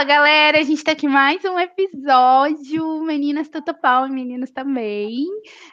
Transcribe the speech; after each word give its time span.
Fala, 0.00 0.08
galera! 0.08 0.58
A 0.58 0.62
gente 0.62 0.82
tá 0.82 0.92
aqui 0.92 1.06
mais 1.06 1.44
um 1.44 1.58
episódio, 1.58 3.02
meninas 3.02 3.50
tudo 3.50 3.74
pau 3.74 4.06
e 4.06 4.10
meninos 4.10 4.50
também. 4.50 5.26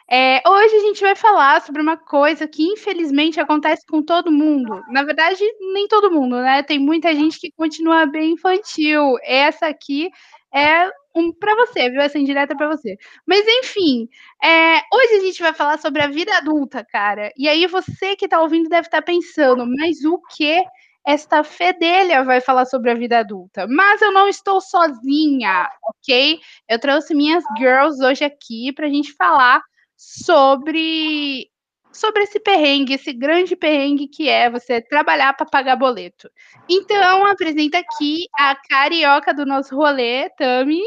É, 0.06 0.42
hoje 0.46 0.74
a 0.74 0.80
gente 0.80 1.00
vai 1.00 1.16
falar 1.16 1.62
sobre 1.62 1.80
uma 1.80 1.96
coisa 1.96 2.46
que 2.46 2.62
infelizmente 2.62 3.40
acontece 3.40 3.86
com 3.86 4.02
todo 4.02 4.30
mundo. 4.30 4.82
Na 4.90 5.02
verdade, 5.02 5.42
nem 5.72 5.88
todo 5.88 6.10
mundo, 6.10 6.36
né? 6.42 6.62
Tem 6.62 6.78
muita 6.78 7.14
gente 7.14 7.40
que 7.40 7.50
continua 7.52 8.04
bem 8.04 8.32
infantil. 8.32 9.16
Essa 9.22 9.68
aqui 9.68 10.10
é 10.54 10.90
um 11.16 11.32
para 11.32 11.54
você, 11.54 11.88
viu? 11.88 12.02
Essa 12.02 12.18
indireta 12.18 12.52
é 12.52 12.56
para 12.56 12.68
você. 12.68 12.98
Mas 13.26 13.46
enfim, 13.48 14.10
é, 14.44 14.82
hoje 14.92 15.14
a 15.14 15.20
gente 15.20 15.40
vai 15.40 15.54
falar 15.54 15.78
sobre 15.78 16.02
a 16.02 16.06
vida 16.08 16.36
adulta, 16.36 16.84
cara. 16.84 17.32
E 17.34 17.48
aí 17.48 17.66
você 17.66 18.14
que 18.14 18.28
tá 18.28 18.42
ouvindo 18.42 18.68
deve 18.68 18.88
estar 18.88 19.00
tá 19.00 19.02
pensando, 19.02 19.64
mas 19.66 20.04
o 20.04 20.20
que 20.36 20.62
esta 21.06 21.42
fedelha 21.42 22.24
vai 22.24 22.40
falar 22.40 22.66
sobre 22.66 22.90
a 22.90 22.94
vida 22.94 23.18
adulta. 23.18 23.66
Mas 23.68 24.02
eu 24.02 24.12
não 24.12 24.28
estou 24.28 24.60
sozinha, 24.60 25.68
ok? 25.82 26.38
Eu 26.68 26.78
trouxe 26.78 27.14
minhas 27.14 27.42
girls 27.56 28.02
hoje 28.04 28.24
aqui 28.24 28.72
para 28.72 28.86
a 28.86 28.90
gente 28.90 29.12
falar 29.14 29.62
sobre 29.96 31.48
sobre 31.90 32.22
esse 32.22 32.38
perrengue, 32.38 32.94
esse 32.94 33.12
grande 33.12 33.56
perrengue 33.56 34.06
que 34.06 34.28
é 34.28 34.48
você 34.48 34.80
trabalhar 34.80 35.32
para 35.32 35.46
pagar 35.46 35.74
boleto. 35.74 36.30
Então, 36.68 37.26
apresenta 37.26 37.78
aqui 37.78 38.26
a 38.38 38.54
carioca 38.54 39.34
do 39.34 39.44
nosso 39.44 39.74
rolê, 39.74 40.30
Tami. 40.30 40.82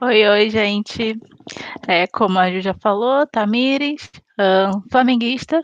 Oi, 0.00 0.28
oi, 0.28 0.50
gente. 0.50 1.16
É, 1.86 2.06
como 2.08 2.38
a 2.38 2.50
Ju 2.50 2.60
já 2.60 2.74
falou, 2.74 3.26
Tamires, 3.26 4.10
um, 4.38 4.82
flamenguista. 4.90 5.60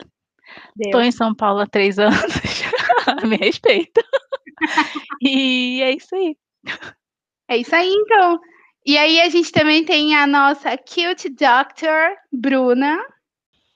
Estou 0.79 1.01
em 1.01 1.11
São 1.11 1.35
Paulo 1.35 1.59
há 1.59 1.67
três 1.67 1.97
anos. 1.99 2.62
Me 3.27 3.37
respeita. 3.37 4.03
e 5.21 5.81
é 5.81 5.95
isso 5.95 6.15
aí. 6.15 6.37
É 7.47 7.57
isso 7.57 7.75
aí, 7.75 7.89
então. 7.89 8.39
E 8.85 8.97
aí 8.97 9.21
a 9.21 9.29
gente 9.29 9.51
também 9.51 9.83
tem 9.83 10.15
a 10.15 10.27
nossa 10.27 10.77
cute 10.77 11.29
doctor, 11.29 12.15
Bruna. 12.31 12.99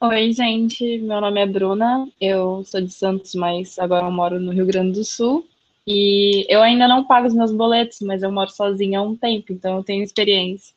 Oi, 0.01 0.31
gente. 0.31 0.99
Meu 0.99 1.21
nome 1.21 1.41
é 1.41 1.45
Bruna. 1.45 2.07
Eu 2.19 2.63
sou 2.65 2.81
de 2.81 2.91
Santos, 2.91 3.33
mas 3.33 3.79
agora 3.79 4.05
eu 4.05 4.11
moro 4.11 4.39
no 4.39 4.51
Rio 4.51 4.65
Grande 4.65 4.99
do 4.99 5.05
Sul. 5.05 5.47
E 5.87 6.45
eu 6.49 6.61
ainda 6.61 6.87
não 6.87 7.05
pago 7.05 7.27
os 7.27 7.33
meus 7.33 7.51
boletos, 7.51 7.99
mas 8.01 8.21
eu 8.21 8.31
moro 8.31 8.49
sozinha 8.51 8.99
há 8.99 9.01
um 9.01 9.15
tempo, 9.15 9.53
então 9.53 9.77
eu 9.77 9.83
tenho 9.83 10.03
experiência. 10.03 10.75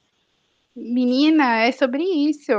Menina, 0.77 1.62
é 1.62 1.73
sobre 1.73 2.05
isso. 2.05 2.53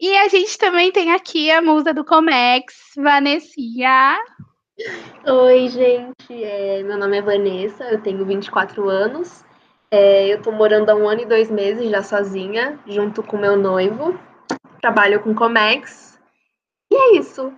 E 0.00 0.16
a 0.16 0.28
gente 0.28 0.58
também 0.58 0.90
tem 0.90 1.12
aqui 1.12 1.50
a 1.52 1.62
musa 1.62 1.94
do 1.94 2.04
Comex, 2.04 2.74
Vanessia. 2.96 4.18
Oi, 5.24 5.68
gente. 5.68 6.42
É, 6.42 6.82
meu 6.82 6.98
nome 6.98 7.18
é 7.18 7.22
Vanessa, 7.22 7.84
eu 7.84 8.02
tenho 8.02 8.24
24 8.24 8.88
anos. 8.88 9.44
É, 9.88 10.26
eu 10.26 10.42
tô 10.42 10.50
morando 10.50 10.90
há 10.90 10.96
um 10.96 11.08
ano 11.08 11.22
e 11.22 11.26
dois 11.26 11.48
meses 11.48 11.88
já 11.88 12.02
sozinha, 12.02 12.78
junto 12.84 13.22
com 13.22 13.36
meu 13.36 13.56
noivo. 13.56 14.18
Trabalho 14.80 15.22
com 15.22 15.32
Comex. 15.32 16.18
E 16.90 16.96
é 16.96 17.16
isso. 17.18 17.52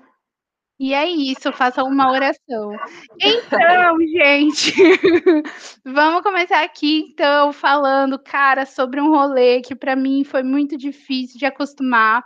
E 0.79 0.93
é 0.93 1.09
isso, 1.09 1.51
faça 1.55 1.83
uma 1.83 2.13
oração. 2.13 2.77
Então, 3.19 3.97
gente, 4.13 4.75
vamos 5.87 6.23
começar 6.23 6.63
aqui, 6.63 7.09
então, 7.11 7.51
falando, 7.51 8.19
cara, 8.19 8.67
sobre 8.67 9.01
um 9.01 9.09
rolê 9.09 9.63
que 9.63 9.75
para 9.75 9.97
mim 9.97 10.23
foi 10.23 10.43
muito 10.43 10.77
difícil 10.77 11.39
de 11.39 11.47
acostumar, 11.47 12.23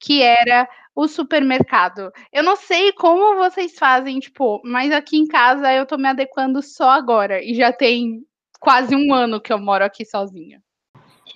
que 0.00 0.20
era 0.20 0.68
o 0.94 1.08
supermercado. 1.08 2.10
Eu 2.32 2.42
não 2.42 2.56
sei 2.56 2.92
como 2.92 3.36
vocês 3.36 3.74
fazem, 3.78 4.18
tipo, 4.18 4.60
mas 4.64 4.92
aqui 4.92 5.16
em 5.16 5.26
casa 5.26 5.72
eu 5.72 5.86
tô 5.86 5.96
me 5.96 6.08
adequando 6.08 6.62
só 6.62 6.90
agora 6.90 7.42
e 7.42 7.54
já 7.54 7.72
tem 7.72 8.22
quase 8.60 8.94
um 8.94 9.12
ano 9.12 9.40
que 9.40 9.52
eu 9.52 9.58
moro 9.58 9.84
aqui 9.84 10.04
sozinha. 10.04 10.62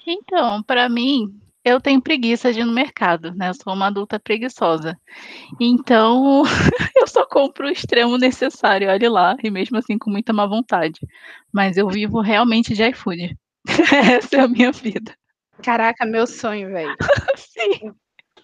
Então, 0.06 0.62
para 0.62 0.89
mim, 0.89 1.41
eu 1.65 1.81
tenho 1.81 2.00
preguiça 2.00 2.53
de 2.53 2.61
ir 2.61 2.65
no 2.65 2.72
mercado, 2.72 3.34
né? 3.34 3.49
Eu 3.49 3.55
sou 3.55 3.75
uma 3.75 3.89
adulta 3.89 4.21
preguiçosa. 4.21 4.97
Então, 5.61 6.45
eu 6.97 7.09
só 7.09 7.27
compro 7.27 7.66
o 7.66 7.71
extremo 7.71 8.16
necessário, 8.16 8.89
olhe 8.89 9.09
lá, 9.09 9.37
e 9.43 9.50
mesmo 9.50 9.77
assim 9.77 9.99
com 9.99 10.09
muita 10.09 10.33
má 10.33 10.47
vontade. 10.47 11.00
Mas 11.53 11.77
eu 11.77 11.89
vivo 11.89 12.21
realmente 12.21 12.72
de 12.72 12.89
iFood. 12.91 13.37
Essa 14.16 14.37
é 14.37 14.41
a 14.41 14.49
minha 14.49 14.71
vida. 14.71 15.12
Caraca, 15.61 16.06
meu 16.06 16.27
sonho, 16.27 16.69
velho. 16.69 16.95
Sim. 17.37 17.93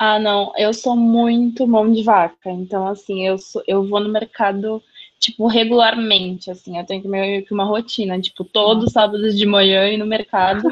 Ah, 0.05 0.19
não, 0.19 0.53
eu 0.57 0.75
sou 0.75 0.97
muito 0.97 1.65
mão 1.65 1.93
de 1.93 2.03
vaca, 2.03 2.51
então 2.51 2.89
assim, 2.89 3.25
eu, 3.25 3.39
sou, 3.39 3.63
eu 3.69 3.87
vou 3.89 4.01
no 4.01 4.09
mercado, 4.09 4.83
tipo, 5.21 5.47
regularmente, 5.47 6.51
assim, 6.51 6.77
eu 6.77 6.85
tenho 6.85 7.09
meio 7.09 7.47
que 7.47 7.55
uma 7.55 7.63
rotina, 7.63 8.21
tipo, 8.21 8.43
todos 8.45 8.87
os 8.87 8.93
sábados 8.93 9.39
de 9.39 9.47
manhã 9.47 9.89
ir 9.89 9.99
no 9.99 10.05
mercado, 10.05 10.65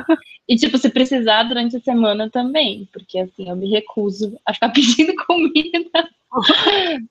e 0.48 0.56
tipo, 0.56 0.76
se 0.78 0.90
precisar 0.90 1.44
durante 1.44 1.76
a 1.76 1.80
semana 1.80 2.28
também, 2.28 2.88
porque 2.92 3.20
assim, 3.20 3.48
eu 3.48 3.54
me 3.54 3.70
recuso 3.70 4.36
a 4.44 4.52
ficar 4.52 4.70
pedindo 4.74 5.14
comida, 5.24 6.10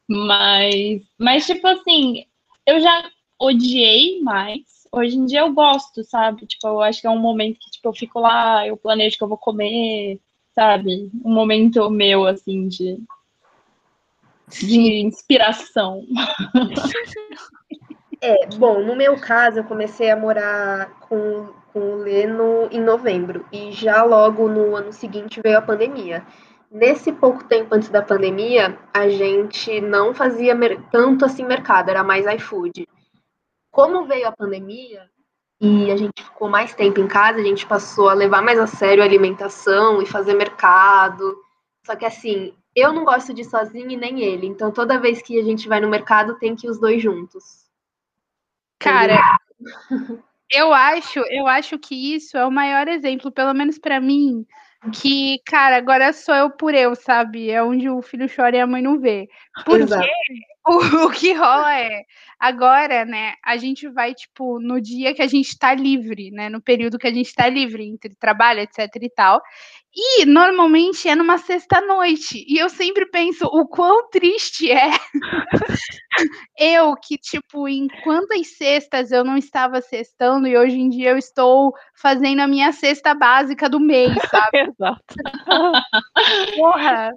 mas, 0.06 1.02
mas 1.18 1.46
tipo 1.46 1.66
assim, 1.68 2.26
eu 2.66 2.82
já 2.82 3.10
odiei 3.40 4.20
mais, 4.22 4.86
hoje 4.92 5.16
em 5.16 5.26
dia 5.26 5.40
eu 5.40 5.54
gosto, 5.54 6.04
sabe, 6.04 6.46
tipo, 6.46 6.68
eu 6.68 6.82
acho 6.82 7.00
que 7.00 7.08
é 7.08 7.10
um 7.10 7.18
momento 7.18 7.60
que, 7.62 7.72
tipo, 7.72 7.88
eu 7.88 7.94
fico 7.94 8.20
lá, 8.20 8.68
eu 8.68 8.76
planejo 8.76 9.18
que 9.18 9.24
eu 9.24 9.30
vou 9.30 9.38
comer, 9.38 10.20
sabe? 10.56 11.10
Um 11.24 11.34
momento 11.34 11.90
meu, 11.90 12.26
assim, 12.26 12.68
de, 12.68 13.02
de 14.48 15.02
inspiração. 15.02 16.04
É, 18.22 18.48
bom, 18.58 18.84
no 18.84 18.98
meu 18.98 19.18
caso, 19.18 19.60
eu 19.60 19.64
comecei 19.64 20.10
a 20.12 20.16
morar 20.18 20.90
com, 21.00 21.54
com 21.72 21.80
o 21.80 21.96
Leno 21.96 22.68
em 22.70 22.82
novembro, 22.82 23.46
e 23.50 23.72
já 23.72 24.04
logo 24.04 24.50
no 24.50 24.76
ano 24.76 24.92
seguinte 24.92 25.40
veio 25.42 25.58
a 25.58 25.62
pandemia. 25.62 26.26
Nesse 26.70 27.14
pouco 27.14 27.46
tempo 27.46 27.74
antes 27.74 27.88
da 27.88 28.02
pandemia, 28.02 28.78
a 28.94 29.08
gente 29.08 29.80
não 29.80 30.14
fazia 30.14 30.54
tanto 30.92 31.24
assim 31.24 31.46
mercado, 31.46 31.90
era 31.90 32.04
mais 32.04 32.26
iFood. 32.36 32.88
Como 33.72 34.06
veio 34.06 34.28
a 34.28 34.34
pandemia, 34.34 35.10
e 35.62 35.92
a 35.92 35.98
gente 35.98 36.24
ficou 36.24 36.50
mais 36.50 36.74
tempo 36.74 37.00
em 37.02 37.08
casa, 37.08 37.40
a 37.40 37.44
gente 37.44 37.66
passou 37.66 38.08
a 38.08 38.14
levar 38.14 38.42
mais 38.42 38.58
a 38.58 38.66
sério 38.66 39.04
a 39.04 39.06
alimentação 39.06 40.02
e 40.02 40.06
fazer 40.06 40.34
mercado. 40.34 41.38
Só 41.86 41.96
que 41.96 42.06
assim, 42.06 42.54
eu 42.76 42.94
não 42.94 43.04
gosto 43.04 43.34
de 43.34 43.42
ir 43.42 43.46
sozinho 43.46 43.92
e 43.92 43.98
nem 43.98 44.22
ele. 44.22 44.48
Então 44.48 44.72
toda 44.72 45.00
vez 45.00 45.22
que 45.22 45.40
a 45.40 45.44
gente 45.44 45.68
vai 45.68 45.82
no 45.82 45.90
mercado, 45.90 46.38
tem 46.40 46.56
que 46.56 46.66
ir 46.66 46.70
os 46.70 46.80
dois 46.80 47.02
juntos. 47.02 47.68
Cara, 48.80 49.20
eu 50.50 50.74
acho, 50.74 51.20
eu 51.30 51.46
acho 51.46 51.78
que 51.78 52.16
isso 52.16 52.38
é 52.38 52.46
o 52.46 52.52
maior 52.52 52.88
exemplo, 52.88 53.30
pelo 53.30 53.54
menos 53.54 53.78
para 53.78 54.00
mim, 54.00 54.46
que, 54.94 55.42
cara, 55.46 55.76
agora 55.76 56.14
sou 56.14 56.34
eu 56.34 56.50
por 56.50 56.74
eu, 56.74 56.96
sabe? 56.96 57.52
É 57.52 57.62
onde 57.62 57.90
o 57.90 58.02
filho 58.02 58.34
chora 58.34 58.56
e 58.56 58.60
a 58.62 58.68
mãe 58.68 58.82
não 58.82 58.98
vê. 58.98 59.28
Porque 59.66 59.84
Exato. 59.84 60.08
o, 60.66 61.06
o 61.06 61.12
que 61.12 61.34
rola 61.34 61.78
é, 61.78 62.04
agora, 62.40 63.04
né, 63.04 63.34
a 63.44 63.58
gente 63.58 63.88
vai, 63.90 64.14
tipo, 64.14 64.60
no 64.60 64.80
dia 64.80 65.14
que 65.14 65.22
a 65.22 65.28
gente 65.28 65.58
tá 65.58 65.74
livre, 65.74 66.32
né, 66.32 66.48
no 66.50 66.62
período 66.62 66.98
que 66.98 67.08
a 67.08 67.14
gente 67.14 67.34
tá 67.34 67.50
livre, 67.50 67.84
entre 67.84 68.16
trabalho, 68.16 68.62
etc 68.62 68.88
e 69.02 69.10
tal, 69.10 69.42
e 69.94 70.26
normalmente 70.26 71.10
é 71.10 71.16
numa 71.16 71.38
sexta-noite, 71.38 72.46
e 72.48 72.58
eu 72.58 72.70
sempre 72.70 73.06
penso 73.08 73.46
o 73.46 73.68
quão 73.68 74.10
triste 74.10 74.72
é 74.72 74.90
eu 76.58 76.96
que, 76.96 77.18
tipo, 77.18 77.68
em 77.68 77.88
quantas 78.04 78.56
sextas 78.56 79.12
eu 79.12 79.26
não 79.26 79.36
estava 79.36 79.82
sextando, 79.82 80.48
e 80.48 80.58
hoje 80.58 80.80
em 80.80 80.90
dia 80.90 81.10
eu 81.10 81.18
estou 81.18 81.74
fazendo 81.96 82.40
a 82.40 82.48
minha 82.48 82.72
cesta 82.72 83.14
básica 83.14 83.68
do 83.68 83.80
mês, 83.80 84.14
sabe? 84.32 84.60
Exato. 84.60 85.04
Porra! 86.56 87.12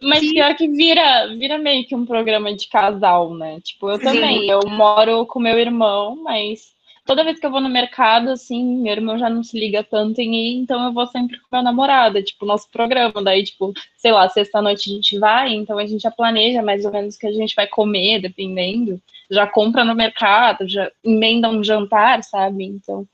Mas 0.00 0.20
pior 0.20 0.54
que 0.54 0.68
vira, 0.68 1.26
vira 1.36 1.58
meio 1.58 1.86
que 1.86 1.94
um 1.94 2.06
programa 2.06 2.54
de 2.54 2.68
casal, 2.68 3.34
né? 3.34 3.60
Tipo, 3.60 3.90
eu 3.90 3.98
também. 3.98 4.40
Sim. 4.40 4.50
Eu 4.50 4.60
moro 4.68 5.26
com 5.26 5.40
meu 5.40 5.58
irmão, 5.58 6.16
mas 6.22 6.76
toda 7.08 7.24
vez 7.24 7.40
que 7.40 7.46
eu 7.46 7.50
vou 7.50 7.60
no 7.60 7.70
mercado, 7.70 8.28
assim, 8.28 8.82
meu 8.82 8.92
irmão 8.92 9.18
já 9.18 9.30
não 9.30 9.42
se 9.42 9.58
liga 9.58 9.82
tanto 9.82 10.20
em 10.20 10.34
ir, 10.34 10.58
então 10.58 10.84
eu 10.84 10.92
vou 10.92 11.06
sempre 11.06 11.38
com 11.38 11.46
meu 11.50 11.62
namorado, 11.62 12.22
tipo, 12.22 12.44
nosso 12.44 12.68
programa. 12.70 13.22
Daí, 13.22 13.44
tipo, 13.44 13.72
sei 13.96 14.12
lá, 14.12 14.28
sexta-noite 14.28 14.90
a 14.90 14.94
gente 14.94 15.18
vai, 15.18 15.54
então 15.54 15.78
a 15.78 15.86
gente 15.86 16.02
já 16.02 16.10
planeja 16.10 16.62
mais 16.62 16.84
ou 16.84 16.92
menos 16.92 17.16
o 17.16 17.18
que 17.18 17.26
a 17.26 17.32
gente 17.32 17.56
vai 17.56 17.66
comer, 17.66 18.20
dependendo. 18.20 19.00
Já 19.30 19.46
compra 19.46 19.84
no 19.84 19.94
mercado, 19.94 20.68
já 20.68 20.92
emenda 21.02 21.48
um 21.48 21.64
jantar, 21.64 22.22
sabe? 22.22 22.64
Então. 22.64 23.06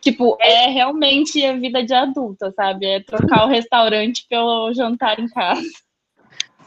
Tipo, 0.00 0.36
é 0.40 0.66
realmente 0.66 1.44
a 1.44 1.52
vida 1.52 1.84
de 1.84 1.94
adulta, 1.94 2.50
sabe? 2.50 2.86
É 2.86 3.00
trocar 3.00 3.44
o 3.44 3.48
restaurante 3.48 4.26
pelo 4.28 4.72
jantar 4.72 5.20
em 5.20 5.28
casa. 5.28 5.62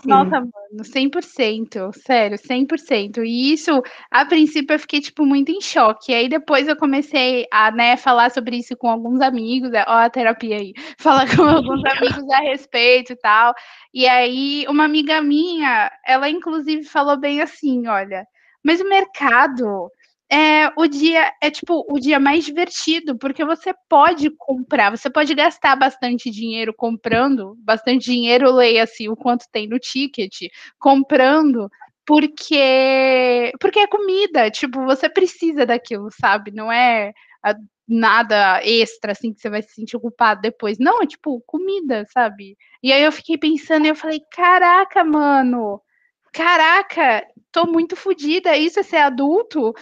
Nossa, 0.06 0.42
mano, 0.42 0.84
100%, 0.84 1.92
sério, 1.94 2.38
100%. 2.38 3.24
E 3.24 3.54
isso, 3.54 3.82
a 4.12 4.26
princípio, 4.26 4.74
eu 4.74 4.80
fiquei, 4.80 5.00
tipo, 5.00 5.26
muito 5.26 5.52
em 5.52 5.62
choque. 5.62 6.14
Aí 6.14 6.28
depois 6.28 6.68
eu 6.68 6.76
comecei 6.76 7.46
a, 7.52 7.72
né, 7.72 7.96
falar 7.96 8.32
sobre 8.32 8.58
isso 8.58 8.76
com 8.76 8.90
alguns 8.90 9.22
amigos, 9.22 9.72
é, 9.74 9.84
ó 9.88 10.00
a 10.00 10.10
terapia 10.10 10.58
aí, 10.58 10.74
falar 10.98 11.34
com 11.36 11.44
alguns 11.44 11.84
amigos 11.86 12.30
a 12.32 12.40
respeito 12.42 13.14
e 13.14 13.16
tal. 13.16 13.54
E 13.94 14.08
aí, 14.08 14.66
uma 14.68 14.84
amiga 14.86 15.22
minha, 15.22 15.92
ela 16.06 16.30
inclusive 16.30 16.84
falou 16.84 17.18
bem 17.18 17.42
assim, 17.42 17.88
olha, 17.88 18.26
mas 18.64 18.82
o 18.82 18.90
mercado 18.90 19.90
é 20.34 20.72
o 20.76 20.88
dia 20.88 21.32
é 21.42 21.52
tipo 21.52 21.86
o 21.88 22.00
dia 22.00 22.20
mais 22.20 22.44
divertido, 22.44 23.16
porque 23.18 23.46
você 23.46 23.72
pode 23.88 24.32
comprar, 24.32 24.90
você 24.90 25.10
pode 25.10 25.34
gastar 25.36 25.76
bastante 25.76 26.32
dinheiro 26.32 26.74
comprando, 26.74 27.56
bastante 27.60 28.06
dinheiro, 28.06 28.52
leia-se 28.52 29.08
o 29.08 29.16
quanto 29.16 29.46
tem 29.52 29.68
no 29.68 29.78
ticket, 29.78 30.50
comprando, 30.80 31.70
porque 32.06 33.52
porque 33.60 33.80
é 33.80 33.88
comida, 33.88 34.50
tipo, 34.50 34.84
você 34.86 35.08
precisa 35.08 35.66
daquilo, 35.68 36.10
sabe? 36.20 36.52
Não 36.52 36.72
é 36.72 37.14
a, 37.44 37.54
nada 37.88 38.60
extra 38.64 39.12
assim 39.12 39.34
que 39.34 39.40
você 39.40 39.50
vai 39.52 39.62
se 39.62 39.74
sentir 39.76 40.00
culpado 40.00 40.42
depois. 40.42 40.80
Não, 40.80 41.02
é 41.04 41.06
tipo 41.08 41.42
comida, 41.46 42.06
sabe? 42.12 42.58
E 42.82 42.92
aí 42.92 43.04
eu 43.04 43.12
fiquei 43.12 43.38
pensando 43.38 43.86
e 43.86 43.90
eu 43.90 43.96
falei, 43.96 44.22
caraca, 44.32 45.04
mano, 45.04 45.80
caraca, 46.34 47.26
tô 47.52 47.66
muito 47.66 47.96
fodida, 47.96 48.58
isso 48.58 48.80
é 48.80 48.84
ser 48.84 48.98
adulto? 48.98 49.74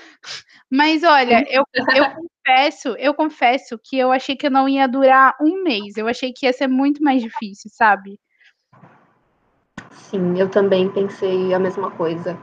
Mas 0.70 1.04
olha, 1.04 1.44
eu, 1.50 1.64
eu 1.96 2.06
confesso, 2.12 2.90
eu 2.98 3.14
confesso 3.14 3.80
que 3.82 3.98
eu 3.98 4.12
achei 4.12 4.36
que 4.36 4.48
eu 4.48 4.52
não 4.52 4.68
ia 4.68 4.88
durar 4.88 5.36
um 5.42 5.64
mês, 5.64 5.96
eu 5.98 6.08
achei 6.08 6.34
que 6.34 6.46
ia 6.46 6.54
ser 6.54 6.68
muito 6.68 7.02
mais 7.02 7.22
difícil, 7.22 7.72
sabe? 7.74 8.20
Sim, 9.92 10.38
eu 10.38 10.50
também 10.50 10.92
pensei 10.92 11.54
a 11.54 11.60
mesma 11.60 11.90
coisa. 11.92 12.38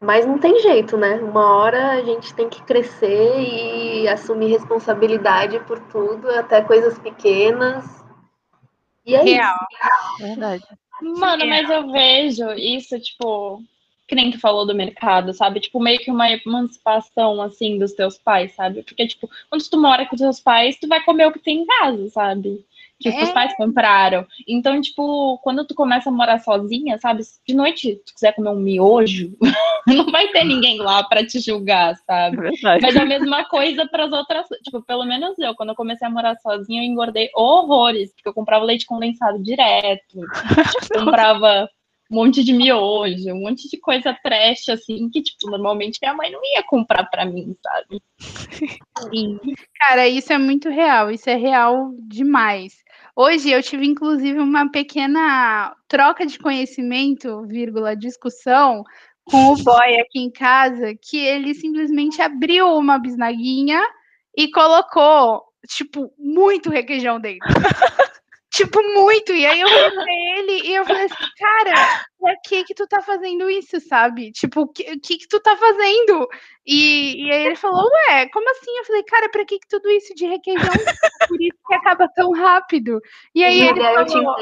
Mas 0.00 0.26
não 0.26 0.38
tem 0.38 0.60
jeito, 0.60 0.96
né? 0.96 1.14
Uma 1.16 1.56
hora 1.56 1.92
a 1.92 2.02
gente 2.02 2.34
tem 2.34 2.48
que 2.48 2.62
crescer 2.62 3.40
e 3.40 4.08
assumir 4.08 4.48
responsabilidade 4.48 5.58
por 5.60 5.78
tudo, 5.80 6.28
até 6.30 6.60
coisas 6.60 6.98
pequenas. 6.98 8.04
E 9.06 9.14
é 9.14 9.22
Real. 9.22 9.54
isso. 9.54 10.26
Verdade. 10.26 10.64
Mano, 11.02 11.46
mas 11.46 11.68
eu 11.68 11.90
vejo 11.90 12.52
isso, 12.52 12.98
tipo, 13.00 13.62
que 14.06 14.14
nem 14.14 14.30
tu 14.30 14.38
falou 14.38 14.66
do 14.66 14.74
mercado, 14.74 15.32
sabe? 15.32 15.60
Tipo, 15.60 15.80
meio 15.80 15.98
que 15.98 16.10
uma 16.10 16.30
emancipação, 16.30 17.40
assim, 17.40 17.78
dos 17.78 17.92
teus 17.92 18.18
pais, 18.18 18.54
sabe? 18.54 18.82
Porque, 18.82 19.06
tipo, 19.06 19.28
quando 19.48 19.68
tu 19.68 19.80
mora 19.80 20.06
com 20.06 20.14
os 20.14 20.20
teus 20.20 20.40
pais, 20.40 20.76
tu 20.78 20.86
vai 20.86 21.02
comer 21.04 21.26
o 21.26 21.32
que 21.32 21.38
tem 21.38 21.62
em 21.62 21.66
casa, 21.66 22.08
sabe? 22.10 22.64
Que 23.00 23.08
os 23.08 23.14
é. 23.14 23.32
pais 23.32 23.54
compraram. 23.56 24.26
Então, 24.46 24.80
tipo, 24.80 25.38
quando 25.42 25.66
tu 25.66 25.74
começa 25.74 26.08
a 26.08 26.12
morar 26.12 26.38
sozinha, 26.38 26.96
sabe? 26.98 27.22
De 27.46 27.54
noite, 27.54 28.00
tu 28.06 28.14
quiser 28.14 28.32
comer 28.32 28.50
um 28.50 28.60
miojo, 28.60 29.36
não 29.86 30.10
vai 30.10 30.28
ter 30.28 30.44
ninguém 30.44 30.78
lá 30.78 31.02
para 31.02 31.26
te 31.26 31.40
julgar, 31.40 31.96
sabe? 32.06 32.36
Verdade. 32.36 32.82
Mas 32.82 32.96
é 32.96 33.00
a 33.00 33.06
mesma 33.06 33.44
coisa 33.48 33.86
para 33.86 34.04
as 34.04 34.12
outras. 34.12 34.46
Tipo, 34.62 34.82
pelo 34.82 35.04
menos 35.04 35.38
eu, 35.38 35.54
quando 35.54 35.70
eu 35.70 35.74
comecei 35.74 36.06
a 36.06 36.10
morar 36.10 36.36
sozinha, 36.36 36.82
eu 36.82 36.86
engordei 36.86 37.30
horrores, 37.34 38.12
porque 38.14 38.28
eu 38.28 38.34
comprava 38.34 38.64
leite 38.64 38.86
condensado 38.86 39.42
direto, 39.42 40.20
comprava 40.94 41.68
um 42.10 42.16
monte 42.16 42.44
de 42.44 42.52
miojo, 42.52 43.32
um 43.32 43.40
monte 43.40 43.68
de 43.68 43.78
coisa 43.78 44.16
trash, 44.22 44.68
assim, 44.68 45.08
que, 45.10 45.22
tipo, 45.22 45.50
normalmente 45.50 45.98
minha 46.00 46.14
mãe 46.14 46.30
não 46.30 46.40
ia 46.44 46.62
comprar 46.62 47.04
para 47.04 47.24
mim, 47.24 47.56
sabe? 47.62 48.02
Sim. 49.14 49.40
Cara, 49.78 50.06
isso 50.06 50.32
é 50.32 50.38
muito 50.38 50.68
real, 50.68 51.10
isso 51.10 51.28
é 51.28 51.34
real 51.34 51.92
demais. 52.02 52.83
Hoje 53.16 53.50
eu 53.50 53.62
tive, 53.62 53.86
inclusive, 53.86 54.40
uma 54.40 54.68
pequena 54.70 55.74
troca 55.86 56.26
de 56.26 56.36
conhecimento, 56.38 57.46
vírgula, 57.46 57.94
discussão, 57.94 58.82
com 59.24 59.52
o 59.52 59.56
boy 59.56 60.00
aqui 60.00 60.18
em 60.18 60.30
casa, 60.30 60.94
que 61.00 61.16
ele 61.16 61.54
simplesmente 61.54 62.20
abriu 62.20 62.76
uma 62.76 62.98
bisnaguinha 62.98 63.80
e 64.36 64.50
colocou, 64.50 65.44
tipo, 65.68 66.12
muito 66.18 66.70
requeijão 66.70 67.20
dentro. 67.20 67.48
tipo, 68.54 68.80
muito. 68.94 69.32
E 69.32 69.44
aí 69.44 69.60
eu 69.60 69.66
olhei 69.66 69.90
pra 69.90 70.12
ele 70.38 70.68
e 70.68 70.74
eu 70.74 70.84
falei 70.84 71.04
assim, 71.04 71.24
cara, 71.36 72.04
pra 72.18 72.36
que 72.46 72.64
que 72.64 72.74
tu 72.74 72.86
tá 72.86 73.02
fazendo 73.02 73.50
isso, 73.50 73.80
sabe? 73.80 74.30
Tipo, 74.30 74.62
o 74.62 74.68
que, 74.68 74.84
que 75.00 75.18
que 75.18 75.28
tu 75.28 75.40
tá 75.40 75.56
fazendo? 75.56 76.28
E, 76.64 77.26
e 77.26 77.32
aí 77.32 77.46
ele 77.46 77.56
falou, 77.56 77.84
ué, 78.08 78.28
como 78.28 78.48
assim? 78.50 78.78
Eu 78.78 78.84
falei, 78.84 79.02
cara, 79.02 79.28
pra 79.28 79.44
que 79.44 79.58
que 79.58 79.68
tudo 79.68 79.90
isso 79.90 80.14
de 80.14 80.26
requeijão? 80.26 80.72
Por 81.28 81.40
isso 81.40 81.58
que 81.66 81.74
acaba 81.74 82.08
tão 82.08 82.30
rápido. 82.32 83.00
E 83.34 83.44
aí 83.44 83.60
ele 83.60 83.80
falou... 83.82 84.36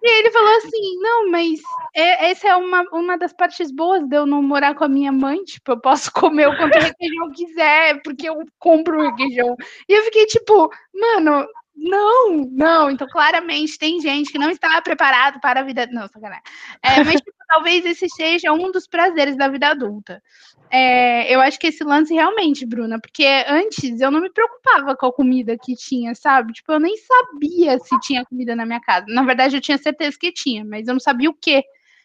E 0.00 0.20
ele 0.20 0.30
falou 0.30 0.56
assim: 0.58 1.00
não, 1.00 1.28
mas 1.28 1.60
é, 1.94 2.30
essa 2.30 2.48
é 2.48 2.56
uma, 2.56 2.82
uma 2.92 3.18
das 3.18 3.32
partes 3.32 3.72
boas 3.72 4.06
de 4.06 4.16
eu 4.16 4.24
não 4.26 4.40
morar 4.40 4.74
com 4.74 4.84
a 4.84 4.88
minha 4.88 5.10
mãe. 5.10 5.42
Tipo, 5.42 5.72
eu 5.72 5.80
posso 5.80 6.12
comer 6.12 6.48
o 6.48 6.56
quanto 6.56 6.78
requeijão 6.78 7.32
quiser, 7.32 8.00
porque 8.02 8.28
eu 8.28 8.36
compro 8.58 9.02
requeijão. 9.02 9.56
E 9.88 9.92
eu 9.92 10.04
fiquei 10.04 10.24
tipo, 10.26 10.70
mano, 10.94 11.46
não, 11.80 12.44
não. 12.50 12.90
Então, 12.90 13.06
claramente, 13.06 13.78
tem 13.78 14.00
gente 14.00 14.32
que 14.32 14.38
não 14.38 14.50
está 14.50 14.82
preparado 14.82 15.40
para 15.40 15.60
a 15.60 15.62
vida. 15.62 15.86
Não, 15.92 16.08
sacanagem. 16.08 16.42
É, 16.82 17.04
mas, 17.04 17.14
tipo, 17.22 17.38
talvez 17.46 17.86
esse 17.86 18.08
seja 18.08 18.52
um 18.52 18.72
dos 18.72 18.88
prazeres 18.88 19.36
da 19.36 19.46
vida 19.46 19.68
adulta. 19.68 20.20
É, 20.70 21.32
eu 21.32 21.40
acho 21.40 21.58
que 21.58 21.68
esse 21.68 21.84
lance 21.84 22.12
realmente, 22.12 22.66
Bruna, 22.66 23.00
porque 23.00 23.24
antes 23.46 24.00
eu 24.00 24.10
não 24.10 24.20
me 24.20 24.30
preocupava 24.30 24.96
com 24.96 25.06
a 25.06 25.12
comida 25.12 25.56
que 25.56 25.74
tinha, 25.76 26.14
sabe? 26.16 26.52
Tipo, 26.52 26.72
eu 26.72 26.80
nem 26.80 26.96
sabia 26.96 27.78
se 27.78 27.98
tinha 28.00 28.26
comida 28.26 28.56
na 28.56 28.66
minha 28.66 28.80
casa. 28.80 29.06
Na 29.08 29.22
verdade, 29.22 29.56
eu 29.56 29.60
tinha 29.60 29.78
certeza 29.78 30.18
que 30.18 30.32
tinha, 30.32 30.64
mas 30.64 30.88
eu 30.88 30.94
não 30.94 31.00
sabia 31.00 31.30
o 31.30 31.34
quê. 31.34 31.62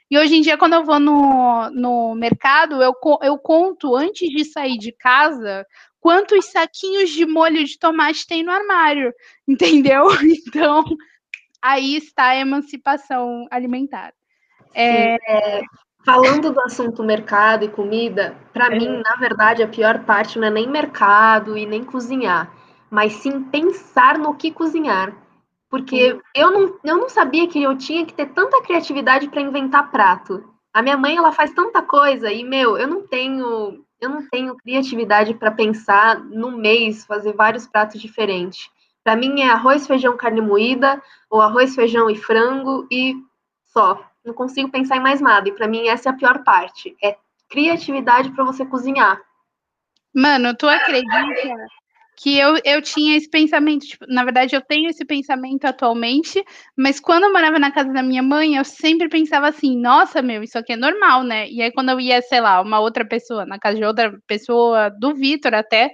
E 0.09 0.17
hoje 0.17 0.35
em 0.35 0.41
dia, 0.41 0.57
quando 0.57 0.73
eu 0.73 0.85
vou 0.85 0.99
no, 0.99 1.69
no 1.71 2.13
mercado, 2.13 2.81
eu, 2.81 2.93
eu 3.23 3.37
conto 3.39 3.95
antes 3.95 4.29
de 4.29 4.45
sair 4.45 4.77
de 4.77 4.91
casa 4.91 5.65
quantos 6.03 6.51
saquinhos 6.51 7.11
de 7.11 7.25
molho 7.25 7.63
de 7.63 7.79
tomate 7.79 8.27
tem 8.27 8.43
no 8.43 8.51
armário, 8.51 9.13
entendeu? 9.47 10.07
Então, 10.21 10.83
aí 11.61 11.95
está 11.95 12.25
a 12.25 12.35
emancipação 12.35 13.47
alimentar. 13.49 14.13
É... 14.73 15.15
é... 15.15 15.61
Falando 16.05 16.51
do 16.51 16.59
assunto 16.59 17.01
mercado 17.01 17.63
e 17.63 17.69
comida, 17.69 18.35
para 18.51 18.65
é. 18.65 18.77
mim, 18.77 19.01
na 19.01 19.15
verdade, 19.15 19.63
a 19.63 19.67
pior 19.69 20.03
parte 20.03 20.37
não 20.37 20.47
é 20.47 20.51
nem 20.51 20.69
mercado 20.69 21.57
e 21.57 21.65
nem 21.65 21.81
cozinhar, 21.81 22.53
mas 22.91 23.13
sim 23.13 23.41
pensar 23.41 24.17
no 24.17 24.35
que 24.35 24.51
cozinhar. 24.51 25.15
Porque 25.69 26.19
eu 26.35 26.51
não, 26.51 26.79
eu 26.83 26.97
não 26.97 27.07
sabia 27.07 27.47
que 27.47 27.63
eu 27.63 27.77
tinha 27.77 28.05
que 28.05 28.13
ter 28.13 28.25
tanta 28.33 28.61
criatividade 28.61 29.29
para 29.29 29.39
inventar 29.39 29.89
prato. 29.91 30.43
A 30.73 30.81
minha 30.81 30.97
mãe, 30.97 31.15
ela 31.15 31.31
faz 31.31 31.53
tanta 31.53 31.81
coisa 31.81 32.29
e, 32.29 32.43
meu, 32.43 32.77
eu 32.77 32.87
não 32.87 33.07
tenho 33.07 33.85
eu 34.03 34.09
não 34.09 34.27
tenho 34.29 34.55
criatividade 34.57 35.33
para 35.33 35.49
pensar 35.49 36.19
no 36.19 36.51
mês 36.51 37.05
fazer 37.05 37.33
vários 37.33 37.65
pratos 37.65 38.01
diferentes. 38.01 38.69
Para 39.03 39.15
mim 39.15 39.41
é 39.41 39.49
arroz, 39.49 39.87
feijão, 39.87 40.17
carne 40.17 40.41
moída, 40.41 41.01
ou 41.29 41.41
arroz, 41.41 41.73
feijão 41.73 42.09
e 42.09 42.15
frango 42.15 42.85
e 42.91 43.15
só. 43.65 44.05
Não 44.23 44.33
consigo 44.33 44.69
pensar 44.69 44.97
em 44.97 45.01
mais 45.01 45.21
nada. 45.21 45.47
E 45.47 45.51
para 45.51 45.67
mim 45.67 45.87
essa 45.87 46.09
é 46.09 46.11
a 46.11 46.15
pior 46.15 46.43
parte. 46.43 46.95
É 47.01 47.17
criatividade 47.49 48.31
para 48.31 48.43
você 48.43 48.65
cozinhar. 48.65 49.21
Mano, 50.13 50.55
tu 50.55 50.67
acredita 50.67 51.25
que 52.17 52.37
eu, 52.37 52.55
eu 52.63 52.81
tinha 52.81 53.17
esse 53.17 53.29
pensamento, 53.29 53.85
tipo, 53.85 54.05
na 54.07 54.23
verdade 54.23 54.55
eu 54.55 54.61
tenho 54.61 54.89
esse 54.89 55.03
pensamento 55.05 55.65
atualmente, 55.65 56.43
mas 56.77 56.99
quando 56.99 57.23
eu 57.23 57.33
morava 57.33 57.59
na 57.59 57.71
casa 57.71 57.91
da 57.91 58.03
minha 58.03 58.23
mãe, 58.23 58.55
eu 58.55 58.63
sempre 58.63 59.09
pensava 59.09 59.47
assim, 59.47 59.77
nossa, 59.77 60.21
meu, 60.21 60.43
isso 60.43 60.57
aqui 60.57 60.73
é 60.73 60.77
normal, 60.77 61.23
né? 61.23 61.49
E 61.49 61.61
aí 61.61 61.71
quando 61.71 61.89
eu 61.89 61.99
ia, 61.99 62.21
sei 62.21 62.39
lá, 62.41 62.61
uma 62.61 62.79
outra 62.79 63.05
pessoa, 63.05 63.45
na 63.45 63.59
casa 63.59 63.77
de 63.77 63.83
outra 63.83 64.13
pessoa, 64.27 64.89
do 64.89 65.13
Vitor 65.15 65.53
até, 65.53 65.91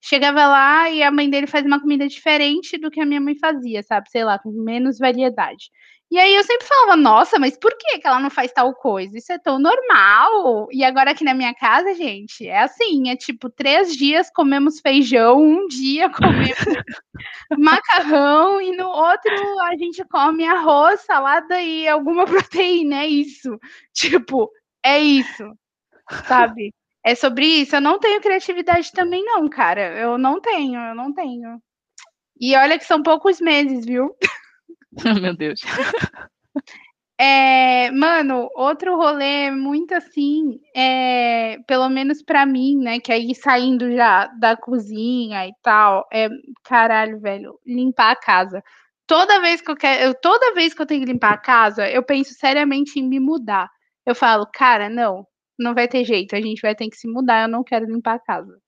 chegava 0.00 0.46
lá 0.46 0.90
e 0.90 1.02
a 1.02 1.10
mãe 1.10 1.28
dele 1.28 1.46
faz 1.46 1.64
uma 1.66 1.80
comida 1.80 2.06
diferente 2.08 2.78
do 2.78 2.90
que 2.90 3.00
a 3.00 3.06
minha 3.06 3.20
mãe 3.20 3.36
fazia, 3.38 3.82
sabe? 3.82 4.08
Sei 4.10 4.24
lá, 4.24 4.38
com 4.38 4.50
menos 4.50 4.98
variedade. 4.98 5.70
E 6.10 6.18
aí 6.18 6.34
eu 6.34 6.42
sempre 6.42 6.66
falava, 6.66 6.96
nossa, 6.96 7.38
mas 7.38 7.56
por 7.58 7.76
que, 7.76 7.98
que 7.98 8.06
ela 8.06 8.18
não 8.18 8.30
faz 8.30 8.50
tal 8.50 8.74
coisa? 8.74 9.18
Isso 9.18 9.30
é 9.30 9.38
tão 9.38 9.58
normal. 9.58 10.66
E 10.72 10.82
agora 10.82 11.10
aqui 11.10 11.22
na 11.22 11.34
minha 11.34 11.54
casa, 11.54 11.94
gente, 11.94 12.46
é 12.48 12.60
assim, 12.60 13.10
é 13.10 13.16
tipo, 13.16 13.50
três 13.50 13.94
dias 13.94 14.30
comemos 14.30 14.80
feijão, 14.80 15.38
um 15.38 15.66
dia 15.68 16.08
comemos 16.10 16.58
macarrão, 17.58 18.60
e 18.60 18.74
no 18.74 18.88
outro 18.88 19.60
a 19.64 19.76
gente 19.76 20.02
come 20.06 20.46
arroz, 20.46 21.02
salada 21.02 21.60
e 21.60 21.86
alguma 21.86 22.24
proteína, 22.26 23.02
é 23.02 23.06
isso. 23.06 23.58
Tipo, 23.92 24.50
é 24.82 24.98
isso, 24.98 25.44
sabe? 26.26 26.72
É 27.04 27.14
sobre 27.14 27.46
isso. 27.46 27.76
Eu 27.76 27.80
não 27.82 27.98
tenho 27.98 28.20
criatividade 28.20 28.92
também, 28.92 29.24
não, 29.24 29.48
cara. 29.48 29.98
Eu 29.98 30.18
não 30.18 30.40
tenho, 30.40 30.80
eu 30.80 30.94
não 30.94 31.12
tenho. 31.12 31.60
E 32.40 32.56
olha 32.56 32.78
que 32.78 32.84
são 32.84 33.02
poucos 33.02 33.40
meses, 33.40 33.84
viu? 33.84 34.14
Meu 35.22 35.36
Deus. 35.36 35.60
É, 37.20 37.90
mano, 37.90 38.48
outro 38.54 38.96
rolê 38.96 39.50
muito 39.50 39.92
assim, 39.94 40.60
é, 40.74 41.58
pelo 41.66 41.88
menos 41.88 42.22
para 42.22 42.46
mim, 42.46 42.76
né, 42.78 43.00
que 43.00 43.12
aí 43.12 43.34
saindo 43.34 43.90
já 43.92 44.26
da 44.38 44.56
cozinha 44.56 45.46
e 45.48 45.52
tal, 45.62 46.06
é 46.12 46.28
caralho, 46.64 47.20
velho, 47.20 47.58
limpar 47.66 48.12
a 48.12 48.16
casa. 48.16 48.62
Toda 49.06 49.40
vez 49.40 49.60
que 49.60 49.70
eu 49.70 49.76
quero, 49.76 50.04
eu, 50.04 50.14
toda 50.14 50.54
vez 50.54 50.74
que 50.74 50.82
eu 50.82 50.86
tenho 50.86 51.04
que 51.04 51.12
limpar 51.12 51.32
a 51.34 51.38
casa, 51.38 51.90
eu 51.90 52.04
penso 52.04 52.34
seriamente 52.34 53.00
em 53.00 53.08
me 53.08 53.20
mudar. 53.20 53.68
Eu 54.06 54.14
falo, 54.14 54.46
cara, 54.54 54.88
não, 54.88 55.26
não 55.58 55.74
vai 55.74 55.88
ter 55.88 56.04
jeito, 56.04 56.36
a 56.36 56.40
gente 56.40 56.60
vai 56.62 56.74
ter 56.74 56.88
que 56.88 56.96
se 56.96 57.08
mudar, 57.08 57.42
eu 57.42 57.48
não 57.48 57.64
quero 57.64 57.86
limpar 57.86 58.14
a 58.16 58.20
casa. 58.20 58.58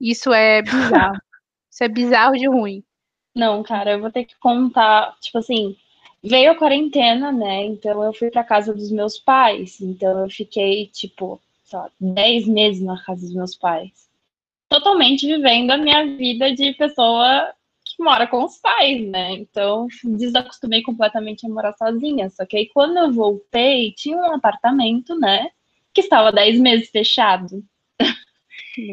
Isso 0.00 0.32
é 0.32 0.62
bizarro. 0.62 1.14
Isso 1.72 1.84
é 1.84 1.88
bizarro 1.88 2.34
de 2.34 2.48
ruim. 2.48 2.82
Não, 3.34 3.62
cara, 3.62 3.92
eu 3.92 4.00
vou 4.00 4.10
ter 4.10 4.24
que 4.24 4.36
contar, 4.38 5.16
tipo 5.20 5.38
assim, 5.38 5.76
veio 6.22 6.52
a 6.52 6.54
quarentena, 6.56 7.32
né? 7.32 7.64
Então 7.64 8.02
eu 8.02 8.12
fui 8.12 8.30
para 8.30 8.44
casa 8.44 8.74
dos 8.74 8.90
meus 8.90 9.18
pais. 9.18 9.80
Então 9.80 10.20
eu 10.24 10.30
fiquei, 10.30 10.86
tipo, 10.88 11.40
lá, 11.72 11.90
10 12.00 12.46
meses 12.46 12.82
na 12.82 13.02
casa 13.02 13.22
dos 13.22 13.34
meus 13.34 13.56
pais. 13.56 14.08
totalmente 14.68 15.26
vivendo 15.26 15.70
a 15.72 15.78
minha 15.78 16.04
vida 16.16 16.54
de 16.54 16.72
pessoa 16.74 17.54
que 17.84 18.02
mora 18.02 18.26
com 18.26 18.44
os 18.44 18.58
pais, 18.58 19.06
né? 19.08 19.32
Então, 19.34 19.88
desacostumei 20.04 20.82
completamente 20.82 21.46
a 21.46 21.50
morar 21.50 21.74
sozinha. 21.74 22.30
Só 22.30 22.46
que 22.46 22.56
aí, 22.56 22.68
quando 22.68 22.98
eu 22.98 23.12
voltei, 23.12 23.92
tinha 23.94 24.16
um 24.18 24.34
apartamento, 24.34 25.18
né? 25.18 25.50
Que 25.94 26.02
estava 26.02 26.32
10 26.32 26.60
meses 26.60 26.90
fechado. 26.90 27.64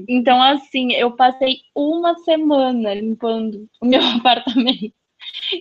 Então, 0.08 0.42
assim, 0.42 0.94
eu 0.94 1.12
passei 1.12 1.60
uma 1.76 2.16
semana 2.20 2.94
limpando 2.94 3.68
o 3.82 3.86
meu 3.86 4.00
apartamento. 4.18 4.94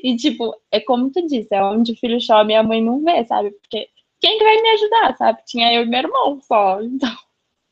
E, 0.03 0.17
tipo, 0.17 0.55
é 0.71 0.81
como 0.81 1.11
tu 1.11 1.27
disse, 1.27 1.49
é 1.53 1.63
onde 1.63 1.93
o 1.93 1.97
filho 1.97 2.21
chove 2.21 2.53
e 2.53 2.57
a 2.57 2.63
mãe 2.63 2.83
não 2.83 3.03
vê, 3.03 3.25
sabe? 3.25 3.51
Porque 3.51 3.89
quem 4.21 4.39
que 4.39 4.45
vai 4.45 4.61
me 4.61 4.69
ajudar, 4.71 5.17
sabe? 5.17 5.43
Tinha 5.47 5.73
eu 5.73 5.83
e 5.83 5.87
meu 5.87 6.01
irmão 6.01 6.41
só. 6.43 6.79
Então. 6.83 7.15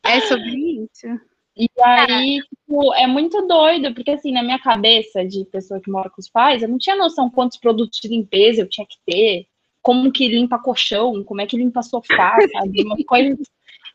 É 0.04 0.20
sobre 0.20 0.84
isso. 0.84 1.20
E 1.56 1.68
aí, 1.82 2.38
tipo, 2.42 2.94
é 2.94 3.08
muito 3.08 3.44
doido, 3.46 3.92
porque 3.92 4.12
assim, 4.12 4.30
na 4.30 4.42
minha 4.42 4.58
cabeça 4.58 5.24
de 5.24 5.44
pessoa 5.46 5.80
que 5.80 5.90
mora 5.90 6.08
com 6.08 6.20
os 6.20 6.28
pais, 6.28 6.62
eu 6.62 6.68
não 6.68 6.78
tinha 6.78 6.94
noção 6.94 7.28
quantos 7.28 7.58
produtos 7.58 7.98
de 7.98 8.06
limpeza 8.06 8.60
eu 8.60 8.68
tinha 8.68 8.86
que 8.86 8.98
ter, 9.04 9.48
como 9.82 10.12
que 10.12 10.28
limpa 10.28 10.58
colchão, 10.58 11.24
como 11.24 11.40
é 11.40 11.46
que 11.46 11.56
limpa 11.56 11.82
sofá, 11.82 12.36
sabe? 12.52 12.82
Uma 12.84 12.96
coisa. 13.04 13.36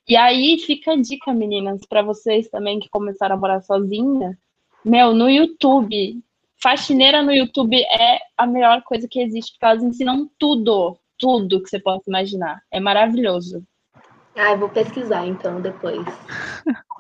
E 0.08 0.16
aí 0.16 0.58
fica 0.60 0.94
a 0.94 0.96
dica, 0.96 1.34
meninas, 1.34 1.82
para 1.88 2.02
vocês 2.02 2.50
também 2.50 2.80
que 2.80 2.90
começaram 2.90 3.36
a 3.36 3.40
morar 3.40 3.62
sozinha. 3.62 4.38
Meu, 4.84 5.14
no 5.14 5.30
YouTube, 5.30 6.22
faxineira 6.62 7.22
no 7.22 7.32
YouTube 7.32 7.76
é 7.76 8.20
a 8.38 8.48
melhor 8.48 8.82
coisa 8.84 9.08
que 9.08 9.22
existe, 9.22 9.52
porque 9.54 9.66
elas 9.66 9.84
ensinam 9.84 10.30
tudo, 10.40 10.98
tudo 11.18 11.62
que 11.62 11.70
você 11.70 11.80
possa 11.80 12.04
imaginar. 12.08 12.62
É 12.72 12.80
maravilhoso. 12.80 13.64
Ah, 14.36 14.52
eu 14.52 14.60
vou 14.60 14.70
pesquisar 14.70 15.26
então 15.26 15.62
depois. 15.62 16.06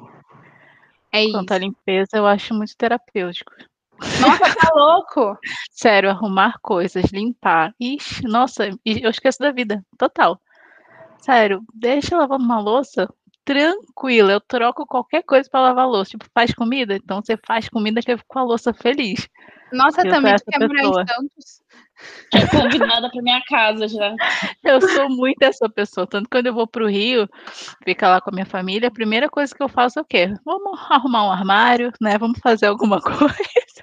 É 1.14 1.26
isso. 1.26 1.34
Quanto 1.34 1.52
à 1.52 1.58
limpeza, 1.58 2.12
eu 2.14 2.26
acho 2.26 2.54
muito 2.54 2.74
terapêutico. 2.78 3.52
Nossa, 4.00 4.56
tá 4.56 4.72
louco? 4.74 5.38
Sério, 5.70 6.10
arrumar 6.10 6.58
coisas, 6.62 7.12
limpar. 7.12 7.76
Ixi, 7.80 8.24
nossa, 8.24 8.70
eu 8.86 9.10
esqueço 9.10 9.40
da 9.40 9.52
vida, 9.52 9.84
total. 9.98 10.40
Sério, 11.22 11.64
deixa 11.74 12.16
eu 12.16 12.20
lavar 12.20 12.40
uma 12.40 12.60
louça 12.60 13.08
tranquila. 13.46 14.34
Eu 14.34 14.42
troco 14.42 14.86
qualquer 14.86 15.24
coisa 15.24 15.50
para 15.50 15.62
lavar 15.62 15.88
louça. 15.88 16.12
Tipo, 16.12 16.26
faz 16.34 16.54
comida? 16.54 16.96
Então 16.96 17.22
você 17.22 17.38
faz 17.46 17.70
comida 17.70 18.02
que 18.02 18.12
eu 18.12 18.18
fico 18.18 18.30
com 18.30 18.40
a 18.40 18.44
louça 18.44 18.74
feliz. 18.74 19.28
Nossa, 19.72 20.02
eu 20.02 20.12
também 20.12 20.36
quer 20.36 20.60
morar 20.60 20.84
em 20.84 20.94
Santos. 20.94 21.62
É 22.34 22.48
convidada 22.48 23.10
para 23.10 23.22
minha 23.22 23.42
casa 23.48 23.88
já. 23.88 24.16
Eu 24.64 24.82
sou 24.82 25.10
muito 25.10 25.42
essa 25.44 25.70
pessoa. 25.70 26.08
Tanto 26.08 26.28
quando 26.30 26.48
eu 26.48 26.54
vou 26.54 26.68
para 26.68 26.84
o 26.84 26.90
Rio, 26.90 27.30
ficar 27.84 28.10
lá 28.10 28.20
com 28.20 28.32
a 28.32 28.34
minha 28.34 28.46
família, 28.46 28.88
a 28.88 28.92
primeira 28.92 29.30
coisa 29.30 29.54
que 29.54 29.62
eu 29.62 29.70
faço 29.70 30.00
é 30.00 30.02
o 30.02 30.06
quê? 30.06 30.34
Vamos 30.44 30.80
arrumar 30.90 31.26
um 31.26 31.32
armário, 31.32 31.92
né? 32.02 32.18
Vamos 32.18 32.40
fazer 32.40 32.66
alguma 32.66 33.00
coisa. 33.02 33.36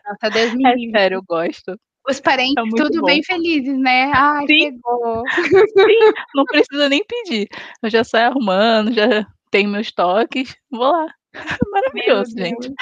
Nossa, 0.04 0.30
Deus 0.32 0.54
me 0.54 0.66
é 0.66 0.90
sério, 0.90 1.16
eu 1.16 1.22
gosto. 1.22 1.78
Os 2.08 2.20
parentes 2.20 2.54
é 2.56 2.76
tudo 2.76 3.00
bom. 3.00 3.06
bem 3.06 3.22
felizes, 3.22 3.78
né? 3.78 4.10
Ai, 4.14 4.46
Sim. 4.46 4.72
pegou. 4.72 5.22
Sim, 5.28 6.12
não 6.34 6.44
precisa 6.44 6.88
nem 6.88 7.04
pedir. 7.04 7.48
Eu 7.82 7.90
já 7.90 8.02
saio 8.02 8.28
arrumando, 8.28 8.92
já 8.92 9.26
tenho 9.50 9.68
meus 9.68 9.92
toques. 9.92 10.56
Vou 10.70 10.90
lá. 10.90 11.06
Maravilhoso, 11.70 12.34
Meu 12.34 12.44
gente. 12.44 12.72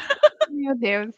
Meu 0.48 0.76
Deus. 0.76 1.14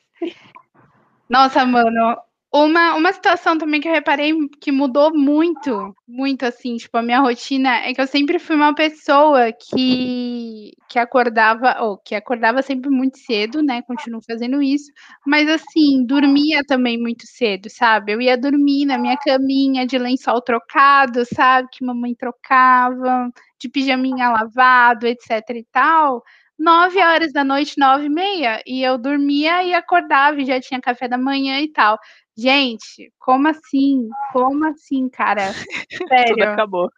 Nossa, 1.28 1.66
mano, 1.66 2.16
uma, 2.52 2.94
uma 2.94 3.12
situação 3.12 3.58
também 3.58 3.80
que 3.80 3.86
eu 3.86 3.92
reparei 3.92 4.32
que 4.60 4.72
mudou 4.72 5.12
muito, 5.14 5.94
muito 6.06 6.44
assim, 6.46 6.76
tipo, 6.76 6.96
a 6.96 7.02
minha 7.02 7.20
rotina 7.20 7.76
é 7.86 7.92
que 7.92 8.00
eu 8.00 8.06
sempre 8.06 8.38
fui 8.38 8.56
uma 8.56 8.74
pessoa 8.74 9.52
que, 9.52 10.72
que 10.88 10.98
acordava, 10.98 11.76
ou 11.82 11.98
que 11.98 12.14
acordava 12.14 12.62
sempre 12.62 12.88
muito 12.88 13.18
cedo, 13.18 13.62
né? 13.62 13.82
Continuo 13.82 14.22
fazendo 14.26 14.62
isso, 14.62 14.90
mas 15.26 15.46
assim, 15.48 16.04
dormia 16.06 16.62
também 16.66 16.98
muito 16.98 17.26
cedo, 17.26 17.68
sabe? 17.68 18.12
Eu 18.12 18.20
ia 18.20 18.36
dormir 18.38 18.86
na 18.86 18.96
minha 18.96 19.16
caminha 19.18 19.86
de 19.86 19.98
lençol 19.98 20.40
trocado, 20.40 21.24
sabe? 21.34 21.68
Que 21.70 21.84
mamãe 21.84 22.14
trocava, 22.14 23.30
de 23.60 23.68
pijaminha 23.68 24.30
lavado, 24.30 25.06
etc 25.06 25.50
e 25.50 25.66
tal. 25.70 26.22
9 26.58 27.00
horas 27.00 27.32
da 27.32 27.44
noite, 27.44 27.78
nove 27.78 28.06
e 28.06 28.08
meia, 28.08 28.60
e 28.66 28.82
eu 28.82 28.98
dormia 28.98 29.62
e 29.62 29.72
acordava 29.72 30.40
e 30.40 30.44
já 30.44 30.60
tinha 30.60 30.80
café 30.80 31.06
da 31.06 31.16
manhã 31.16 31.60
e 31.60 31.68
tal. 31.68 31.96
Gente, 32.36 33.12
como 33.18 33.46
assim? 33.48 34.08
Como 34.32 34.66
assim, 34.66 35.08
cara? 35.08 35.52
Sério. 36.08 36.34
Tudo 36.34 36.42
acabou. 36.42 36.90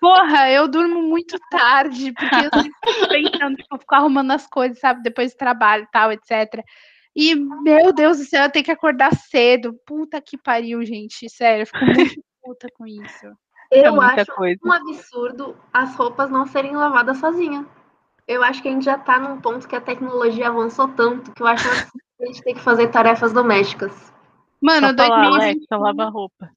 Porra, 0.00 0.50
eu 0.50 0.66
durmo 0.66 1.00
muito 1.02 1.36
tarde, 1.50 2.12
porque 2.12 2.34
eu 2.34 2.62
fico 2.62 3.08
pensando, 3.08 3.56
tipo, 3.56 3.74
eu 3.74 3.78
fico 3.78 3.94
arrumando 3.94 4.32
as 4.32 4.46
coisas, 4.48 4.78
sabe, 4.80 5.02
depois 5.02 5.32
do 5.32 5.36
trabalho 5.36 5.84
e 5.84 5.90
tal, 5.92 6.10
etc. 6.10 6.64
E, 7.14 7.36
meu 7.36 7.92
Deus 7.92 8.18
do 8.18 8.24
céu, 8.24 8.44
eu 8.44 8.50
tenho 8.50 8.64
que 8.64 8.72
acordar 8.72 9.14
cedo. 9.14 9.74
Puta 9.86 10.20
que 10.20 10.36
pariu, 10.36 10.84
gente. 10.84 11.28
Sério, 11.28 11.62
eu 11.62 11.66
fico 11.66 11.84
muito 11.84 12.22
puta 12.42 12.68
com 12.76 12.86
isso. 12.86 13.26
Eu 13.70 14.00
é 14.02 14.06
acho 14.06 14.32
coisa. 14.32 14.60
um 14.64 14.72
absurdo 14.72 15.56
as 15.72 15.94
roupas 15.94 16.30
não 16.30 16.46
serem 16.46 16.76
lavadas 16.76 17.18
sozinha 17.18 17.66
eu 18.26 18.42
acho 18.42 18.62
que 18.62 18.68
a 18.68 18.70
gente 18.70 18.84
já 18.84 18.96
está 18.96 19.18
num 19.18 19.40
ponto 19.40 19.68
que 19.68 19.76
a 19.76 19.80
tecnologia 19.80 20.48
avançou 20.48 20.88
tanto 20.88 21.32
que 21.32 21.42
eu 21.42 21.46
acho 21.46 21.64
que 21.64 22.22
a 22.22 22.26
gente 22.26 22.42
tem 22.42 22.54
que 22.54 22.60
fazer 22.60 22.88
tarefas 22.88 23.32
domésticas. 23.32 24.12
Mano, 24.60 24.88
Só 24.88 24.92
2020... 24.94 25.34
Alexa, 25.34 25.76
lava 25.76 26.08
roupa. 26.08 26.50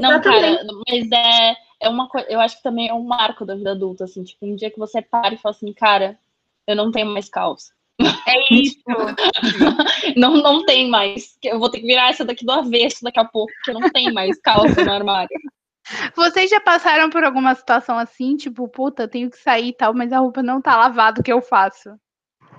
Não, 0.00 0.20
cara, 0.20 0.58
mas 0.88 1.08
é, 1.12 1.54
é 1.80 1.88
uma 1.88 2.08
coisa, 2.08 2.26
eu 2.28 2.40
acho 2.40 2.56
que 2.56 2.62
também 2.62 2.88
é 2.88 2.94
um 2.94 3.04
marco 3.04 3.44
da 3.44 3.54
vida 3.54 3.70
adulta, 3.70 4.04
assim, 4.04 4.24
tipo, 4.24 4.44
um 4.44 4.56
dia 4.56 4.70
que 4.70 4.78
você 4.78 5.00
para 5.00 5.34
e 5.34 5.38
fala 5.38 5.54
assim, 5.54 5.72
cara, 5.72 6.18
eu 6.66 6.74
não 6.74 6.90
tenho 6.90 7.06
mais 7.06 7.28
calça. 7.28 7.72
É 8.26 8.54
isso. 8.54 8.78
não, 10.16 10.34
não 10.38 10.64
tem 10.64 10.88
mais. 10.88 11.38
Eu 11.42 11.60
vou 11.60 11.70
ter 11.70 11.80
que 11.80 11.86
virar 11.86 12.10
essa 12.10 12.24
daqui 12.24 12.44
do 12.44 12.52
avesso 12.52 13.04
daqui 13.04 13.20
a 13.20 13.24
pouco, 13.24 13.52
porque 13.54 13.72
não 13.72 13.88
tem 13.90 14.12
mais 14.12 14.38
calça 14.40 14.84
no 14.84 14.92
armário. 14.92 15.28
Vocês 16.16 16.50
já 16.50 16.60
passaram 16.60 17.10
por 17.10 17.24
alguma 17.24 17.54
situação 17.54 17.98
assim, 17.98 18.36
tipo, 18.36 18.68
puta, 18.68 19.06
tenho 19.06 19.30
que 19.30 19.38
sair 19.38 19.68
e 19.68 19.76
tal, 19.76 19.94
mas 19.94 20.12
a 20.12 20.18
roupa 20.18 20.42
não 20.42 20.60
tá 20.60 20.76
lavada, 20.76 21.20
o 21.20 21.24
que 21.24 21.32
eu 21.32 21.42
faço? 21.42 21.94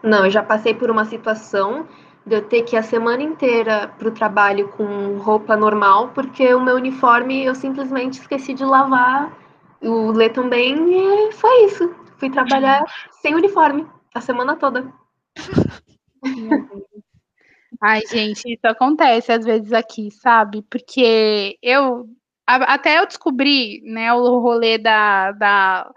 Não, 0.04 0.26
eu 0.26 0.32
já 0.32 0.44
passei 0.44 0.74
por 0.74 0.92
uma 0.92 1.06
situação 1.06 1.88
de 2.26 2.36
eu 2.36 2.48
ter 2.48 2.64
que 2.64 2.76
ir 2.76 2.80
a 2.80 2.84
semana 2.84 3.24
inteira 3.24 3.88
pro 3.98 4.12
trabalho 4.12 4.70
com 4.70 5.18
roupa 5.18 5.56
normal, 5.56 6.10
porque 6.10 6.54
o 6.54 6.62
meu 6.62 6.76
uniforme 6.76 7.44
eu 7.44 7.56
simplesmente 7.56 8.20
esqueci 8.20 8.54
de 8.54 8.64
lavar, 8.64 9.36
o 9.82 10.12
Lê 10.12 10.30
também, 10.30 10.76
e 11.30 11.32
foi 11.34 11.66
isso. 11.66 11.94
Fui 12.18 12.30
trabalhar 12.30 12.84
sem 13.22 13.36
uniforme 13.36 13.88
a 14.14 14.22
semana 14.22 14.56
toda. 14.56 14.92
Ai, 17.82 18.02
gente, 18.10 18.52
isso 18.52 18.66
acontece 18.66 19.32
às 19.32 19.46
vezes 19.46 19.72
aqui, 19.74 20.10
sabe? 20.10 20.64
Porque 20.64 21.58
eu 21.62 22.08
até 22.46 23.00
eu 23.00 23.08
descobri, 23.08 23.82
né, 23.86 24.14
o 24.14 24.40
rolê 24.40 24.78
da, 24.78 25.32
da. 25.34 25.94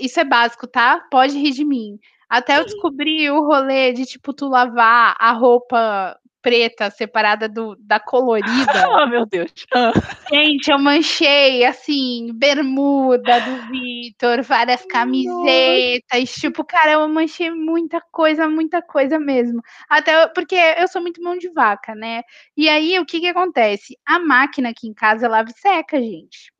Isso 0.00 0.20
é 0.20 0.24
básico, 0.24 0.66
tá? 0.66 1.00
Pode 1.10 1.38
rir 1.38 1.52
de 1.52 1.64
mim. 1.64 1.98
Até 2.28 2.58
eu 2.58 2.64
descobri 2.64 3.30
o 3.30 3.46
rolê 3.46 3.92
de, 3.92 4.04
tipo, 4.04 4.32
tu 4.32 4.48
lavar 4.48 5.14
a 5.18 5.32
roupa 5.32 6.18
preta 6.44 6.90
separada 6.90 7.48
do, 7.48 7.74
da 7.80 7.98
colorida. 7.98 8.86
oh, 8.90 9.06
meu 9.08 9.24
Deus. 9.24 9.50
Ah. 9.74 9.92
Gente, 10.30 10.70
eu 10.70 10.78
manchei, 10.78 11.64
assim, 11.64 12.28
bermuda 12.34 13.40
do 13.40 13.70
Vitor, 13.70 14.42
várias 14.42 14.84
camisetas. 14.84 16.20
Nossa. 16.20 16.40
Tipo, 16.40 16.62
cara, 16.62 16.92
eu 16.92 17.08
manchei 17.08 17.50
muita 17.50 17.98
coisa, 18.12 18.46
muita 18.46 18.82
coisa 18.82 19.18
mesmo. 19.18 19.62
Até 19.88 20.28
porque 20.28 20.54
eu 20.54 20.86
sou 20.86 21.00
muito 21.00 21.22
mão 21.22 21.38
de 21.38 21.48
vaca, 21.48 21.94
né? 21.94 22.22
E 22.54 22.68
aí, 22.68 22.98
o 22.98 23.06
que 23.06 23.20
que 23.20 23.28
acontece? 23.28 23.96
A 24.04 24.18
máquina 24.18 24.68
aqui 24.68 24.86
em 24.86 24.92
casa 24.92 25.26
lava 25.26 25.48
e 25.48 25.58
seca, 25.58 25.98
gente. 25.98 26.52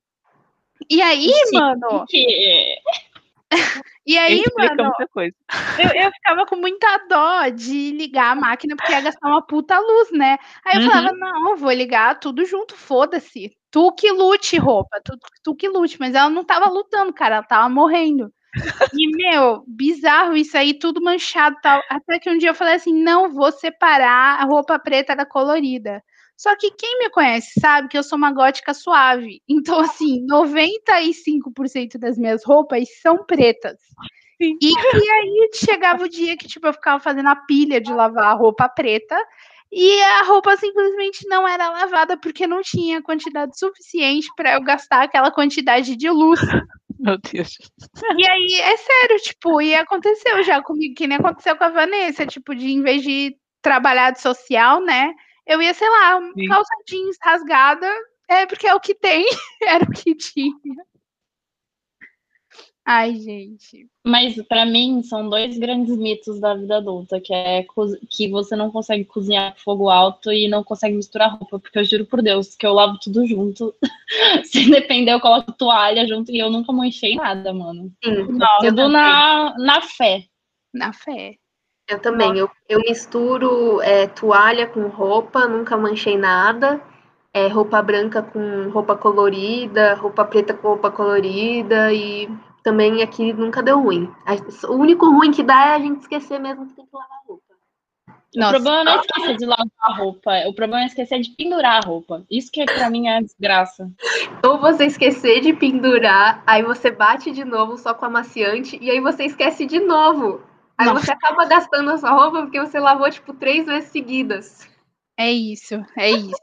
E 0.88 1.02
aí, 1.02 1.28
Sim, 1.28 1.58
mano. 1.58 2.06
Que... 2.08 2.78
E 4.06 4.18
aí, 4.18 4.42
mano, 4.54 4.92
eu, 5.78 6.02
eu, 6.02 6.12
ficava 6.12 6.44
com 6.44 6.56
muita 6.56 6.98
dó 7.08 7.48
de 7.48 7.90
ligar 7.92 8.32
a 8.32 8.34
máquina, 8.34 8.76
porque 8.76 8.92
ia 8.92 9.00
gastar 9.00 9.28
uma 9.28 9.40
puta 9.40 9.78
luz, 9.78 10.10
né? 10.12 10.36
Aí 10.62 10.76
eu 10.76 10.82
uhum. 10.82 10.90
falava, 10.90 11.12
não, 11.16 11.56
vou 11.56 11.72
ligar 11.72 12.20
tudo 12.20 12.44
junto, 12.44 12.76
foda-se. 12.76 13.56
Tu 13.70 13.92
que 13.92 14.12
lute, 14.12 14.58
roupa, 14.58 15.00
tu, 15.02 15.16
tu 15.42 15.54
que 15.54 15.68
lute. 15.68 15.98
Mas 15.98 16.14
ela 16.14 16.28
não 16.28 16.44
tava 16.44 16.68
lutando, 16.68 17.14
cara, 17.14 17.36
ela 17.36 17.44
tava 17.44 17.66
morrendo. 17.70 18.30
E, 18.92 19.16
meu, 19.16 19.64
bizarro 19.66 20.36
isso 20.36 20.56
aí, 20.56 20.74
tudo 20.74 21.02
manchado 21.02 21.56
tal. 21.62 21.80
Até 21.88 22.18
que 22.18 22.30
um 22.30 22.38
dia 22.38 22.50
eu 22.50 22.54
falei 22.54 22.74
assim: 22.74 22.92
não 22.92 23.30
vou 23.32 23.50
separar 23.50 24.40
a 24.40 24.44
roupa 24.44 24.78
preta 24.78 25.16
da 25.16 25.26
colorida. 25.26 26.02
Só 26.36 26.56
que 26.56 26.70
quem 26.72 26.98
me 26.98 27.10
conhece 27.10 27.60
sabe 27.60 27.88
que 27.88 27.96
eu 27.96 28.02
sou 28.02 28.18
uma 28.18 28.32
gótica 28.32 28.74
suave. 28.74 29.40
Então, 29.48 29.80
assim, 29.80 30.26
95% 30.26 31.98
das 31.98 32.18
minhas 32.18 32.44
roupas 32.44 32.88
são 33.00 33.24
pretas. 33.24 33.78
E, 34.40 34.56
e 34.60 35.10
aí 35.10 35.50
chegava 35.54 36.04
o 36.04 36.08
dia 36.08 36.36
que 36.36 36.48
tipo, 36.48 36.66
eu 36.66 36.72
ficava 36.72 37.00
fazendo 37.00 37.28
a 37.28 37.36
pilha 37.36 37.80
de 37.80 37.92
lavar 37.92 38.32
a 38.32 38.34
roupa 38.34 38.68
preta 38.68 39.16
e 39.70 40.02
a 40.02 40.24
roupa 40.24 40.56
simplesmente 40.56 41.26
não 41.28 41.46
era 41.46 41.70
lavada 41.70 42.16
porque 42.16 42.46
não 42.46 42.60
tinha 42.60 43.00
quantidade 43.00 43.58
suficiente 43.58 44.28
para 44.36 44.54
eu 44.54 44.62
gastar 44.62 45.02
aquela 45.02 45.30
quantidade 45.30 45.96
de 45.96 46.10
luz 46.10 46.40
Meu 46.98 47.18
Deus. 47.18 47.58
E 48.16 48.26
aí, 48.26 48.60
é 48.60 48.76
sério, 48.76 49.16
tipo, 49.18 49.60
e 49.60 49.74
aconteceu 49.74 50.42
já 50.42 50.62
comigo, 50.62 50.94
que 50.94 51.06
nem 51.06 51.18
aconteceu 51.18 51.56
com 51.56 51.64
a 51.64 51.68
Vanessa, 51.68 52.24
tipo, 52.24 52.54
de 52.54 52.70
em 52.70 52.82
vez 52.82 53.02
de 53.02 53.36
trabalhar 53.60 54.12
de 54.12 54.22
social, 54.22 54.80
né? 54.80 55.12
Eu 55.46 55.60
ia, 55.60 55.74
sei 55.74 55.88
lá, 55.88 56.20
Sim. 56.34 56.46
calça 56.48 56.74
jeans 56.88 57.16
rasgada, 57.22 57.90
é 58.28 58.46
porque 58.46 58.66
é 58.66 58.74
o 58.74 58.80
que 58.80 58.94
tem, 58.94 59.26
era 59.62 59.84
o 59.84 59.90
que 59.90 60.14
tinha. 60.14 60.54
Ai, 62.86 63.14
gente. 63.16 63.88
Mas 64.06 64.36
pra 64.46 64.66
mim 64.66 65.02
são 65.02 65.30
dois 65.30 65.56
grandes 65.56 65.96
mitos 65.96 66.38
da 66.38 66.54
vida 66.54 66.76
adulta, 66.76 67.18
que 67.18 67.32
é 67.32 67.64
que 68.10 68.28
você 68.28 68.54
não 68.54 68.70
consegue 68.70 69.06
cozinhar 69.06 69.54
com 69.54 69.60
fogo 69.60 69.88
alto 69.88 70.30
e 70.30 70.46
não 70.48 70.62
consegue 70.62 70.94
misturar 70.94 71.30
roupa, 71.30 71.58
porque 71.58 71.78
eu 71.78 71.84
juro 71.84 72.04
por 72.04 72.20
Deus 72.20 72.54
que 72.54 72.66
eu 72.66 72.74
lavo 72.74 72.98
tudo 73.02 73.26
junto. 73.26 73.74
Se 74.44 74.68
depender, 74.70 75.12
eu 75.12 75.20
coloco 75.20 75.52
toalha 75.52 76.06
junto 76.06 76.30
e 76.30 76.38
eu 76.38 76.50
nunca 76.50 76.72
manchei 76.72 77.14
nada, 77.16 77.54
mano. 77.54 77.90
Sim, 78.04 78.24
Nossa, 78.32 78.68
Tudo 78.68 78.88
na, 78.90 79.54
na 79.58 79.80
fé. 79.80 80.26
na 80.74 80.92
fé. 80.92 81.38
Eu 81.88 81.98
também. 81.98 82.36
Eu, 82.38 82.50
eu 82.68 82.80
misturo 82.80 83.80
é, 83.82 84.06
toalha 84.06 84.66
com 84.66 84.86
roupa, 84.88 85.46
nunca 85.46 85.76
manchei 85.76 86.16
nada. 86.16 86.80
É, 87.32 87.48
roupa 87.48 87.82
branca 87.82 88.22
com 88.22 88.68
roupa 88.70 88.96
colorida, 88.96 89.94
roupa 89.94 90.24
preta 90.24 90.54
com 90.54 90.68
roupa 90.68 90.90
colorida 90.90 91.92
e 91.92 92.28
também 92.62 93.02
aqui 93.02 93.32
nunca 93.32 93.60
deu 93.62 93.80
ruim. 93.82 94.08
A- 94.24 94.68
O 94.70 94.76
único 94.76 95.10
ruim 95.10 95.32
que 95.32 95.42
dá 95.42 95.66
é 95.66 95.74
a 95.74 95.78
gente 95.80 96.00
esquecer 96.02 96.38
mesmo 96.38 96.66
que 96.68 96.74
tem 96.74 96.86
que 96.86 96.96
lavar 96.96 97.18
roupa. 97.26 97.42
O 98.36 98.38
Nossa, 98.38 98.52
problema 98.52 98.84
não 98.84 98.92
é 98.92 98.96
esquecer 99.00 99.36
de 99.36 99.46
lavar 99.46 99.66
a 99.80 99.94
roupa, 99.94 100.32
o 100.46 100.54
problema 100.54 100.82
é 100.84 100.86
esquecer 100.86 101.20
de 101.20 101.30
pendurar 101.30 101.82
a 101.84 101.86
roupa. 101.86 102.24
Isso 102.30 102.52
que 102.52 102.64
pra 102.64 102.88
mim 102.88 103.08
é 103.08 103.16
a 103.18 103.20
desgraça. 103.20 103.90
Ou 104.44 104.58
você 104.58 104.86
esquecer 104.86 105.40
de 105.40 105.52
pendurar, 105.52 106.42
aí 106.46 106.62
você 106.62 106.90
bate 106.90 107.32
de 107.32 107.44
novo 107.44 107.76
só 107.76 107.94
com 107.94 108.04
amaciante 108.06 108.78
e 108.80 108.90
aí 108.90 109.00
você 109.00 109.24
esquece 109.24 109.66
de 109.66 109.80
novo. 109.80 110.40
Aí 110.76 110.86
Nossa. 110.86 111.06
você 111.06 111.12
acaba 111.12 111.44
gastando 111.46 111.90
a 111.90 111.98
sua 111.98 112.10
roupa 112.10 112.42
porque 112.42 112.60
você 112.60 112.80
lavou 112.80 113.10
tipo 113.10 113.32
três 113.34 113.66
vezes 113.66 113.90
seguidas. 113.90 114.68
é 115.16 115.30
isso, 115.30 115.74
é 115.96 116.10
isso. 116.10 116.34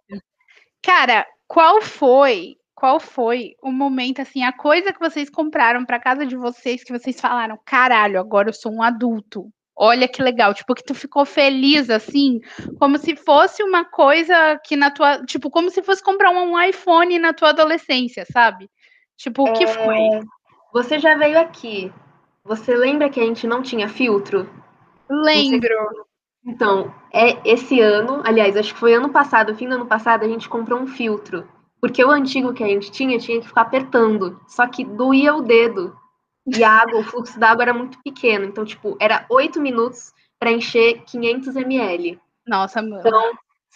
Cara, 0.81 1.25
qual 1.47 1.81
foi, 1.81 2.55
qual 2.73 2.99
foi 2.99 3.55
o 3.61 3.71
momento, 3.71 4.21
assim, 4.21 4.43
a 4.43 4.53
coisa 4.53 4.93
que 4.93 4.99
vocês 4.99 5.29
compraram 5.29 5.85
pra 5.85 5.99
casa 5.99 6.25
de 6.25 6.35
vocês 6.35 6.83
que 6.83 6.97
vocês 6.97 7.19
falaram, 7.19 7.59
caralho, 7.65 8.19
agora 8.19 8.49
eu 8.49 8.53
sou 8.53 8.71
um 8.71 8.81
adulto. 8.81 9.51
Olha 9.75 10.07
que 10.07 10.21
legal, 10.21 10.53
tipo, 10.53 10.73
que 10.75 10.83
tu 10.83 10.93
ficou 10.93 11.25
feliz, 11.25 11.89
assim, 11.89 12.39
como 12.79 12.97
se 12.97 13.15
fosse 13.15 13.63
uma 13.63 13.83
coisa 13.83 14.59
que 14.63 14.75
na 14.75 14.91
tua, 14.91 15.23
tipo, 15.25 15.49
como 15.49 15.69
se 15.69 15.81
fosse 15.81 16.03
comprar 16.03 16.29
um 16.31 16.61
iPhone 16.61 17.17
na 17.19 17.33
tua 17.33 17.49
adolescência, 17.49 18.25
sabe? 18.31 18.69
Tipo, 19.17 19.43
o 19.43 19.53
que 19.53 19.67
foi? 19.67 19.97
Você 20.73 20.99
já 20.99 21.15
veio 21.15 21.39
aqui. 21.39 21.91
Você 22.43 22.75
lembra 22.75 23.09
que 23.09 23.19
a 23.19 23.23
gente 23.23 23.45
não 23.45 23.61
tinha 23.61 23.87
filtro? 23.87 24.49
Lembro. 25.09 26.05
Então, 26.45 26.93
é 27.13 27.37
esse 27.47 27.79
ano, 27.79 28.21
aliás, 28.25 28.57
acho 28.57 28.73
que 28.73 28.79
foi 28.79 28.93
ano 28.93 29.09
passado, 29.09 29.55
fim 29.55 29.67
do 29.67 29.75
ano 29.75 29.85
passado, 29.85 30.23
a 30.23 30.27
gente 30.27 30.49
comprou 30.49 30.79
um 30.79 30.87
filtro. 30.87 31.47
Porque 31.79 32.03
o 32.03 32.11
antigo 32.11 32.53
que 32.53 32.63
a 32.63 32.67
gente 32.67 32.91
tinha, 32.91 33.17
tinha 33.17 33.39
que 33.39 33.47
ficar 33.47 33.61
apertando. 33.61 34.39
Só 34.47 34.67
que 34.67 34.85
doía 34.85 35.35
o 35.35 35.41
dedo. 35.41 35.95
E 36.45 36.63
a 36.63 36.71
água, 36.71 36.99
o 36.99 37.03
fluxo 37.03 37.39
da 37.39 37.49
água 37.51 37.63
era 37.63 37.73
muito 37.73 37.99
pequeno. 38.03 38.45
Então, 38.45 38.65
tipo, 38.65 38.95
era 38.99 39.25
oito 39.29 39.59
minutos 39.59 40.13
para 40.39 40.51
encher 40.51 41.03
500 41.05 41.55
ml. 41.55 42.19
Nossa, 42.47 42.81
mano. 42.81 42.99
Então, 42.99 43.31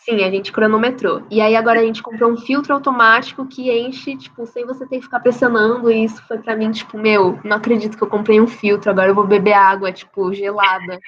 sim, 0.06 0.24
a 0.24 0.30
gente 0.30 0.52
cronometrou. 0.52 1.26
E 1.32 1.42
aí 1.42 1.56
agora 1.56 1.80
a 1.80 1.84
gente 1.84 2.04
comprou 2.04 2.32
um 2.32 2.38
filtro 2.38 2.74
automático 2.74 3.46
que 3.48 3.72
enche, 3.72 4.16
tipo, 4.16 4.46
sem 4.46 4.66
você 4.66 4.86
ter 4.86 4.98
que 4.98 5.06
ficar 5.06 5.20
pressionando. 5.20 5.92
E 5.92 6.06
isso 6.06 6.22
foi 6.28 6.38
pra 6.38 6.56
mim, 6.56 6.72
tipo, 6.72 6.98
meu, 6.98 7.40
não 7.44 7.58
acredito 7.58 7.98
que 7.98 8.04
eu 8.04 8.08
comprei 8.08 8.40
um 8.40 8.48
filtro, 8.48 8.92
agora 8.92 9.10
eu 9.10 9.16
vou 9.16 9.26
beber 9.26 9.54
água, 9.54 9.92
tipo, 9.92 10.32
gelada. 10.32 11.00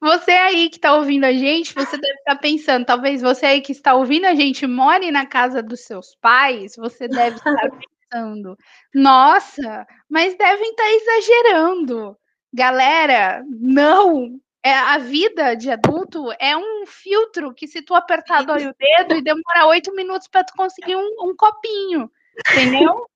Você 0.00 0.32
aí 0.32 0.68
que 0.68 0.76
está 0.76 0.94
ouvindo 0.94 1.24
a 1.24 1.32
gente, 1.32 1.74
você 1.74 1.96
deve 1.96 2.18
estar 2.18 2.36
pensando, 2.36 2.84
talvez 2.84 3.22
você 3.22 3.46
aí 3.46 3.60
que 3.60 3.72
está 3.72 3.94
ouvindo 3.94 4.26
a 4.26 4.34
gente 4.34 4.66
more 4.66 5.10
na 5.10 5.24
casa 5.24 5.62
dos 5.62 5.80
seus 5.80 6.14
pais, 6.20 6.74
você 6.76 7.08
deve 7.08 7.36
estar 7.36 7.54
pensando, 8.10 8.56
nossa, 8.94 9.86
mas 10.08 10.36
devem 10.36 10.70
estar 10.70 10.90
exagerando. 10.90 12.16
Galera, 12.52 13.42
não. 13.48 14.38
É, 14.66 14.74
a 14.74 14.98
vida 14.98 15.54
de 15.54 15.70
adulto 15.70 16.32
é 16.40 16.56
um 16.56 16.84
filtro 16.88 17.54
que 17.54 17.68
se 17.68 17.82
tu 17.82 17.94
apertar 17.94 18.44
dói 18.44 18.66
o 18.66 18.74
dedo 18.76 19.14
e 19.14 19.22
demora 19.22 19.68
oito 19.68 19.94
minutos 19.94 20.26
para 20.26 20.42
tu 20.42 20.52
conseguir 20.56 20.96
um, 20.96 21.08
um 21.22 21.36
copinho, 21.36 22.10
entendeu? 22.50 23.06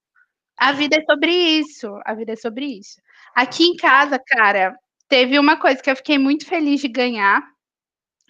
A 0.57 0.71
vida 0.71 0.99
é 0.99 1.05
sobre 1.05 1.33
isso. 1.33 1.89
A 2.05 2.15
vida 2.15 2.35
é 2.35 2.37
sobre 2.37 2.67
isso. 2.67 3.01
Aqui 3.35 3.65
em 3.65 3.75
casa, 3.75 4.17
cara, 4.17 4.79
teve 5.09 5.41
uma 5.41 5.57
coisa 5.57 5.83
que 5.83 5.91
eu 5.91 5.97
fiquei 5.97 6.19
muito 6.19 6.47
feliz 6.47 6.83
de 6.83 6.87
ganhar. 6.87 7.43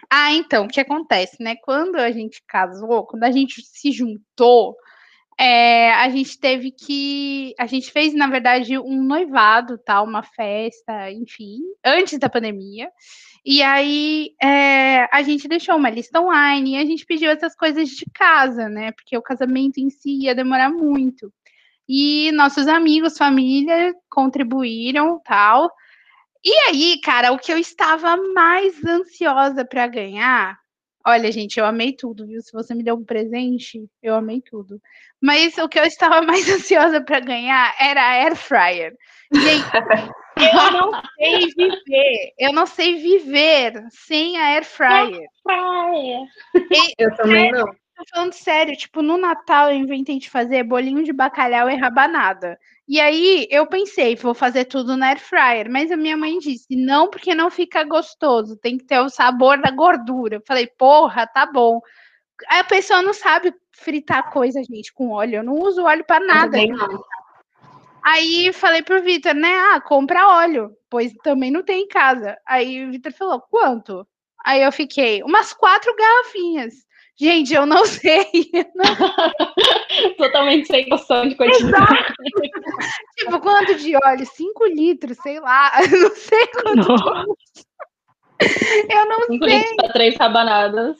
Ah, 0.08 0.32
então, 0.32 0.64
o 0.64 0.68
que 0.68 0.80
acontece, 0.80 1.36
né? 1.42 1.56
Quando 1.56 1.96
a 1.96 2.10
gente 2.10 2.42
casou, 2.48 3.06
quando 3.06 3.24
a 3.24 3.30
gente 3.30 3.60
se 3.60 3.92
juntou, 3.92 4.74
é, 5.40 5.90
a 5.94 6.10
gente 6.10 6.38
teve 6.38 6.70
que. 6.70 7.54
A 7.58 7.64
gente 7.64 7.90
fez, 7.90 8.12
na 8.12 8.26
verdade, 8.26 8.78
um 8.78 9.02
noivado, 9.02 9.78
tal, 9.78 10.04
uma 10.04 10.22
festa, 10.22 11.10
enfim, 11.10 11.60
antes 11.82 12.18
da 12.18 12.28
pandemia. 12.28 12.90
E 13.42 13.62
aí 13.62 14.34
é, 14.42 15.08
a 15.10 15.22
gente 15.22 15.48
deixou 15.48 15.76
uma 15.76 15.88
lista 15.88 16.20
online 16.20 16.72
e 16.72 16.76
a 16.76 16.84
gente 16.84 17.06
pediu 17.06 17.30
essas 17.30 17.56
coisas 17.56 17.88
de 17.88 18.04
casa, 18.12 18.68
né? 18.68 18.92
Porque 18.92 19.16
o 19.16 19.22
casamento 19.22 19.78
em 19.78 19.88
si 19.88 20.24
ia 20.24 20.34
demorar 20.34 20.68
muito. 20.68 21.32
E 21.88 22.30
nossos 22.32 22.68
amigos, 22.68 23.16
família, 23.16 23.94
contribuíram, 24.10 25.22
tal. 25.24 25.70
E 26.44 26.52
aí, 26.68 27.00
cara, 27.02 27.32
o 27.32 27.38
que 27.38 27.50
eu 27.50 27.56
estava 27.56 28.14
mais 28.34 28.84
ansiosa 28.84 29.64
para 29.64 29.86
ganhar. 29.86 30.59
Olha, 31.06 31.32
gente, 31.32 31.58
eu 31.58 31.64
amei 31.64 31.92
tudo, 31.92 32.26
viu? 32.26 32.40
Se 32.42 32.52
você 32.52 32.74
me 32.74 32.82
deu 32.82 32.94
um 32.94 33.04
presente, 33.04 33.88
eu 34.02 34.14
amei 34.14 34.40
tudo. 34.40 34.80
Mas 35.20 35.56
o 35.58 35.68
que 35.68 35.78
eu 35.78 35.84
estava 35.84 36.20
mais 36.26 36.48
ansiosa 36.48 37.00
para 37.00 37.20
ganhar 37.20 37.74
era 37.78 38.00
a 38.00 38.10
air 38.22 38.36
fryer. 38.36 38.94
Gente, 39.32 39.64
eu 40.40 40.72
não 40.72 41.02
sei 41.18 41.46
viver, 41.56 42.32
eu 42.38 42.52
não 42.52 42.66
sei 42.66 42.96
viver 42.96 43.84
sem 43.90 44.38
a 44.38 44.46
air 44.46 44.64
fryer. 44.64 45.26
Praia. 45.42 46.20
Eu 46.98 47.14
também 47.16 47.52
não. 47.52 47.66
Tô 48.00 48.06
falando 48.14 48.32
sério, 48.32 48.74
tipo, 48.74 49.02
no 49.02 49.18
Natal 49.18 49.70
eu 49.70 49.76
inventei 49.76 50.18
de 50.18 50.30
fazer 50.30 50.62
bolinho 50.62 51.04
de 51.04 51.12
bacalhau 51.12 51.68
e 51.68 51.76
rabanada. 51.76 52.58
E 52.88 52.98
aí 52.98 53.46
eu 53.50 53.66
pensei, 53.66 54.16
vou 54.16 54.32
fazer 54.32 54.64
tudo 54.64 54.96
na 54.96 55.08
air 55.08 55.20
fryer, 55.20 55.70
mas 55.70 55.92
a 55.92 55.98
minha 55.98 56.16
mãe 56.16 56.38
disse, 56.38 56.74
não, 56.74 57.10
porque 57.10 57.34
não 57.34 57.50
fica 57.50 57.84
gostoso, 57.84 58.56
tem 58.56 58.78
que 58.78 58.86
ter 58.86 58.98
o 59.00 59.10
sabor 59.10 59.60
da 59.60 59.70
gordura. 59.70 60.36
Eu 60.36 60.42
falei, 60.46 60.66
porra, 60.66 61.26
tá 61.26 61.44
bom. 61.44 61.78
Aí 62.48 62.60
a 62.60 62.64
pessoa 62.64 63.02
não 63.02 63.12
sabe 63.12 63.52
fritar 63.70 64.30
coisa, 64.32 64.62
gente, 64.64 64.94
com 64.94 65.10
óleo. 65.10 65.36
Eu 65.36 65.44
não 65.44 65.58
uso 65.58 65.84
óleo 65.84 66.02
para 66.02 66.24
nada. 66.24 66.56
Aí 68.02 68.50
falei 68.54 68.80
pro 68.80 69.02
Vitor, 69.02 69.34
né? 69.34 69.52
Ah, 69.74 69.80
compra 69.82 70.26
óleo, 70.26 70.74
pois 70.88 71.12
também 71.22 71.50
não 71.50 71.62
tem 71.62 71.82
em 71.82 71.88
casa. 71.88 72.34
Aí 72.46 72.86
o 72.86 72.92
Vitor 72.92 73.12
falou, 73.12 73.42
quanto? 73.42 74.08
Aí 74.42 74.62
eu 74.62 74.72
fiquei, 74.72 75.22
umas 75.22 75.52
quatro 75.52 75.94
garrafinhas. 75.94 76.88
Gente, 77.20 77.52
eu 77.54 77.66
não 77.66 77.84
sei. 77.86 78.26
não- 78.74 78.84
Totalmente 80.16 80.66
sem 80.68 80.88
noção 80.88 81.28
de 81.28 81.34
quantidade. 81.34 82.14
tipo, 83.18 83.38
quanto 83.40 83.74
de 83.74 83.94
óleo? 83.96 84.24
Cinco 84.26 84.64
litros, 84.66 85.18
sei 85.18 85.38
lá. 85.38 85.70
Eu 85.82 86.00
não 86.00 86.14
sei 86.14 86.46
quanto. 86.46 87.36
Eu 88.90 89.06
não 89.06 89.20
Cinco 89.26 89.44
sei. 89.44 89.58
litros 89.58 89.76
pra 89.76 89.88
três 89.92 90.16
rabanadas. 90.16 90.96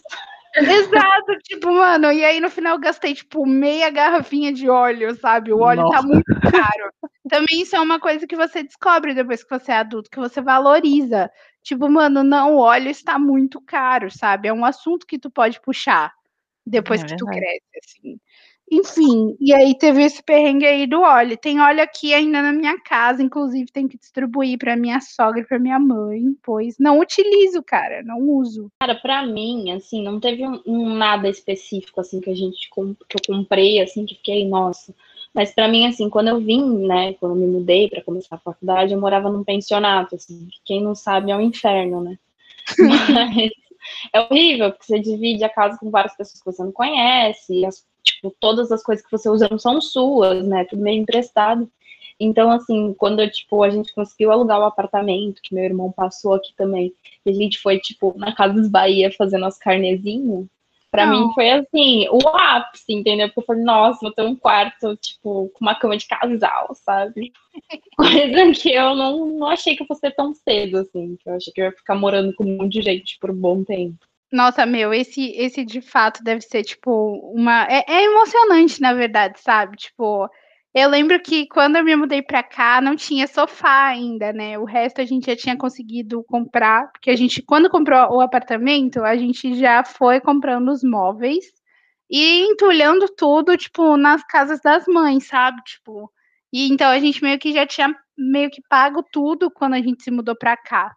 Exato, 0.56 1.38
tipo, 1.44 1.70
mano, 1.72 2.10
e 2.12 2.24
aí 2.24 2.40
no 2.40 2.50
final 2.50 2.74
eu 2.74 2.80
gastei, 2.80 3.14
tipo, 3.14 3.46
meia 3.46 3.88
garrafinha 3.88 4.52
de 4.52 4.68
óleo, 4.68 5.14
sabe? 5.14 5.52
O 5.52 5.60
óleo 5.60 5.88
tá 5.90 6.02
Nossa. 6.02 6.08
muito 6.08 6.34
caro. 6.40 6.90
Também 7.30 7.62
isso 7.62 7.76
é 7.76 7.80
uma 7.80 8.00
coisa 8.00 8.26
que 8.26 8.34
você 8.34 8.64
descobre 8.64 9.14
depois 9.14 9.44
que 9.44 9.48
você 9.58 9.70
é 9.70 9.76
adulto, 9.76 10.10
que 10.10 10.18
você 10.18 10.40
valoriza. 10.42 11.30
Tipo, 11.62 11.88
mano, 11.88 12.22
não, 12.22 12.56
o 12.56 12.58
óleo 12.58 12.88
está 12.88 13.18
muito 13.18 13.60
caro, 13.60 14.10
sabe? 14.10 14.48
É 14.48 14.52
um 14.52 14.64
assunto 14.64 15.06
que 15.06 15.18
tu 15.18 15.30
pode 15.30 15.60
puxar 15.60 16.12
depois 16.66 17.02
É 17.02 17.06
que 17.06 17.16
tu 17.16 17.26
cresce, 17.26 17.66
assim. 17.84 18.20
Enfim, 18.72 19.36
e 19.40 19.52
aí 19.52 19.76
teve 19.76 20.00
esse 20.04 20.22
perrengue 20.22 20.64
aí 20.64 20.86
do 20.86 21.00
óleo. 21.00 21.36
Tem 21.36 21.60
óleo 21.60 21.82
aqui 21.82 22.14
ainda 22.14 22.40
na 22.40 22.52
minha 22.52 22.78
casa, 22.80 23.20
inclusive 23.20 23.66
tem 23.72 23.88
que 23.88 23.98
distribuir 23.98 24.56
para 24.58 24.76
minha 24.76 25.00
sogra 25.00 25.40
e 25.40 25.44
para 25.44 25.58
minha 25.58 25.78
mãe, 25.78 26.22
pois 26.40 26.78
não 26.78 27.00
utilizo, 27.00 27.64
cara, 27.64 28.00
não 28.04 28.20
uso. 28.20 28.70
Cara, 28.80 28.94
pra 28.94 29.26
mim, 29.26 29.72
assim, 29.72 30.04
não 30.04 30.20
teve 30.20 30.46
um, 30.46 30.62
um 30.64 30.94
nada 30.94 31.28
específico, 31.28 32.00
assim, 32.00 32.20
que 32.20 32.30
a 32.30 32.34
gente, 32.34 32.70
que 32.70 32.80
eu 32.80 32.96
comprei, 33.26 33.82
assim, 33.82 34.06
que 34.06 34.14
fiquei, 34.14 34.46
nossa. 34.46 34.94
Mas 35.34 35.54
pra 35.54 35.68
mim, 35.68 35.86
assim, 35.86 36.08
quando 36.10 36.28
eu 36.28 36.40
vim, 36.40 36.86
né, 36.86 37.14
quando 37.14 37.32
eu 37.32 37.40
me 37.40 37.46
mudei 37.46 37.88
pra 37.88 38.02
começar 38.02 38.36
a 38.36 38.38
faculdade, 38.38 38.92
eu 38.92 39.00
morava 39.00 39.30
num 39.30 39.44
pensionato, 39.44 40.16
assim, 40.16 40.46
que 40.50 40.58
quem 40.64 40.82
não 40.82 40.94
sabe 40.94 41.30
é 41.30 41.36
um 41.36 41.40
inferno, 41.40 42.02
né? 42.02 42.18
Mas 42.78 43.52
é 44.12 44.20
horrível, 44.20 44.70
porque 44.72 44.84
você 44.86 45.00
divide 45.00 45.44
a 45.44 45.48
casa 45.48 45.78
com 45.78 45.90
várias 45.90 46.16
pessoas 46.16 46.40
que 46.40 46.46
você 46.52 46.62
não 46.62 46.72
conhece, 46.72 47.54
e 47.60 47.66
as- 47.66 47.84
tipo, 48.02 48.34
todas 48.40 48.72
as 48.72 48.82
coisas 48.82 49.04
que 49.04 49.10
você 49.12 49.28
usa 49.28 49.48
não 49.50 49.58
são 49.58 49.80
suas, 49.80 50.46
né? 50.46 50.64
Tudo 50.64 50.82
meio 50.82 51.02
emprestado. 51.02 51.70
Então, 52.18 52.50
assim, 52.50 52.94
quando 52.94 53.28
tipo, 53.30 53.62
a 53.62 53.70
gente 53.70 53.94
conseguiu 53.94 54.30
alugar 54.30 54.60
o 54.60 54.64
apartamento, 54.64 55.40
que 55.42 55.54
meu 55.54 55.64
irmão 55.64 55.90
passou 55.92 56.34
aqui 56.34 56.54
também, 56.56 56.92
e 57.24 57.30
a 57.30 57.32
gente 57.32 57.58
foi, 57.58 57.78
tipo, 57.80 58.14
na 58.18 58.34
Casa 58.34 58.54
dos 58.54 58.68
Bahia 58.68 59.10
fazer 59.12 59.38
nosso 59.38 59.58
carnezinho, 59.58 60.48
Pra 60.90 61.06
Não. 61.06 61.28
mim 61.28 61.34
foi 61.34 61.50
assim, 61.50 62.08
o 62.10 62.28
ápice, 62.28 62.92
entendeu? 62.92 63.28
Porque 63.28 63.40
eu 63.40 63.44
falei, 63.44 63.62
nossa, 63.62 64.00
vou 64.02 64.12
ter 64.12 64.22
um 64.22 64.34
quarto, 64.34 64.96
tipo, 64.96 65.48
com 65.50 65.64
uma 65.64 65.74
cama 65.74 65.96
de 65.96 66.06
casal, 66.06 66.74
sabe? 66.74 67.32
Coisa 67.96 68.52
que 68.52 68.72
eu 68.72 68.96
não, 68.96 69.26
não 69.26 69.46
achei 69.46 69.76
que 69.76 69.86
fosse 69.86 70.10
tão 70.10 70.34
cedo, 70.34 70.78
assim. 70.78 71.16
Que 71.16 71.28
eu 71.30 71.34
achei 71.36 71.52
que 71.52 71.60
eu 71.60 71.66
ia 71.66 71.72
ficar 71.72 71.94
morando 71.94 72.34
com 72.34 72.44
um 72.44 72.56
monte 72.56 72.72
de 72.72 72.82
gente 72.82 73.18
por 73.20 73.30
um 73.30 73.36
bom 73.36 73.62
tempo. 73.62 73.98
Nossa, 74.32 74.66
meu, 74.66 74.92
esse, 74.92 75.32
esse 75.32 75.64
de 75.64 75.80
fato 75.80 76.24
deve 76.24 76.40
ser, 76.40 76.64
tipo, 76.64 76.90
uma. 77.34 77.66
É, 77.68 77.84
é 77.86 78.04
emocionante, 78.04 78.80
na 78.80 78.92
verdade, 78.92 79.40
sabe? 79.40 79.76
Tipo, 79.76 80.28
eu 80.74 80.88
lembro 80.88 81.20
que 81.20 81.46
quando 81.48 81.76
eu 81.76 81.84
me 81.84 81.96
mudei 81.96 82.22
para 82.22 82.42
cá, 82.42 82.80
não 82.80 82.94
tinha 82.96 83.26
sofá 83.26 83.86
ainda, 83.88 84.32
né? 84.32 84.58
O 84.58 84.64
resto 84.64 85.00
a 85.00 85.04
gente 85.04 85.26
já 85.26 85.36
tinha 85.36 85.56
conseguido 85.56 86.22
comprar, 86.24 86.90
porque 86.92 87.10
a 87.10 87.16
gente, 87.16 87.42
quando 87.42 87.68
comprou 87.68 88.16
o 88.16 88.20
apartamento, 88.20 89.02
a 89.02 89.16
gente 89.16 89.54
já 89.58 89.84
foi 89.84 90.20
comprando 90.20 90.70
os 90.70 90.84
móveis 90.84 91.44
e 92.08 92.40
entulhando 92.42 93.06
tudo, 93.16 93.56
tipo, 93.56 93.96
nas 93.96 94.24
casas 94.26 94.60
das 94.62 94.86
mães, 94.86 95.26
sabe? 95.26 95.60
Tipo, 95.64 96.10
e 96.52 96.68
então 96.72 96.88
a 96.90 96.98
gente 97.00 97.22
meio 97.22 97.38
que 97.38 97.52
já 97.52 97.66
tinha 97.66 97.94
meio 98.16 98.50
que 98.50 98.62
pago 98.68 99.02
tudo 99.12 99.50
quando 99.50 99.74
a 99.74 99.80
gente 99.82 100.02
se 100.02 100.10
mudou 100.10 100.36
para 100.36 100.56
cá. 100.56 100.92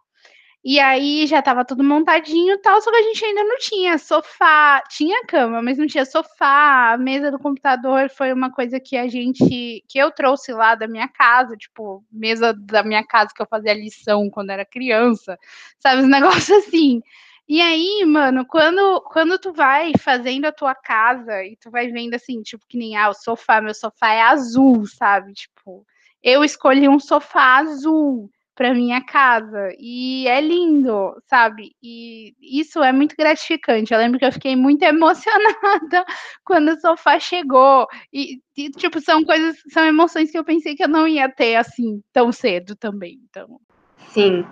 E 0.64 0.80
aí 0.80 1.26
já 1.26 1.40
estava 1.40 1.62
tudo 1.62 1.84
montadinho 1.84 2.54
e 2.54 2.58
tal, 2.58 2.80
só 2.80 2.90
que 2.90 2.96
a 2.96 3.02
gente 3.02 3.22
ainda 3.22 3.44
não 3.44 3.58
tinha 3.58 3.98
sofá, 3.98 4.82
tinha 4.88 5.22
cama, 5.26 5.60
mas 5.60 5.76
não 5.76 5.86
tinha 5.86 6.06
sofá, 6.06 6.94
a 6.94 6.96
mesa 6.96 7.30
do 7.30 7.38
computador 7.38 8.08
foi 8.08 8.32
uma 8.32 8.50
coisa 8.50 8.80
que 8.80 8.96
a 8.96 9.06
gente, 9.06 9.84
que 9.86 9.98
eu 9.98 10.10
trouxe 10.10 10.52
lá 10.52 10.74
da 10.74 10.88
minha 10.88 11.06
casa, 11.06 11.54
tipo, 11.54 12.02
mesa 12.10 12.54
da 12.54 12.82
minha 12.82 13.04
casa 13.06 13.30
que 13.36 13.42
eu 13.42 13.46
fazia 13.46 13.74
lição 13.74 14.30
quando 14.30 14.50
era 14.50 14.64
criança, 14.64 15.38
sabe, 15.78 16.00
os 16.02 16.08
negócios 16.48 16.50
assim. 16.66 17.02
E 17.46 17.60
aí, 17.60 18.02
mano, 18.06 18.46
quando, 18.46 19.02
quando 19.02 19.38
tu 19.38 19.52
vai 19.52 19.92
fazendo 19.98 20.46
a 20.46 20.52
tua 20.52 20.74
casa 20.74 21.44
e 21.44 21.56
tu 21.56 21.70
vai 21.70 21.88
vendo 21.88 22.14
assim, 22.14 22.40
tipo, 22.42 22.64
que 22.66 22.78
nem, 22.78 22.96
ah, 22.96 23.10
o 23.10 23.14
sofá, 23.14 23.60
meu 23.60 23.74
sofá 23.74 24.14
é 24.14 24.22
azul, 24.22 24.86
sabe? 24.86 25.34
Tipo, 25.34 25.86
eu 26.22 26.42
escolhi 26.42 26.88
um 26.88 26.98
sofá 26.98 27.58
azul 27.58 28.30
para 28.54 28.74
minha 28.74 29.04
casa. 29.04 29.70
E 29.78 30.26
é 30.28 30.40
lindo, 30.40 31.14
sabe? 31.28 31.72
E 31.82 32.34
isso 32.40 32.82
é 32.82 32.92
muito 32.92 33.14
gratificante. 33.16 33.92
Eu 33.92 33.98
lembro 33.98 34.18
que 34.18 34.24
eu 34.24 34.32
fiquei 34.32 34.56
muito 34.56 34.82
emocionada 34.84 36.04
quando 36.44 36.70
o 36.70 36.80
sofá 36.80 37.18
chegou. 37.18 37.86
E, 38.12 38.40
e, 38.56 38.70
tipo, 38.70 39.00
são 39.00 39.24
coisas, 39.24 39.56
são 39.72 39.84
emoções 39.84 40.30
que 40.30 40.38
eu 40.38 40.44
pensei 40.44 40.74
que 40.74 40.84
eu 40.84 40.88
não 40.88 41.06
ia 41.06 41.28
ter 41.28 41.56
assim 41.56 42.00
tão 42.12 42.30
cedo 42.32 42.76
também. 42.76 43.18
Então. 43.28 43.60
Sim. 44.08 44.44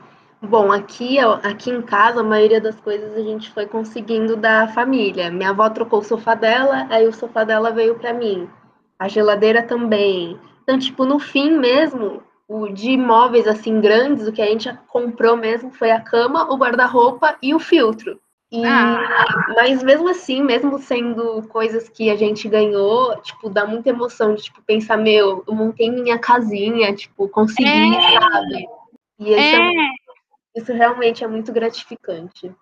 Bom, 0.44 0.72
aqui, 0.72 1.20
aqui 1.20 1.70
em 1.70 1.80
casa, 1.80 2.20
a 2.20 2.24
maioria 2.24 2.60
das 2.60 2.80
coisas 2.80 3.16
a 3.16 3.22
gente 3.22 3.48
foi 3.52 3.64
conseguindo 3.64 4.36
da 4.36 4.66
família. 4.66 5.30
Minha 5.30 5.50
avó 5.50 5.70
trocou 5.70 6.00
o 6.00 6.04
sofá 6.04 6.34
dela, 6.34 6.88
aí 6.90 7.06
o 7.06 7.12
sofá 7.12 7.44
dela 7.44 7.70
veio 7.70 7.94
para 7.94 8.12
mim. 8.12 8.50
A 8.98 9.06
geladeira 9.06 9.62
também. 9.62 10.36
Então, 10.64 10.76
tipo, 10.76 11.04
no 11.04 11.20
fim 11.20 11.56
mesmo, 11.58 12.24
o 12.48 12.68
de 12.68 12.90
imóveis 12.90 13.46
assim 13.46 13.80
grandes, 13.80 14.26
o 14.26 14.32
que 14.32 14.42
a 14.42 14.46
gente 14.46 14.72
comprou 14.88 15.36
mesmo 15.36 15.70
foi 15.70 15.90
a 15.90 16.00
cama, 16.00 16.52
o 16.52 16.56
guarda-roupa 16.56 17.36
e 17.42 17.54
o 17.54 17.58
filtro. 17.58 18.20
E, 18.52 18.62
ah. 18.66 19.46
Mas 19.56 19.82
mesmo 19.82 20.10
assim, 20.10 20.42
mesmo 20.42 20.78
sendo 20.78 21.42
coisas 21.48 21.88
que 21.88 22.10
a 22.10 22.16
gente 22.16 22.46
ganhou, 22.48 23.16
tipo, 23.22 23.48
dá 23.48 23.66
muita 23.66 23.88
emoção 23.88 24.34
de 24.34 24.42
tipo, 24.42 24.60
pensar, 24.62 24.98
meu, 24.98 25.42
eu 25.48 25.54
montei 25.54 25.90
minha 25.90 26.18
casinha, 26.18 26.94
tipo, 26.94 27.26
consegui, 27.30 27.96
é. 27.96 28.20
sabe? 28.20 28.66
E 29.18 29.30
isso, 29.30 29.38
é. 29.38 29.56
é. 29.56 30.60
isso 30.60 30.72
realmente 30.74 31.24
é 31.24 31.26
muito 31.26 31.50
gratificante. 31.50 32.54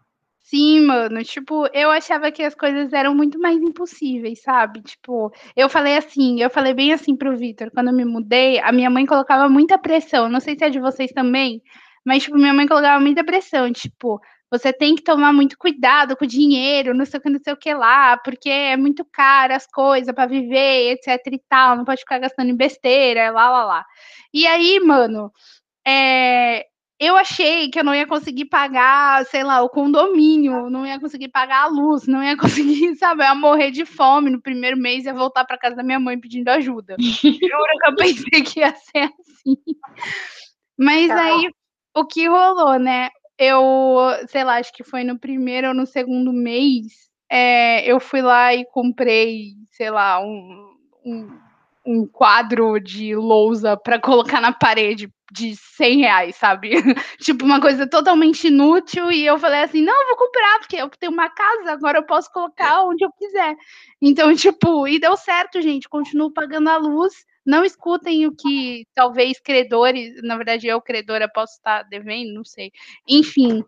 Sim, 0.51 0.81
mano, 0.81 1.23
tipo, 1.23 1.69
eu 1.73 1.91
achava 1.93 2.33
que 2.33 2.43
as 2.43 2.55
coisas 2.57 2.93
eram 2.93 3.15
muito 3.15 3.39
mais 3.39 3.57
impossíveis, 3.63 4.43
sabe? 4.43 4.83
Tipo, 4.83 5.31
eu 5.55 5.69
falei 5.69 5.97
assim, 5.97 6.41
eu 6.43 6.51
falei 6.51 6.75
bem 6.75 6.93
assim 6.93 7.15
pro 7.17 7.37
Vitor, 7.37 7.71
quando 7.73 7.89
eu 7.89 7.95
me 7.95 8.05
mudei, 8.05 8.59
a 8.59 8.73
minha 8.73 8.91
mãe 8.91 9.07
colocava 9.07 9.49
muita 9.49 9.79
pressão, 9.79 10.29
não 10.29 10.41
sei 10.41 10.57
se 10.59 10.65
é 10.65 10.71
de 10.71 10.81
vocês 10.81 11.13
também, 11.13 11.63
mas, 12.05 12.25
tipo, 12.25 12.37
minha 12.37 12.53
mãe 12.53 12.67
colocava 12.67 12.99
muita 13.01 13.23
pressão, 13.25 13.73
tipo, 13.73 14.21
você 14.51 14.73
tem 14.73 14.97
que 14.97 15.05
tomar 15.05 15.33
muito 15.33 15.57
cuidado 15.57 16.17
com 16.17 16.25
o 16.25 16.29
dinheiro, 16.29 16.95
não 16.95 17.05
sei 17.07 17.21
o 17.21 17.23
que, 17.23 17.31
não 17.31 17.39
sei 17.39 17.53
o 17.53 17.57
que 17.57 17.73
lá, 17.73 18.17
porque 18.17 18.51
é 18.51 18.77
muito 18.77 19.05
caro 19.13 19.55
as 19.55 19.67
coisas 19.69 20.13
para 20.13 20.27
viver, 20.27 20.95
etc 20.95 21.25
e 21.33 21.41
tal, 21.49 21.77
não 21.77 21.85
pode 21.85 22.01
ficar 22.01 22.19
gastando 22.19 22.51
em 22.51 22.57
besteira, 22.57 23.31
lá, 23.31 23.49
lá, 23.51 23.65
lá. 23.65 23.85
E 24.35 24.45
aí, 24.49 24.81
mano, 24.81 25.31
é, 25.87 26.67
eu 27.01 27.17
achei 27.17 27.71
que 27.71 27.81
eu 27.81 27.85
não 27.85 27.95
ia 27.95 28.07
conseguir 28.07 28.45
pagar, 28.45 29.25
sei 29.25 29.43
lá, 29.43 29.63
o 29.63 29.71
condomínio, 29.71 30.69
não 30.69 30.87
ia 30.87 31.01
conseguir 31.01 31.29
pagar 31.29 31.63
a 31.63 31.67
luz, 31.67 32.07
não 32.07 32.23
ia 32.23 32.37
conseguir, 32.85 32.95
sabe, 32.97 33.23
eu 33.23 33.29
ia 33.29 33.35
morrer 33.35 33.71
de 33.71 33.87
fome 33.87 34.29
no 34.29 34.41
primeiro 34.41 34.77
mês, 34.77 35.07
ia 35.07 35.15
voltar 35.15 35.47
para 35.47 35.57
casa 35.57 35.75
da 35.75 35.83
minha 35.83 35.99
mãe 35.99 36.21
pedindo 36.21 36.51
ajuda. 36.51 36.97
Juro 37.01 37.39
que 37.41 37.89
eu 37.89 37.97
pensei 37.97 38.43
que 38.43 38.61
ia 38.61 38.75
ser 38.75 39.11
assim. 39.19 39.57
Mas 40.79 41.09
tá. 41.09 41.23
aí, 41.23 41.51
o 41.97 42.05
que 42.05 42.29
rolou, 42.29 42.79
né? 42.79 43.09
Eu, 43.39 43.97
sei 44.29 44.45
lá, 44.45 44.59
acho 44.59 44.71
que 44.75 44.85
foi 44.85 45.03
no 45.03 45.19
primeiro 45.19 45.69
ou 45.69 45.75
no 45.75 45.87
segundo 45.87 46.31
mês, 46.35 46.85
é, 47.31 47.91
eu 47.91 47.99
fui 47.99 48.21
lá 48.21 48.55
e 48.55 48.67
comprei, 48.67 49.55
sei 49.71 49.91
lá, 49.91 50.21
um, 50.21 50.77
um, 51.07 51.39
um 51.87 52.07
quadro 52.07 52.79
de 52.79 53.15
lousa 53.17 53.75
para 53.75 53.99
colocar 53.99 54.39
na 54.39 54.53
parede 54.53 55.11
de 55.33 55.55
100 55.57 55.99
reais, 56.01 56.37
sabe? 56.37 56.71
tipo, 57.19 57.45
uma 57.45 57.61
coisa 57.61 57.87
totalmente 57.88 58.49
inútil. 58.49 59.11
E 59.11 59.25
eu 59.27 59.38
falei 59.38 59.62
assim: 59.62 59.83
não, 59.83 60.07
vou 60.09 60.16
comprar, 60.16 60.59
porque 60.61 60.77
eu 60.77 60.88
tenho 60.90 61.12
uma 61.12 61.29
casa, 61.31 61.73
agora 61.73 61.99
eu 61.99 62.05
posso 62.07 62.31
colocar 62.33 62.83
onde 62.85 63.05
eu 63.05 63.11
quiser. 63.12 63.57
Então, 64.03 64.35
tipo, 64.37 64.87
e 64.88 64.99
deu 64.99 65.16
certo, 65.16 65.61
gente. 65.61 65.88
Continuo 65.88 66.33
pagando 66.33 66.69
a 66.71 66.77
luz. 66.77 67.12
Não 67.47 67.64
escutem 67.64 68.27
o 68.27 68.33
que 68.37 68.87
talvez 68.95 69.40
credores, 69.40 70.21
na 70.23 70.37
verdade, 70.37 70.66
eu, 70.66 70.81
credora, 70.81 71.27
posso 71.29 71.55
estar 71.55 71.83
devendo, 71.85 72.35
não 72.35 72.45
sei. 72.45 72.71
Enfim. 73.09 73.64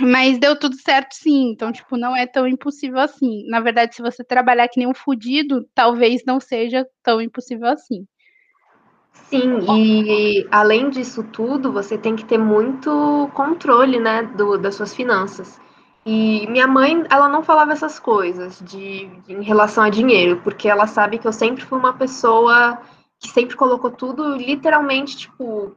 Mas 0.00 0.38
deu 0.38 0.58
tudo 0.58 0.76
certo, 0.76 1.12
sim. 1.14 1.50
Então, 1.50 1.70
tipo, 1.72 1.96
não 1.96 2.16
é 2.16 2.26
tão 2.26 2.46
impossível 2.48 2.98
assim. 2.98 3.46
Na 3.48 3.60
verdade, 3.60 3.94
se 3.94 4.02
você 4.02 4.24
trabalhar 4.24 4.68
que 4.68 4.78
nem 4.78 4.88
um 4.88 4.94
fudido, 4.94 5.68
talvez 5.74 6.22
não 6.26 6.40
seja 6.40 6.86
tão 7.02 7.20
impossível 7.20 7.68
assim. 7.68 8.06
Sim, 9.12 9.60
e 9.66 10.46
além 10.50 10.90
disso 10.90 11.22
tudo, 11.22 11.72
você 11.72 11.96
tem 11.96 12.14
que 12.14 12.24
ter 12.24 12.38
muito 12.38 13.30
controle, 13.34 13.98
né, 13.98 14.22
do, 14.22 14.58
das 14.58 14.74
suas 14.74 14.94
finanças. 14.94 15.60
E 16.04 16.46
minha 16.48 16.66
mãe, 16.66 17.04
ela 17.08 17.28
não 17.28 17.42
falava 17.42 17.72
essas 17.72 17.98
coisas 17.98 18.58
de, 18.60 19.06
de, 19.22 19.32
em 19.32 19.42
relação 19.42 19.84
a 19.84 19.90
dinheiro, 19.90 20.40
porque 20.42 20.68
ela 20.68 20.86
sabe 20.86 21.18
que 21.18 21.26
eu 21.26 21.32
sempre 21.32 21.64
fui 21.64 21.78
uma 21.78 21.92
pessoa 21.92 22.78
que 23.18 23.28
sempre 23.28 23.56
colocou 23.56 23.90
tudo 23.90 24.36
literalmente, 24.36 25.16
tipo, 25.16 25.76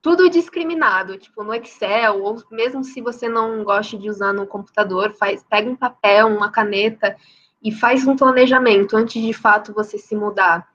tudo 0.00 0.28
discriminado, 0.30 1.18
tipo, 1.18 1.44
no 1.44 1.54
Excel, 1.54 2.22
ou 2.22 2.42
mesmo 2.50 2.82
se 2.82 3.00
você 3.00 3.28
não 3.28 3.62
gosta 3.62 3.96
de 3.96 4.08
usar 4.08 4.32
no 4.32 4.46
computador, 4.46 5.12
faz, 5.12 5.44
pega 5.48 5.70
um 5.70 5.76
papel, 5.76 6.28
uma 6.28 6.50
caneta 6.50 7.16
e 7.62 7.70
faz 7.70 8.06
um 8.06 8.16
planejamento 8.16 8.96
antes 8.96 9.22
de 9.22 9.32
fato 9.32 9.72
você 9.72 9.98
se 9.98 10.16
mudar. 10.16 10.66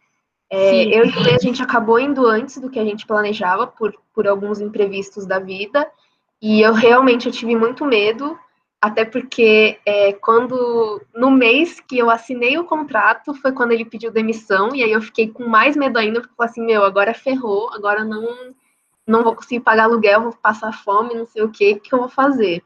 É, 0.51 0.83
eu 0.85 1.05
e 1.05 1.09
o 1.09 1.35
a 1.35 1.37
gente 1.37 1.61
acabou 1.61 1.99
indo 1.99 2.25
antes 2.25 2.57
do 2.57 2.69
que 2.69 2.79
a 2.79 2.83
gente 2.83 3.05
planejava, 3.05 3.67
por, 3.67 3.93
por 4.13 4.27
alguns 4.27 4.59
imprevistos 4.59 5.25
da 5.25 5.37
vida, 5.37 5.87
e 6.41 6.61
eu 6.61 6.73
realmente 6.73 7.27
eu 7.27 7.31
tive 7.31 7.55
muito 7.55 7.85
medo, 7.85 8.37
até 8.81 9.05
porque 9.05 9.77
é, 9.85 10.13
quando, 10.13 11.01
no 11.13 11.29
mês 11.29 11.79
que 11.79 11.97
eu 11.97 12.09
assinei 12.09 12.57
o 12.57 12.63
contrato, 12.63 13.33
foi 13.35 13.51
quando 13.51 13.73
ele 13.73 13.85
pediu 13.85 14.11
demissão, 14.11 14.73
e 14.73 14.83
aí 14.83 14.91
eu 14.91 15.01
fiquei 15.01 15.29
com 15.29 15.45
mais 15.47 15.75
medo 15.75 15.99
ainda, 15.99 16.21
porque 16.21 16.31
eu 16.31 16.37
falei 16.37 16.51
assim, 16.51 16.65
meu, 16.65 16.83
agora 16.83 17.13
ferrou, 17.13 17.69
agora 17.73 18.03
não, 18.03 18.55
não 19.05 19.23
vou 19.23 19.35
conseguir 19.35 19.59
pagar 19.59 19.83
aluguel, 19.83 20.23
vou 20.23 20.33
passar 20.41 20.71
fome, 20.71 21.13
não 21.13 21.27
sei 21.27 21.43
o 21.43 21.49
que, 21.49 21.73
o 21.73 21.79
que 21.79 21.93
eu 21.93 21.99
vou 21.99 22.09
fazer? 22.09 22.63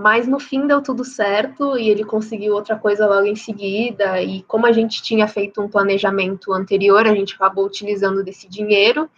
Mas 0.00 0.26
no 0.26 0.40
fim 0.40 0.66
deu 0.66 0.80
tudo 0.80 1.04
certo 1.04 1.76
e 1.76 1.90
ele 1.90 2.04
conseguiu 2.04 2.54
outra 2.54 2.74
coisa 2.74 3.06
logo 3.06 3.26
em 3.26 3.36
seguida. 3.36 4.22
E 4.22 4.42
como 4.44 4.64
a 4.64 4.72
gente 4.72 5.02
tinha 5.02 5.28
feito 5.28 5.60
um 5.60 5.68
planejamento 5.68 6.54
anterior, 6.54 7.06
a 7.06 7.14
gente 7.14 7.34
acabou 7.34 7.66
utilizando 7.66 8.24
desse 8.24 8.48
dinheiro. 8.48 9.10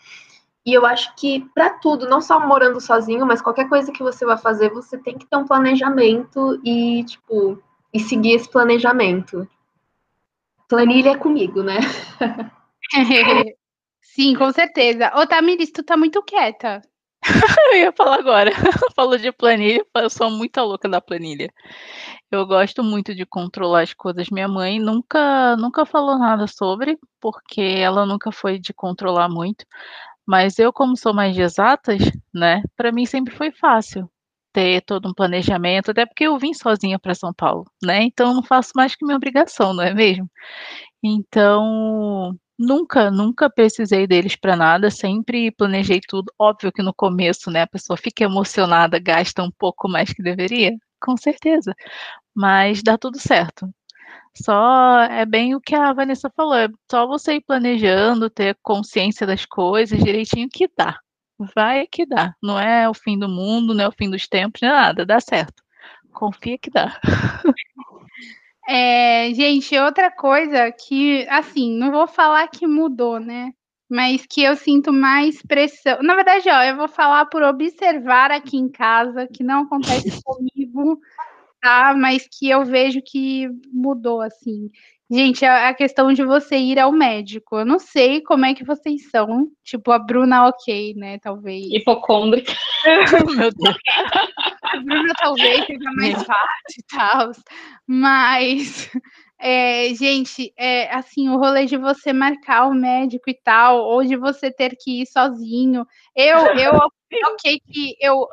E 0.66 0.74
eu 0.74 0.84
acho 0.84 1.14
que 1.14 1.48
para 1.54 1.70
tudo, 1.70 2.08
não 2.08 2.20
só 2.20 2.44
morando 2.44 2.80
sozinho, 2.80 3.24
mas 3.24 3.40
qualquer 3.40 3.68
coisa 3.68 3.92
que 3.92 4.02
você 4.02 4.26
vai 4.26 4.36
fazer, 4.36 4.70
você 4.70 4.98
tem 4.98 5.16
que 5.16 5.24
ter 5.24 5.36
um 5.36 5.46
planejamento 5.46 6.60
e, 6.64 7.04
tipo, 7.04 7.62
e 7.94 8.00
seguir 8.00 8.32
esse 8.32 8.50
planejamento. 8.50 9.48
Planilha 10.68 11.10
é 11.10 11.16
comigo, 11.16 11.62
né? 11.62 11.78
Sim, 14.02 14.34
com 14.34 14.50
certeza. 14.50 15.12
Ô, 15.14 15.28
Tamiris, 15.28 15.70
tu 15.70 15.84
tá 15.84 15.96
muito 15.96 16.20
quieta. 16.24 16.82
eu 17.72 17.78
ia 17.78 17.92
falar 17.92 18.18
agora. 18.18 18.50
Falou 18.96 19.16
de 19.16 19.32
planilha, 19.32 19.84
eu 19.96 20.10
sou 20.10 20.30
muito 20.30 20.60
louca 20.60 20.88
da 20.88 21.00
planilha. 21.00 21.52
Eu 22.30 22.46
gosto 22.46 22.82
muito 22.82 23.14
de 23.14 23.24
controlar 23.26 23.82
as 23.82 23.94
coisas. 23.94 24.28
Minha 24.30 24.48
mãe 24.48 24.80
nunca, 24.80 25.56
nunca 25.56 25.86
falou 25.86 26.18
nada 26.18 26.46
sobre, 26.46 26.98
porque 27.20 27.60
ela 27.60 28.06
nunca 28.06 28.32
foi 28.32 28.58
de 28.58 28.72
controlar 28.74 29.28
muito. 29.28 29.64
Mas 30.26 30.58
eu, 30.58 30.72
como 30.72 30.96
sou 30.96 31.14
mais 31.14 31.34
de 31.34 31.42
exatas, 31.42 32.00
né, 32.34 32.62
para 32.76 32.92
mim 32.92 33.06
sempre 33.06 33.34
foi 33.34 33.52
fácil 33.52 34.10
ter 34.52 34.82
todo 34.82 35.08
um 35.08 35.14
planejamento, 35.14 35.90
até 35.90 36.06
porque 36.06 36.24
eu 36.24 36.38
vim 36.38 36.54
sozinha 36.54 36.98
para 36.98 37.14
São 37.14 37.32
Paulo, 37.34 37.64
né? 37.82 38.02
Então 38.04 38.28
eu 38.30 38.34
não 38.34 38.42
faço 38.42 38.72
mais 38.76 38.94
que 38.94 39.04
minha 39.04 39.16
obrigação, 39.16 39.72
não 39.74 39.82
é 39.82 39.94
mesmo? 39.94 40.30
Então, 41.02 42.36
nunca, 42.62 43.10
nunca 43.10 43.50
precisei 43.50 44.06
deles 44.06 44.36
para 44.36 44.56
nada, 44.56 44.90
sempre 44.90 45.50
planejei 45.52 46.00
tudo. 46.06 46.32
Óbvio 46.38 46.72
que 46.72 46.82
no 46.82 46.94
começo, 46.94 47.50
né, 47.50 47.62
a 47.62 47.66
pessoa 47.66 47.96
fica 47.96 48.24
emocionada, 48.24 48.98
gasta 48.98 49.42
um 49.42 49.50
pouco 49.50 49.88
mais 49.88 50.12
que 50.12 50.22
deveria, 50.22 50.72
com 51.00 51.16
certeza, 51.16 51.74
mas 52.34 52.82
dá 52.82 52.98
tudo 52.98 53.18
certo. 53.18 53.68
Só 54.36 55.00
é 55.04 55.26
bem 55.26 55.54
o 55.54 55.60
que 55.60 55.74
a 55.74 55.92
Vanessa 55.92 56.30
falou, 56.36 56.54
é 56.56 56.68
só 56.90 57.06
você 57.06 57.34
ir 57.36 57.42
planejando, 57.42 58.30
ter 58.30 58.56
consciência 58.62 59.26
das 59.26 59.44
coisas 59.46 60.02
direitinho 60.02 60.48
que 60.50 60.68
dá. 60.76 60.98
Vai 61.54 61.86
que 61.86 62.06
dá. 62.06 62.34
Não 62.42 62.58
é 62.58 62.88
o 62.88 62.94
fim 62.94 63.18
do 63.18 63.28
mundo, 63.28 63.74
não 63.74 63.84
é 63.84 63.88
o 63.88 63.92
fim 63.92 64.08
dos 64.10 64.28
tempos, 64.28 64.60
não 64.62 64.68
é 64.70 64.72
nada, 64.72 65.06
dá 65.06 65.20
certo. 65.20 65.62
Confia 66.12 66.58
que 66.58 66.70
dá. 66.70 67.00
É, 68.68 69.32
gente, 69.34 69.76
outra 69.78 70.10
coisa 70.10 70.70
que, 70.72 71.26
assim, 71.28 71.76
não 71.76 71.90
vou 71.90 72.06
falar 72.06 72.46
que 72.48 72.66
mudou, 72.66 73.18
né? 73.18 73.52
Mas 73.90 74.24
que 74.26 74.42
eu 74.42 74.56
sinto 74.56 74.92
mais 74.92 75.42
pressão. 75.42 75.98
Na 76.02 76.14
verdade, 76.14 76.48
ó, 76.48 76.62
eu 76.62 76.76
vou 76.76 76.88
falar 76.88 77.26
por 77.26 77.42
observar 77.42 78.30
aqui 78.30 78.56
em 78.56 78.68
casa, 78.70 79.26
que 79.26 79.42
não 79.42 79.64
acontece 79.64 80.10
comigo, 80.24 80.98
tá? 81.62 81.94
Mas 81.96 82.28
que 82.28 82.48
eu 82.50 82.64
vejo 82.64 83.00
que 83.04 83.48
mudou, 83.72 84.20
assim. 84.22 84.70
Gente, 85.12 85.44
a 85.44 85.74
questão 85.74 86.10
de 86.10 86.24
você 86.24 86.56
ir 86.56 86.78
ao 86.78 86.90
médico. 86.90 87.58
Eu 87.58 87.66
não 87.66 87.78
sei 87.78 88.22
como 88.22 88.46
é 88.46 88.54
que 88.54 88.64
vocês 88.64 89.10
são. 89.10 89.46
Tipo, 89.62 89.92
a 89.92 89.98
Bruna, 89.98 90.46
ok, 90.46 90.94
né? 90.96 91.18
Talvez. 91.18 91.66
Hipocôndrica. 91.70 92.50
Meu 93.36 93.50
Deus. 93.52 93.76
A 94.62 94.76
Bruna 94.78 95.12
talvez 95.20 95.66
seja 95.66 95.90
mais 95.96 96.14
fácil 96.14 96.78
e 96.78 96.82
tal. 96.90 97.30
Mas, 97.86 98.90
é, 99.44 99.92
gente, 99.94 100.54
é, 100.56 100.88
assim, 100.94 101.28
o 101.28 101.36
rolê 101.36 101.66
de 101.66 101.76
você 101.76 102.12
marcar 102.12 102.68
o 102.68 102.74
médico 102.74 103.28
e 103.28 103.34
tal, 103.34 103.80
ou 103.80 104.04
de 104.04 104.14
você 104.14 104.52
ter 104.52 104.76
que 104.76 105.02
ir 105.02 105.06
sozinho. 105.06 105.84
Eu, 106.14 106.38
eu 106.56 106.72
ok 107.34 107.60
que 107.66 107.96
eu, 108.00 108.28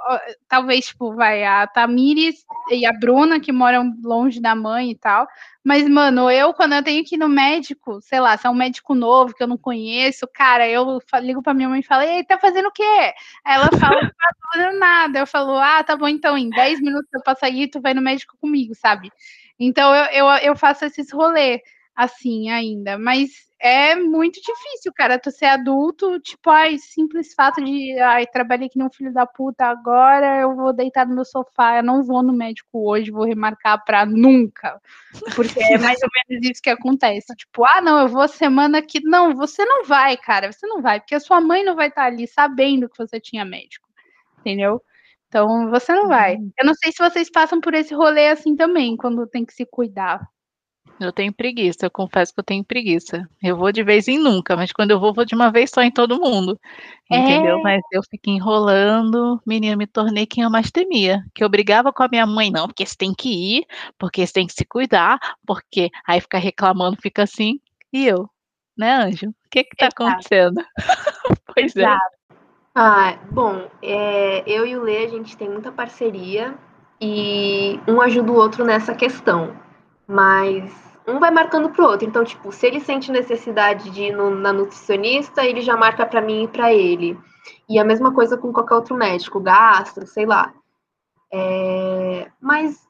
talvez, 0.47 0.85
tipo, 0.85 1.15
vai, 1.15 1.43
a 1.43 1.65
Tamires 1.65 2.45
e 2.71 2.85
a 2.85 2.93
Bruna, 2.93 3.39
que 3.39 3.51
moram 3.51 3.91
longe 4.03 4.39
da 4.39 4.53
mãe 4.53 4.91
e 4.91 4.95
tal, 4.95 5.27
mas, 5.65 5.89
mano, 5.89 6.29
eu, 6.29 6.53
quando 6.53 6.73
eu 6.73 6.83
tenho 6.83 7.03
que 7.03 7.15
ir 7.15 7.17
no 7.17 7.27
médico, 7.27 7.99
sei 8.01 8.19
lá, 8.19 8.37
se 8.37 8.45
é 8.45 8.49
um 8.49 8.53
médico 8.53 8.93
novo 8.93 9.33
que 9.33 9.41
eu 9.41 9.47
não 9.47 9.57
conheço, 9.57 10.27
cara, 10.31 10.69
eu 10.69 10.99
ligo 11.21 11.41
pra 11.41 11.55
minha 11.55 11.69
mãe 11.69 11.79
e 11.79 11.83
falo, 11.83 12.03
ei, 12.03 12.23
tá 12.23 12.37
fazendo 12.37 12.67
o 12.67 12.71
quê? 12.71 13.13
Ela 13.45 13.67
fala, 13.79 14.01
não 14.03 14.09
tá 14.09 14.35
fazendo 14.53 14.79
nada. 14.79 15.19
Eu 15.19 15.27
falo, 15.27 15.57
ah, 15.57 15.83
tá 15.83 15.97
bom, 15.97 16.07
então, 16.07 16.37
em 16.37 16.49
10 16.49 16.79
minutos 16.79 17.09
eu 17.13 17.21
passo 17.23 17.45
aí, 17.45 17.67
tu 17.67 17.81
vai 17.81 17.93
no 17.95 18.01
médico 18.01 18.37
comigo, 18.39 18.73
sabe? 18.75 19.11
Então, 19.59 19.93
eu, 19.93 20.05
eu, 20.05 20.27
eu 20.37 20.55
faço 20.55 20.85
esses 20.85 21.11
rolês 21.11 21.59
assim 21.95 22.49
ainda, 22.49 22.97
mas 22.97 23.29
é 23.61 23.93
muito 23.93 24.39
difícil, 24.41 24.93
cara, 24.95 25.19
tu 25.19 25.29
ser 25.29 25.47
adulto, 25.47 26.17
tipo, 26.21 26.49
ai, 26.49 26.77
simples 26.77 27.33
fato 27.33 27.61
de, 27.61 27.99
ai, 27.99 28.25
trabalhei 28.25 28.67
aqui 28.67 28.79
no 28.79 28.89
filho 28.89 29.11
da 29.11 29.25
puta 29.25 29.65
agora, 29.65 30.39
eu 30.39 30.55
vou 30.55 30.71
deitar 30.71 31.05
no 31.05 31.13
meu 31.13 31.25
sofá, 31.25 31.75
eu 31.77 31.83
não 31.83 32.01
vou 32.01 32.23
no 32.23 32.31
médico 32.31 32.69
hoje, 32.89 33.11
vou 33.11 33.25
remarcar 33.25 33.83
pra 33.83 34.05
nunca, 34.05 34.81
porque 35.35 35.61
é 35.61 35.77
mais 35.77 35.99
ou 36.01 36.09
menos 36.29 36.49
isso 36.49 36.61
que 36.61 36.69
acontece, 36.69 37.35
tipo, 37.35 37.65
ah, 37.65 37.81
não, 37.81 37.99
eu 37.99 38.07
vou 38.07 38.25
semana 38.29 38.81
que, 38.81 39.01
não, 39.01 39.35
você 39.35 39.65
não 39.65 39.83
vai, 39.83 40.15
cara, 40.15 40.53
você 40.53 40.65
não 40.65 40.81
vai, 40.81 41.01
porque 41.01 41.15
a 41.15 41.19
sua 41.19 41.41
mãe 41.41 41.61
não 41.61 41.75
vai 41.75 41.89
estar 41.89 42.05
ali 42.05 42.27
sabendo 42.27 42.87
que 42.87 42.97
você 42.97 43.19
tinha 43.19 43.43
médico, 43.43 43.89
entendeu? 44.39 44.81
Então, 45.29 45.69
você 45.69 45.93
não 45.93 46.07
vai. 46.07 46.35
Uhum. 46.35 46.51
Eu 46.59 46.65
não 46.65 46.73
sei 46.73 46.91
se 46.91 46.97
vocês 46.97 47.29
passam 47.29 47.61
por 47.61 47.73
esse 47.75 47.93
rolê 47.93 48.29
assim 48.29 48.55
também, 48.55 48.97
quando 48.97 49.27
tem 49.27 49.45
que 49.45 49.53
se 49.53 49.65
cuidar. 49.65 50.27
Eu 50.99 51.13
tenho 51.13 51.31
preguiça, 51.31 51.85
eu 51.85 51.91
confesso 51.91 52.33
que 52.33 52.41
eu 52.41 52.43
tenho 52.43 52.63
preguiça. 52.63 53.25
Eu 53.41 53.55
vou 53.55 53.71
de 53.71 53.81
vez 53.83 54.09
em 54.09 54.17
nunca, 54.17 54.57
mas 54.57 54.73
quando 54.73 54.91
eu 54.91 54.99
vou, 54.99 55.13
vou 55.13 55.23
de 55.23 55.33
uma 55.33 55.49
vez 55.49 55.69
só 55.69 55.81
em 55.81 55.91
todo 55.91 56.19
mundo. 56.19 56.59
Entendeu? 57.09 57.59
É. 57.59 57.61
Mas 57.61 57.81
eu 57.93 58.01
fico 58.09 58.29
enrolando, 58.29 59.39
menina, 59.45 59.77
me 59.77 59.87
tornei 59.87 60.25
quem 60.25 60.43
eu 60.43 60.49
mais 60.49 60.69
temia. 60.71 61.23
Que 61.33 61.41
eu 61.41 61.47
brigava 61.47 61.93
com 61.93 62.03
a 62.03 62.09
minha 62.09 62.25
mãe, 62.25 62.51
não, 62.51 62.67
porque 62.67 62.85
você 62.85 62.95
tem 62.97 63.13
que 63.13 63.29
ir, 63.59 63.65
porque 63.97 64.25
você 64.25 64.33
tem 64.33 64.47
que 64.47 64.53
se 64.53 64.65
cuidar, 64.65 65.19
porque 65.45 65.89
aí 66.05 66.19
fica 66.19 66.37
reclamando, 66.37 66.97
fica 67.01 67.23
assim. 67.23 67.61
E 67.93 68.05
eu, 68.05 68.29
né, 68.77 68.93
Anjo? 68.93 69.29
O 69.29 69.49
que 69.49 69.63
que 69.63 69.77
tá 69.77 69.85
Exato. 69.85 70.03
acontecendo? 70.03 70.61
pois 71.55 71.75
é. 71.77 71.81
Exato. 71.81 72.15
é. 72.31 72.35
Ah, 72.81 73.19
bom, 73.29 73.69
é, 73.81 74.41
eu 74.49 74.65
e 74.65 74.77
o 74.77 74.81
Lê, 74.81 75.03
a 75.03 75.09
gente 75.09 75.35
tem 75.35 75.49
muita 75.49 75.69
parceria 75.69 76.57
e 77.01 77.77
um 77.85 77.99
ajuda 77.99 78.31
o 78.31 78.35
outro 78.35 78.63
nessa 78.63 78.95
questão. 78.95 79.53
Mas 80.07 80.71
um 81.05 81.19
vai 81.19 81.29
marcando 81.29 81.69
pro 81.71 81.83
outro. 81.83 82.07
Então, 82.07 82.23
tipo, 82.23 82.53
se 82.53 82.65
ele 82.65 82.79
sente 82.79 83.11
necessidade 83.11 83.89
de 83.89 84.03
ir 84.03 84.15
no, 84.15 84.29
na 84.29 84.53
nutricionista, 84.53 85.43
ele 85.43 85.59
já 85.59 85.75
marca 85.75 86.05
para 86.05 86.21
mim 86.21 86.45
e 86.45 86.47
para 86.47 86.73
ele. 86.73 87.19
E 87.67 87.77
a 87.77 87.83
mesma 87.83 88.13
coisa 88.13 88.37
com 88.37 88.53
qualquer 88.53 88.75
outro 88.75 88.95
médico, 88.95 89.41
gastro, 89.41 90.07
sei 90.07 90.25
lá. 90.25 90.53
É, 91.33 92.31
mas, 92.39 92.87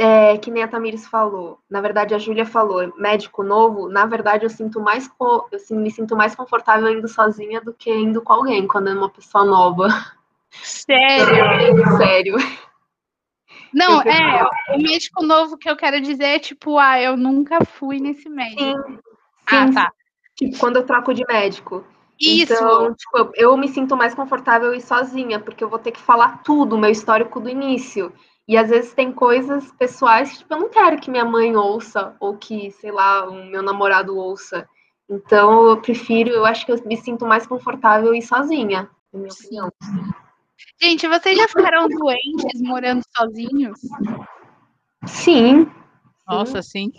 é, 0.00 0.38
que 0.38 0.50
nem 0.50 0.62
a 0.62 0.68
Tamires 0.68 1.06
falou, 1.06 1.60
na 1.68 1.78
verdade 1.82 2.14
a 2.14 2.18
Júlia 2.18 2.46
falou, 2.46 2.90
médico 2.96 3.42
novo, 3.42 3.86
na 3.86 4.06
verdade 4.06 4.46
eu 4.46 4.50
sinto 4.50 4.80
mais, 4.80 5.10
eu 5.20 5.76
me 5.76 5.90
sinto 5.90 6.16
mais 6.16 6.34
confortável 6.34 6.88
indo 6.88 7.06
sozinha 7.06 7.60
do 7.60 7.74
que 7.74 7.92
indo 7.92 8.22
com 8.22 8.32
alguém, 8.32 8.66
quando 8.66 8.88
é 8.88 8.94
uma 8.94 9.10
pessoa 9.10 9.44
nova. 9.44 9.88
Sério? 10.50 11.84
Sério. 11.98 12.36
Não, 13.74 14.00
é, 14.00 14.42
o 14.74 14.78
médico 14.78 15.22
novo 15.22 15.58
que 15.58 15.68
eu 15.68 15.76
quero 15.76 16.00
dizer 16.00 16.24
é 16.24 16.38
tipo, 16.38 16.78
ah, 16.78 16.98
eu 16.98 17.14
nunca 17.14 17.62
fui 17.62 18.00
nesse 18.00 18.28
médico. 18.28 18.62
Sim, 18.62 18.98
ah, 19.48 19.66
sim. 19.66 19.74
tá. 19.74 19.92
Tipo, 20.34 20.58
quando 20.58 20.76
eu 20.76 20.86
troco 20.86 21.12
de 21.12 21.24
médico. 21.28 21.84
Isso. 22.18 22.54
Então, 22.54 22.94
tipo, 22.94 23.32
eu 23.34 23.54
me 23.56 23.68
sinto 23.68 23.94
mais 23.96 24.14
confortável 24.14 24.72
ir 24.74 24.80
sozinha, 24.80 25.38
porque 25.38 25.62
eu 25.62 25.68
vou 25.68 25.78
ter 25.78 25.92
que 25.92 26.00
falar 26.00 26.42
tudo, 26.42 26.78
meu 26.78 26.90
histórico 26.90 27.38
do 27.38 27.50
início. 27.50 28.12
E 28.50 28.56
às 28.56 28.68
vezes 28.68 28.92
tem 28.92 29.12
coisas 29.12 29.70
pessoais 29.78 30.32
que 30.32 30.38
tipo, 30.38 30.52
eu 30.52 30.58
não 30.58 30.68
quero 30.68 31.00
que 31.00 31.08
minha 31.08 31.24
mãe 31.24 31.54
ouça, 31.54 32.16
ou 32.18 32.36
que, 32.36 32.72
sei 32.72 32.90
lá, 32.90 33.28
o 33.28 33.44
meu 33.44 33.62
namorado 33.62 34.18
ouça. 34.18 34.68
Então 35.08 35.68
eu 35.68 35.80
prefiro, 35.80 36.30
eu 36.30 36.44
acho 36.44 36.66
que 36.66 36.72
eu 36.72 36.84
me 36.84 36.96
sinto 36.96 37.24
mais 37.24 37.46
confortável 37.46 38.12
ir 38.12 38.22
sozinha, 38.22 38.90
na 39.12 39.20
minha 39.20 39.32
opinião. 39.32 39.72
Gente, 40.82 41.06
vocês 41.06 41.38
já 41.38 41.46
ficaram 41.46 41.86
doentes 41.86 42.60
morando 42.60 43.04
sozinhos? 43.16 43.78
Sim. 45.06 45.70
Nossa, 46.26 46.60
sim. 46.60 46.90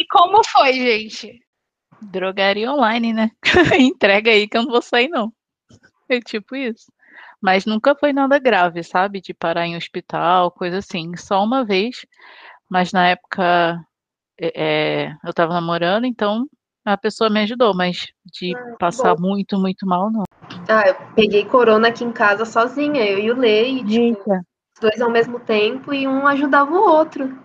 E 0.00 0.06
como 0.10 0.42
foi, 0.46 0.72
gente? 0.72 1.38
Drogaria 2.00 2.72
online, 2.72 3.12
né? 3.12 3.30
Entrega 3.78 4.30
aí 4.30 4.48
que 4.48 4.56
eu 4.56 4.62
não 4.62 4.70
vou 4.70 4.80
sair, 4.80 5.08
não. 5.08 5.30
É 6.08 6.20
tipo 6.20 6.56
isso. 6.56 6.86
Mas 7.40 7.66
nunca 7.66 7.94
foi 7.94 8.12
nada 8.12 8.38
grave, 8.38 8.82
sabe? 8.82 9.20
De 9.20 9.34
parar 9.34 9.66
em 9.66 9.76
hospital, 9.76 10.50
coisa 10.50 10.78
assim. 10.78 11.16
Só 11.16 11.42
uma 11.44 11.64
vez. 11.64 12.06
Mas 12.68 12.92
na 12.92 13.08
época 13.08 13.78
é, 14.40 15.12
eu 15.24 15.32
tava 15.32 15.54
namorando, 15.54 16.04
então 16.04 16.46
a 16.84 16.96
pessoa 16.96 17.30
me 17.30 17.40
ajudou, 17.40 17.74
mas 17.74 18.06
de 18.24 18.54
ah, 18.56 18.76
passar 18.78 19.14
bom. 19.14 19.28
muito, 19.28 19.58
muito 19.58 19.86
mal, 19.86 20.10
não. 20.10 20.24
Ah, 20.68 20.88
eu 20.88 20.94
peguei 21.14 21.44
corona 21.44 21.88
aqui 21.88 22.04
em 22.04 22.12
casa 22.12 22.44
sozinha, 22.44 23.04
eu 23.04 23.18
e 23.18 23.30
o 23.30 23.44
e 23.44 23.84
tipo, 23.84 24.32
os 24.32 24.80
dois 24.80 25.00
ao 25.00 25.10
mesmo 25.10 25.40
tempo, 25.40 25.92
e 25.92 26.06
um 26.06 26.26
ajudava 26.26 26.70
o 26.70 26.88
outro. 26.88 27.36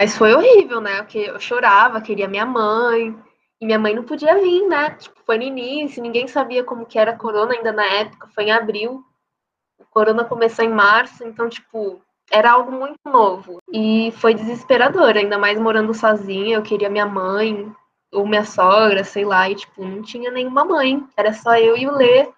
Mas 0.00 0.16
foi 0.16 0.34
horrível, 0.34 0.80
né? 0.80 1.02
Porque 1.02 1.18
eu 1.18 1.38
chorava, 1.38 2.00
queria 2.00 2.28
minha 2.28 2.46
mãe, 2.46 3.16
e 3.62 3.64
minha 3.64 3.78
mãe 3.78 3.94
não 3.94 4.02
podia 4.02 4.34
vir, 4.40 4.66
né? 4.66 4.90
Tipo, 4.90 5.14
foi 5.24 5.38
no 5.38 5.44
início, 5.44 6.02
ninguém 6.02 6.26
sabia 6.26 6.64
como 6.64 6.84
que 6.84 6.98
era 6.98 7.16
corona 7.16 7.54
ainda 7.54 7.70
na 7.70 7.84
época, 7.84 8.28
foi 8.34 8.46
em 8.46 8.50
abril. 8.50 9.04
O 9.78 9.84
corona 9.84 10.24
começou 10.24 10.64
em 10.64 10.68
março, 10.68 11.22
então, 11.22 11.48
tipo, 11.48 12.02
era 12.28 12.50
algo 12.50 12.72
muito 12.72 12.98
novo. 13.06 13.58
E 13.72 14.12
foi 14.16 14.34
desesperador, 14.34 15.16
ainda 15.16 15.38
mais 15.38 15.60
morando 15.60 15.94
sozinha, 15.94 16.56
eu 16.56 16.62
queria 16.64 16.90
minha 16.90 17.06
mãe, 17.06 17.72
ou 18.12 18.26
minha 18.26 18.44
sogra, 18.44 19.04
sei 19.04 19.24
lá, 19.24 19.48
e 19.48 19.54
tipo, 19.54 19.84
não 19.84 20.02
tinha 20.02 20.32
nenhuma 20.32 20.64
mãe, 20.64 21.00
era 21.16 21.32
só 21.32 21.56
eu 21.56 21.76
e 21.76 21.86
o 21.86 21.94
Lê. 21.96 22.28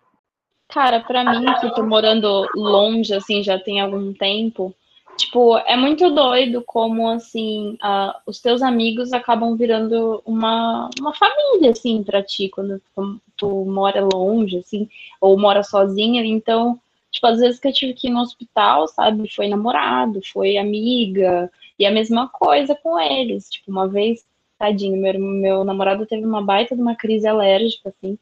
Cara, 0.68 1.00
para 1.00 1.24
mim, 1.24 1.46
que 1.58 1.74
tô 1.74 1.82
morando 1.82 2.46
longe, 2.54 3.14
assim, 3.14 3.42
já 3.42 3.58
tem 3.58 3.80
algum 3.80 4.12
tempo, 4.12 4.74
tipo, 5.16 5.58
é 5.58 5.76
muito 5.76 6.10
doido 6.10 6.62
como, 6.66 7.08
assim, 7.08 7.78
uh, 7.82 8.14
os 8.26 8.40
teus 8.40 8.62
amigos 8.62 9.12
acabam 9.12 9.56
virando 9.56 10.22
uma, 10.24 10.90
uma 10.98 11.14
família, 11.14 11.70
assim, 11.70 12.02
pra 12.02 12.22
ti, 12.22 12.48
quando 12.48 12.80
tu, 12.94 13.20
tu 13.36 13.64
mora 13.64 14.06
longe, 14.12 14.58
assim, 14.58 14.88
ou 15.20 15.38
mora 15.38 15.62
sozinha, 15.62 16.24
então, 16.24 16.80
Tipo, 17.14 17.28
às 17.28 17.38
vezes 17.38 17.60
que 17.60 17.68
eu 17.68 17.72
tive 17.72 17.94
que 17.94 18.08
ir 18.08 18.10
no 18.10 18.20
hospital, 18.20 18.88
sabe? 18.88 19.32
Foi 19.32 19.46
namorado, 19.46 20.20
foi 20.32 20.56
amiga, 20.56 21.48
e 21.78 21.86
a 21.86 21.90
mesma 21.90 22.28
coisa 22.28 22.74
com 22.74 22.98
eles. 22.98 23.48
Tipo, 23.48 23.70
uma 23.70 23.86
vez, 23.86 24.26
tadinho, 24.58 25.00
meu, 25.00 25.16
meu 25.20 25.64
namorado 25.64 26.06
teve 26.06 26.26
uma 26.26 26.42
baita 26.42 26.74
de 26.74 26.82
uma 26.82 26.96
crise 26.96 27.28
alérgica, 27.28 27.90
assim. 27.90 28.18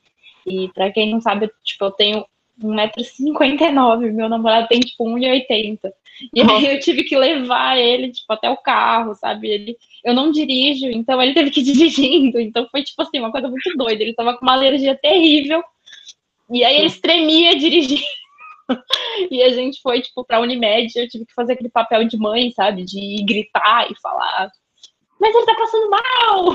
E 0.47 0.69
pra 0.69 0.93
quem 0.93 1.11
não 1.11 1.23
sabe, 1.23 1.51
tipo, 1.65 1.87
eu 1.87 1.91
tenho 1.91 2.27
1,59m, 2.63 4.13
meu 4.13 4.29
namorado 4.29 4.69
tem 4.69 4.81
tipo 4.81 5.05
1,80m. 5.07 5.91
E 6.35 6.41
aí 6.41 6.67
eu 6.67 6.81
tive 6.81 7.05
que 7.05 7.17
levar 7.17 7.79
ele, 7.79 8.13
tipo, 8.13 8.33
até 8.33 8.51
o 8.51 8.57
carro, 8.57 9.15
sabe? 9.15 9.49
Ele, 9.49 9.77
eu 10.05 10.15
não 10.15 10.31
dirijo, 10.31 10.87
então 10.87 11.21
ele 11.21 11.35
teve 11.35 11.51
que 11.51 11.61
ir 11.61 11.65
dirigindo. 11.73 12.41
Então 12.41 12.67
foi, 12.71 12.83
tipo 12.83 13.01
assim, 13.03 13.19
uma 13.19 13.33
coisa 13.33 13.49
muito 13.49 13.77
doida. 13.77 14.03
Ele 14.03 14.15
tava 14.15 14.37
com 14.37 14.45
uma 14.45 14.53
alergia 14.53 14.95
terrível. 14.95 15.63
E 16.51 16.65
aí 16.65 16.77
ele 16.77 16.91
tremia 16.91 17.57
dirigindo. 17.57 18.03
E 19.31 19.43
a 19.43 19.51
gente 19.51 19.83
foi, 19.83 20.01
tipo, 20.01 20.25
pra 20.25 20.41
Unimed. 20.41 20.91
Eu 20.97 21.09
tive 21.09 21.27
que 21.27 21.35
fazer 21.35 21.55
aquele 21.55 21.69
papel 21.69 22.05
de 22.05 22.17
mãe, 22.17 22.51
sabe? 22.53 22.85
De 22.85 23.23
gritar 23.27 23.91
e 23.91 24.01
falar. 24.01 24.51
Mas 25.21 25.35
ele 25.35 25.47
tá 25.47 25.55
passando 25.55 25.91
mal! 25.91 26.55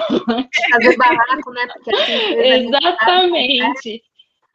Fazer 0.71 0.97
barraco, 0.97 1.51
né? 1.51 1.67
Porque 1.73 1.91
é 1.91 2.57
Exatamente. 2.59 4.03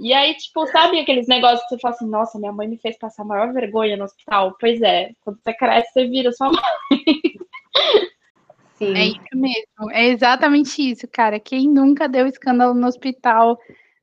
E 0.03 0.13
aí, 0.13 0.35
tipo, 0.35 0.67
sabe 0.67 0.99
aqueles 0.99 1.29
negócios 1.29 1.63
que 1.63 1.69
você 1.69 1.79
fala 1.79 1.95
assim, 1.95 2.09
nossa, 2.09 2.37
minha 2.37 2.53
mãe 2.53 2.67
me 2.67 2.77
fez 2.77 2.99
passar 2.99 3.23
a 3.23 3.25
maior 3.25 3.53
vergonha 3.53 3.97
no 3.97 4.03
hospital? 4.03 4.57
Pois 4.59 4.83
é, 4.83 5.13
quando 5.21 5.39
você 5.41 5.55
cresce, 5.55 5.93
você 5.93 6.09
vira 6.09 6.33
sua 6.33 6.51
mãe. 6.51 6.61
Sim. 8.75 8.95
É 8.97 9.05
isso 9.05 9.35
mesmo, 9.35 9.91
é 9.93 10.09
exatamente 10.09 10.83
isso, 10.83 11.07
cara. 11.07 11.39
Quem 11.39 11.69
nunca 11.69 12.09
deu 12.09 12.27
escândalo 12.27 12.75
no 12.75 12.89
hospital 12.89 13.57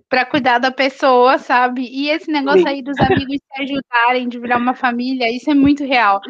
para 0.07 0.25
cuidar 0.25 0.57
da 0.57 0.71
pessoa, 0.71 1.37
sabe? 1.37 1.85
E 1.91 2.09
esse 2.09 2.31
negócio 2.31 2.65
aí 2.65 2.81
dos 2.81 2.97
amigos 2.97 3.35
se 3.35 3.61
ajudarem, 3.61 4.29
de 4.29 4.39
virar 4.39 4.57
uma 4.57 4.73
família, 4.73 5.29
isso 5.29 5.51
é 5.51 5.53
muito 5.53 5.83
real. 5.83 6.21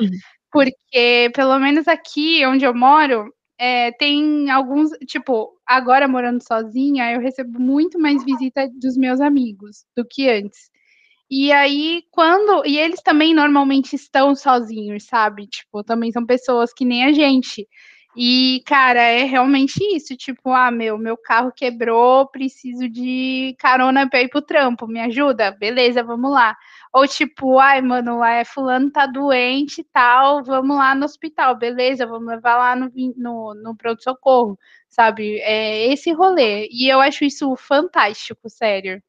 Porque, 0.52 1.32
pelo 1.36 1.60
menos 1.60 1.88
aqui 1.88 2.44
onde 2.44 2.66
eu 2.66 2.74
moro, 2.74 3.32
é, 3.60 3.92
tem 3.92 4.50
alguns, 4.50 4.92
tipo, 5.06 5.52
agora 5.68 6.08
morando 6.08 6.42
sozinha, 6.42 7.12
eu 7.14 7.20
recebo 7.20 7.60
muito 7.60 8.00
mais 8.00 8.24
visita 8.24 8.70
dos 8.74 8.96
meus 8.98 9.20
amigos 9.22 9.86
do 9.96 10.06
que 10.06 10.30
antes. 10.30 10.72
E 11.30 11.52
aí, 11.52 12.04
quando. 12.12 12.66
E 12.66 12.78
eles 12.78 13.02
também 13.02 13.36
normalmente 13.36 13.96
estão 13.96 14.36
sozinhos, 14.36 15.06
sabe? 15.06 15.48
Tipo, 15.48 15.84
também 15.84 16.12
são 16.12 16.26
pessoas 16.26 16.74
que 16.74 16.86
nem 16.86 17.06
a 17.06 17.14
gente. 17.14 17.68
E, 18.18 18.64
cara, 18.66 19.02
é 19.02 19.24
realmente 19.26 19.78
isso. 19.96 20.16
Tipo, 20.18 20.52
ah, 20.52 20.72
meu, 20.72 20.98
meu 20.98 21.16
carro 21.18 21.52
quebrou, 21.56 22.28
preciso 22.30 22.90
de 22.90 23.56
carona 23.60 24.10
pra 24.10 24.22
ir 24.22 24.30
pro 24.30 24.42
trampo, 24.42 24.88
me 24.88 25.00
ajuda? 25.02 25.52
Beleza, 25.52 26.04
vamos 26.04 26.32
lá. 26.32 26.56
Ou 26.94 27.08
tipo, 27.08 27.60
ai, 27.60 27.82
mano, 27.82 28.24
é, 28.24 28.44
fulano 28.44 28.92
tá 28.92 29.06
doente 29.06 29.82
e 29.82 29.84
tal, 29.84 30.44
vamos 30.44 30.76
lá 30.78 30.96
no 30.96 31.06
hospital, 31.06 31.56
beleza, 31.56 32.06
vamos 32.08 32.28
levar 32.28 32.58
lá 32.58 32.76
no, 32.76 32.92
no, 33.16 33.54
no 33.54 33.76
pronto-socorro, 33.78 34.58
sabe? 34.90 35.40
É 35.42 35.92
esse 35.94 36.12
rolê. 36.12 36.68
E 36.72 36.90
eu 36.92 37.00
acho 37.00 37.24
isso 37.24 37.56
fantástico, 37.56 38.50
sério. 38.50 39.02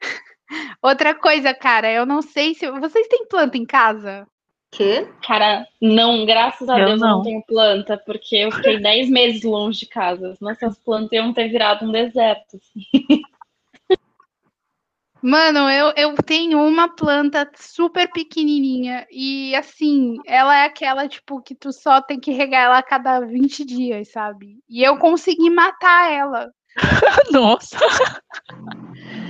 Outra 0.82 1.14
coisa, 1.14 1.54
cara, 1.54 1.90
eu 1.90 2.04
não 2.06 2.20
sei 2.22 2.54
se. 2.54 2.70
Vocês 2.70 3.08
têm 3.08 3.26
planta 3.26 3.56
em 3.56 3.64
casa? 3.64 4.26
Quê? 4.70 5.08
Cara, 5.22 5.66
não, 5.80 6.26
graças 6.26 6.68
a 6.68 6.78
Eu 6.80 6.86
Deus 6.86 7.00
eu 7.00 7.06
não. 7.06 7.16
não 7.18 7.22
tenho 7.22 7.42
planta, 7.46 7.96
porque 7.96 8.36
eu 8.36 8.50
fiquei 8.52 8.78
10 8.82 9.08
meses 9.08 9.42
longe 9.44 9.80
de 9.80 9.86
casa. 9.86 10.36
Nossas 10.40 10.76
plantas 10.78 11.12
iam 11.12 11.32
ter 11.32 11.48
virado 11.48 11.86
um 11.86 11.92
deserto. 11.92 12.56
assim. 12.56 12.82
Mano, 15.26 15.70
eu, 15.70 15.90
eu 15.96 16.14
tenho 16.16 16.60
uma 16.60 16.86
planta 16.86 17.50
super 17.56 18.06
pequenininha 18.12 19.06
e 19.10 19.56
assim, 19.56 20.16
ela 20.26 20.54
é 20.54 20.66
aquela 20.66 21.08
tipo 21.08 21.40
que 21.40 21.54
tu 21.54 21.72
só 21.72 22.02
tem 22.02 22.20
que 22.20 22.30
regar 22.30 22.64
ela 22.64 22.76
a 22.76 22.82
cada 22.82 23.20
20 23.20 23.64
dias, 23.64 24.12
sabe? 24.12 24.58
E 24.68 24.82
eu 24.82 24.98
consegui 24.98 25.48
matar 25.48 26.12
ela. 26.12 26.50
Nossa. 27.32 27.78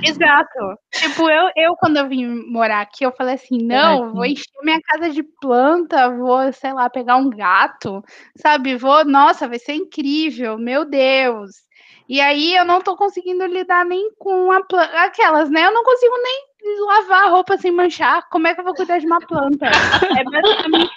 Exato. 0.02 0.76
Tipo, 0.92 1.30
eu, 1.30 1.48
eu 1.54 1.76
quando 1.76 1.96
eu 1.98 2.08
vim 2.08 2.26
morar 2.50 2.80
aqui, 2.80 3.06
eu 3.06 3.12
falei 3.12 3.34
assim, 3.34 3.58
não, 3.62 4.12
vou 4.12 4.24
encher 4.24 4.50
minha 4.64 4.80
casa 4.80 5.10
de 5.10 5.22
planta, 5.40 6.10
vou, 6.10 6.52
sei 6.52 6.72
lá, 6.72 6.90
pegar 6.90 7.18
um 7.18 7.30
gato, 7.30 8.02
sabe? 8.36 8.74
Vou, 8.74 9.04
nossa, 9.04 9.46
vai 9.46 9.60
ser 9.60 9.74
incrível, 9.74 10.58
meu 10.58 10.84
Deus. 10.84 11.63
E 12.08 12.20
aí 12.20 12.54
eu 12.54 12.64
não 12.64 12.82
tô 12.82 12.96
conseguindo 12.96 13.46
lidar 13.46 13.84
nem 13.84 14.12
com 14.18 14.52
a 14.52 14.62
planta, 14.62 14.92
aquelas, 15.00 15.50
né? 15.50 15.64
Eu 15.66 15.72
não 15.72 15.84
consigo 15.84 16.14
nem 16.22 16.44
lavar 16.86 17.24
a 17.24 17.30
roupa 17.30 17.56
sem 17.56 17.70
manchar. 17.70 18.28
Como 18.30 18.46
é 18.46 18.54
que 18.54 18.60
eu 18.60 18.64
vou 18.64 18.74
cuidar 18.74 18.98
de 18.98 19.06
uma 19.06 19.20
planta? 19.20 19.66
É 19.66 20.24
basicamente, 20.24 20.92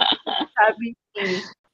sabe? 0.54 0.98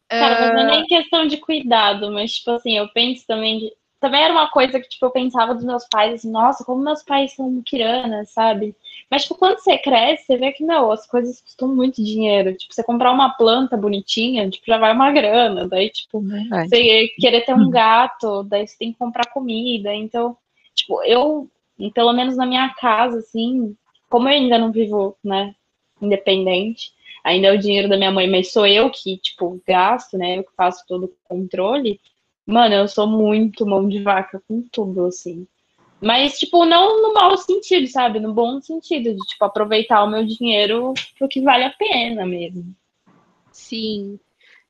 Cara, 0.10 0.40
mas 0.40 0.54
não 0.54 0.60
é 0.60 0.64
Ah, 0.64 0.68
nem 0.68 0.86
questão 0.86 1.28
de 1.28 1.38
cuidado, 1.38 2.12
mas, 2.12 2.34
tipo 2.36 2.52
assim, 2.52 2.78
eu 2.78 2.88
penso 2.90 3.26
também. 3.26 3.72
Também 4.04 4.22
era 4.22 4.34
uma 4.34 4.50
coisa 4.50 4.82
que, 4.82 4.90
tipo, 4.90 5.06
eu 5.06 5.12
pensava 5.12 5.56
dos 5.56 5.64
meus 5.64 5.88
pais, 5.90 6.16
assim, 6.16 6.30
nossa, 6.30 6.66
como 6.66 6.84
meus 6.84 7.02
pais 7.02 7.34
são 7.34 7.50
muquiranas, 7.50 8.32
sabe? 8.32 8.76
Mas, 9.10 9.22
tipo, 9.22 9.36
quando 9.36 9.60
você 9.60 9.78
cresce, 9.78 10.26
você 10.26 10.36
vê 10.36 10.52
que, 10.52 10.62
não, 10.62 10.92
as 10.92 11.08
coisas 11.08 11.40
custam 11.40 11.74
muito 11.74 12.04
dinheiro. 12.04 12.54
Tipo, 12.54 12.74
você 12.74 12.84
comprar 12.84 13.14
uma 13.14 13.30
planta 13.30 13.78
bonitinha, 13.78 14.50
tipo, 14.50 14.66
já 14.68 14.78
vai 14.78 14.92
uma 14.92 15.10
grana. 15.10 15.70
Daí, 15.70 15.90
tipo, 15.90 16.20
Verdade. 16.20 16.68
você 16.68 17.08
querer 17.18 17.46
ter 17.46 17.56
um 17.56 17.70
gato, 17.70 18.44
daí 18.44 18.68
você 18.68 18.78
tem 18.78 18.92
que 18.92 19.00
comprar 19.00 19.32
comida. 19.32 19.96
Então, 19.96 20.36
tipo, 20.76 21.02
eu, 21.04 21.50
pelo 21.94 22.12
menos 22.12 22.36
na 22.36 22.46
minha 22.46 22.74
casa, 22.74 23.20
assim, 23.20 23.74
como 24.10 24.28
eu 24.28 24.34
ainda 24.34 24.58
não 24.58 24.70
vivo, 24.70 25.16
né, 25.24 25.56
independente, 26.02 26.92
ainda 27.24 27.48
é 27.48 27.54
o 27.54 27.58
dinheiro 27.58 27.88
da 27.88 27.96
minha 27.96 28.12
mãe, 28.12 28.30
mas 28.30 28.52
sou 28.52 28.68
eu 28.68 28.90
que, 28.90 29.16
tipo, 29.16 29.62
gasto, 29.66 30.18
né, 30.18 30.40
eu 30.40 30.44
que 30.44 30.52
faço 30.58 30.84
todo 30.90 31.06
o 31.06 31.14
controle. 31.24 32.02
Mano, 32.46 32.76
eu 32.76 32.88
sou 32.88 33.08
muito 33.08 33.66
mão 33.66 33.88
de 33.88 34.02
vaca 34.02 34.42
com 34.48 34.62
tudo, 34.72 35.06
assim. 35.06 35.48
Mas, 36.02 36.38
tipo, 36.38 36.66
não 36.66 37.02
no 37.02 37.14
mau 37.14 37.38
sentido, 37.38 37.88
sabe? 37.88 38.20
No 38.20 38.34
bom 38.34 38.60
sentido, 38.60 39.14
de, 39.14 39.20
tipo, 39.26 39.46
aproveitar 39.46 40.04
o 40.04 40.10
meu 40.10 40.26
dinheiro 40.26 40.94
pro 41.18 41.30
que 41.30 41.40
vale 41.40 41.64
a 41.64 41.70
pena 41.70 42.26
mesmo. 42.26 42.76
Sim, 43.54 44.20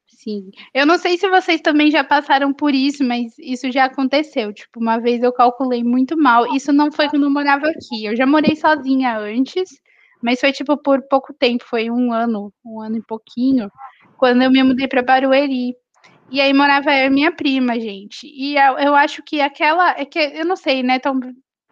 sim. 0.06 0.52
Eu 0.74 0.86
não 0.86 1.00
sei 1.00 1.18
se 1.18 1.28
vocês 1.28 1.60
também 1.62 1.90
já 1.90 2.04
passaram 2.04 2.54
por 2.54 2.76
isso, 2.76 3.04
mas 3.04 3.34
isso 3.40 3.72
já 3.72 3.86
aconteceu. 3.86 4.54
Tipo, 4.54 4.80
uma 4.80 5.00
vez 5.00 5.24
eu 5.24 5.34
calculei 5.34 5.84
muito 5.84 6.16
mal. 6.16 6.56
Isso 6.56 6.72
não 6.72 6.92
foi 6.92 7.10
quando 7.10 7.24
eu 7.24 7.32
morava 7.32 7.68
aqui. 7.68 8.06
Eu 8.06 8.16
já 8.16 8.28
morei 8.28 8.56
sozinha 8.56 9.18
antes, 9.18 9.82
mas 10.22 10.40
foi 10.40 10.52
tipo 10.52 10.78
por 10.78 11.02
pouco 11.10 11.34
tempo, 11.34 11.66
foi 11.66 11.90
um 11.90 12.14
ano, 12.14 12.54
um 12.64 12.80
ano 12.80 12.98
e 12.98 13.02
pouquinho, 13.02 13.72
quando 14.18 14.44
eu 14.44 14.52
me 14.52 14.62
mudei 14.62 14.88
para 14.88 15.02
Barueri. 15.02 15.76
E 16.30 16.42
aí 16.42 16.54
morava 16.54 16.92
eu 16.96 17.12
minha 17.12 17.32
prima, 17.32 17.80
gente. 17.80 18.28
E 18.28 18.56
eu, 18.58 18.78
eu 18.80 18.96
acho 18.96 19.22
que 19.24 19.40
aquela, 19.42 19.92
é 20.00 20.06
que 20.06 20.18
eu 20.20 20.46
não 20.46 20.56
sei, 20.56 20.82
né, 20.84 21.00
tam- 21.00 21.20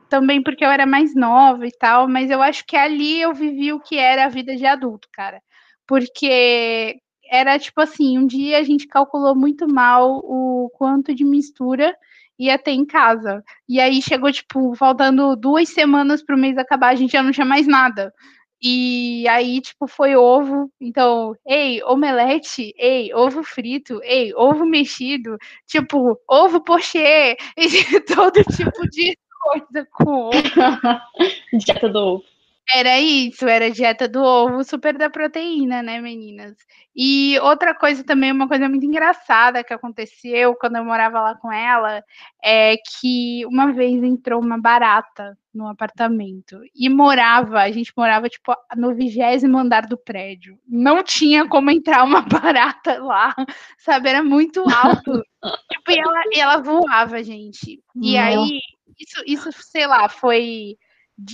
também 0.09 0.41
porque 0.43 0.63
eu 0.63 0.69
era 0.69 0.85
mais 0.85 1.15
nova 1.15 1.65
e 1.65 1.71
tal, 1.71 2.07
mas 2.07 2.29
eu 2.29 2.41
acho 2.41 2.65
que 2.65 2.75
ali 2.75 3.21
eu 3.21 3.33
vivi 3.33 3.71
o 3.73 3.79
que 3.79 3.97
era 3.97 4.25
a 4.25 4.29
vida 4.29 4.55
de 4.55 4.65
adulto, 4.65 5.07
cara. 5.13 5.41
Porque 5.87 6.97
era 7.29 7.57
tipo 7.57 7.81
assim, 7.81 8.17
um 8.17 8.27
dia 8.27 8.57
a 8.59 8.63
gente 8.63 8.87
calculou 8.87 9.35
muito 9.35 9.67
mal 9.67 10.19
o 10.23 10.69
quanto 10.77 11.15
de 11.15 11.23
mistura 11.23 11.95
ia 12.37 12.57
ter 12.57 12.71
em 12.71 12.85
casa. 12.85 13.43
E 13.69 13.79
aí 13.79 14.01
chegou, 14.01 14.31
tipo, 14.31 14.75
faltando 14.75 15.35
duas 15.35 15.69
semanas 15.69 16.23
para 16.23 16.35
o 16.35 16.39
mês 16.39 16.57
acabar, 16.57 16.89
a 16.89 16.95
gente 16.95 17.11
já 17.11 17.23
não 17.23 17.31
tinha 17.31 17.45
mais 17.45 17.67
nada. 17.67 18.13
E 18.61 19.27
aí, 19.27 19.59
tipo, 19.61 19.87
foi 19.87 20.15
ovo. 20.15 20.71
Então, 20.79 21.35
ei, 21.47 21.81
omelete, 21.83 22.73
ei, 22.77 23.13
ovo 23.13 23.43
frito, 23.43 23.99
ei, 24.03 24.33
ovo 24.35 24.65
mexido, 24.65 25.37
tipo, 25.65 26.19
ovo 26.27 26.61
pochê, 26.61 27.35
e 27.57 27.99
todo 28.01 28.43
tipo 28.43 28.87
de 28.89 29.17
coisa 29.41 29.87
com 29.91 30.29
ovo. 30.29 30.31
Dieta 31.57 31.89
do 31.89 31.99
ovo. 31.99 32.30
Era 32.73 32.99
isso, 32.99 33.47
era 33.47 33.65
a 33.65 33.69
dieta 33.69 34.07
do 34.07 34.23
ovo, 34.23 34.63
super 34.63 34.97
da 34.97 35.09
proteína, 35.09 35.83
né, 35.83 35.99
meninas? 35.99 36.55
E 36.95 37.37
outra 37.39 37.75
coisa 37.75 38.03
também, 38.03 38.31
uma 38.31 38.47
coisa 38.47 38.69
muito 38.69 38.85
engraçada 38.85 39.63
que 39.63 39.73
aconteceu 39.73 40.55
quando 40.55 40.77
eu 40.77 40.85
morava 40.85 41.21
lá 41.21 41.35
com 41.35 41.51
ela, 41.51 42.03
é 42.43 42.75
que 42.77 43.45
uma 43.45 43.73
vez 43.73 44.01
entrou 44.03 44.41
uma 44.41 44.57
barata 44.59 45.37
no 45.53 45.67
apartamento 45.67 46.61
e 46.73 46.89
morava, 46.89 47.59
a 47.61 47.71
gente 47.71 47.91
morava 47.95 48.29
tipo 48.29 48.53
no 48.77 48.95
vigésimo 48.95 49.57
andar 49.57 49.85
do 49.85 49.97
prédio. 49.97 50.57
Não 50.65 51.03
tinha 51.03 51.47
como 51.47 51.69
entrar 51.71 52.03
uma 52.03 52.21
barata 52.23 53.03
lá, 53.03 53.35
sabe? 53.77 54.09
Era 54.09 54.23
muito 54.23 54.61
alto. 54.61 55.21
tipo, 55.71 55.91
e 55.91 55.99
ela, 55.99 56.23
e 56.31 56.39
ela 56.39 56.57
voava, 56.57 57.21
gente. 57.21 57.81
E 58.01 58.13
Nossa. 58.13 58.27
aí, 58.27 58.59
isso, 58.97 59.23
isso, 59.25 59.51
sei 59.51 59.87
lá, 59.87 60.07
foi 60.07 60.77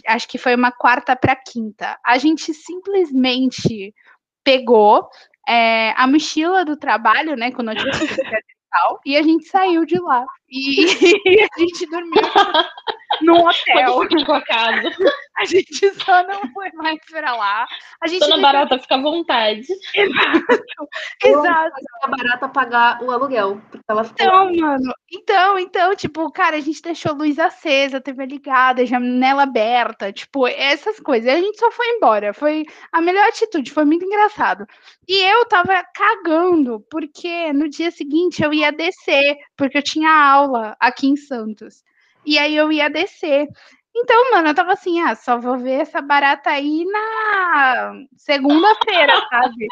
acho 0.08 0.28
que 0.28 0.38
foi 0.38 0.56
uma 0.56 0.72
quarta 0.72 1.16
para 1.16 1.36
quinta. 1.36 1.98
A 2.06 2.18
gente 2.18 2.54
simplesmente 2.54 3.94
pegou 4.44 5.08
é, 5.48 5.92
a 5.98 6.08
mochila 6.08 6.66
do 6.66 6.78
trabalho, 6.78 7.36
né, 7.36 7.52
com 7.52 7.64
notícia 7.64 8.04
e 8.04 8.08
tal, 8.72 9.00
e 9.06 9.18
a 9.18 9.22
gente 9.22 9.46
saiu 9.46 9.86
de 9.86 10.00
lá. 10.00 10.26
E, 10.50 10.86
a 11.56 11.60
gente 11.60 11.86
dormiu 11.90 12.22
num 13.22 13.46
hotel. 13.48 14.26
Com 14.26 14.34
a 14.34 14.42
casa. 14.42 14.92
A 15.38 15.46
gente 15.46 15.94
só 15.94 16.24
não 16.28 16.42
foi 16.52 16.72
mais 16.74 17.00
pra 17.12 17.36
lá. 17.36 17.68
A 18.02 18.08
gente 18.08 18.22
Dona 18.22 18.42
Barata 18.42 18.80
fica 18.80 18.96
à 18.96 19.02
vontade. 19.02 19.68
Exato. 19.94 20.46
Exato. 21.24 21.76
A 22.02 22.08
barata 22.08 22.50
pagar 22.50 23.04
o 23.04 23.12
aluguel. 23.12 23.62
Porque 23.70 23.84
ela 23.88 24.04
ficou 24.04 24.26
Então, 24.26 24.56
mano, 24.56 24.94
então, 25.12 25.60
então, 25.60 25.96
tipo, 25.96 26.32
cara, 26.32 26.58
a 26.58 26.60
gente 26.60 26.82
deixou 26.82 27.14
luz 27.14 27.38
acesa, 27.38 28.02
TV 28.02 28.26
ligada, 28.26 28.86
janela 28.86 29.44
aberta, 29.44 30.12
tipo, 30.12 30.48
essas 30.48 31.00
coisas. 31.00 31.28
E 31.28 31.36
a 31.36 31.40
gente 31.40 31.60
só 31.60 31.70
foi 31.72 31.88
embora. 31.90 32.34
Foi 32.34 32.66
a 32.92 33.00
melhor 33.00 33.28
atitude, 33.28 33.72
foi 33.72 33.86
muito 33.86 34.06
engraçado. 34.06 34.66
E 35.08 35.24
eu 35.24 35.46
tava 35.46 35.84
cagando, 35.94 36.80
porque 36.90 37.54
no 37.54 37.70
dia 37.70 37.92
seguinte 37.92 38.42
eu 38.44 38.52
ia 38.52 38.72
descer, 38.72 39.38
porque 39.56 39.78
eu 39.78 39.84
tinha 39.84 40.10
aula 40.12 40.76
aqui 40.80 41.08
em 41.08 41.16
Santos. 41.16 41.84
E 42.28 42.38
aí 42.38 42.58
eu 42.58 42.70
ia 42.70 42.90
descer. 42.90 43.48
Então, 43.96 44.32
mano, 44.32 44.50
eu 44.50 44.54
tava 44.54 44.74
assim, 44.74 45.00
ah, 45.00 45.16
só 45.16 45.40
vou 45.40 45.58
ver 45.58 45.82
essa 45.82 46.02
barata 46.02 46.50
aí 46.50 46.84
na 46.86 47.94
segunda-feira, 48.18 49.14
sabe? 49.32 49.66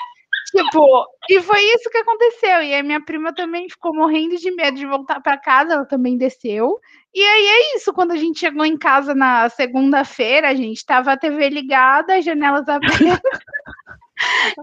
Tipo, 0.51 1.05
e 1.29 1.41
foi 1.41 1.61
isso 1.61 1.89
que 1.89 1.97
aconteceu. 1.97 2.63
E 2.63 2.73
a 2.73 2.81
minha 2.81 3.03
prima 3.03 3.35
também 3.35 3.69
ficou 3.69 3.93
morrendo 3.93 4.37
de 4.37 4.49
medo 4.51 4.77
de 4.77 4.85
voltar 4.85 5.19
para 5.21 5.37
casa, 5.37 5.73
ela 5.73 5.85
também 5.85 6.17
desceu. 6.17 6.79
E 7.13 7.21
aí 7.21 7.45
é 7.45 7.75
isso, 7.75 7.93
quando 7.93 8.11
a 8.11 8.15
gente 8.15 8.39
chegou 8.39 8.65
em 8.65 8.77
casa 8.77 9.13
na 9.13 9.49
segunda-feira, 9.49 10.47
a 10.47 10.55
gente 10.55 10.85
tava 10.85 11.11
a 11.11 11.17
TV 11.17 11.49
ligada, 11.49 12.15
as 12.15 12.23
janelas 12.23 12.67
abertas. 12.69 13.19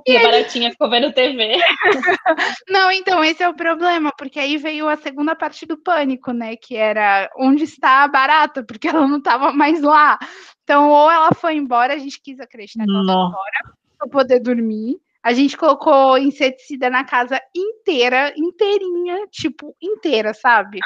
E 0.07 0.16
a 0.16 0.22
baratinha 0.22 0.70
ficou 0.70 0.88
vendo 0.88 1.12
TV. 1.12 1.57
Não, 2.68 2.90
então 2.90 3.22
esse 3.22 3.42
é 3.42 3.48
o 3.48 3.55
problema, 3.55 4.12
porque 4.16 4.38
aí 4.38 4.57
veio 4.57 4.88
a 4.88 4.96
segunda 4.96 5.34
parte 5.34 5.66
do 5.66 5.76
pânico, 5.76 6.32
né? 6.32 6.57
Que 6.57 6.76
era 6.76 7.30
onde 7.36 7.64
está 7.64 8.03
a 8.03 8.09
barata, 8.09 8.62
porque 8.64 8.88
ela 8.88 9.07
não 9.07 9.18
estava 9.18 9.53
mais 9.53 9.82
lá. 9.82 10.18
Então, 10.62 10.88
ou 10.88 11.11
ela 11.11 11.32
foi 11.34 11.57
embora, 11.57 11.94
a 11.94 11.98
gente 11.98 12.20
quis 12.22 12.40
acreditar 12.40 12.84
que 12.84 12.90
ela 12.90 13.05
foi 13.05 13.14
Não. 13.14 13.28
embora 13.28 13.76
para 13.98 14.09
poder 14.09 14.40
dormir. 14.40 14.98
A 15.22 15.32
gente 15.32 15.57
colocou 15.57 16.18
inseticida 16.18 16.90
na 16.90 17.05
casa 17.05 17.40
inteira, 17.55 18.32
inteirinha, 18.36 19.28
tipo, 19.30 19.76
inteira, 19.80 20.34
sabe? 20.34 20.80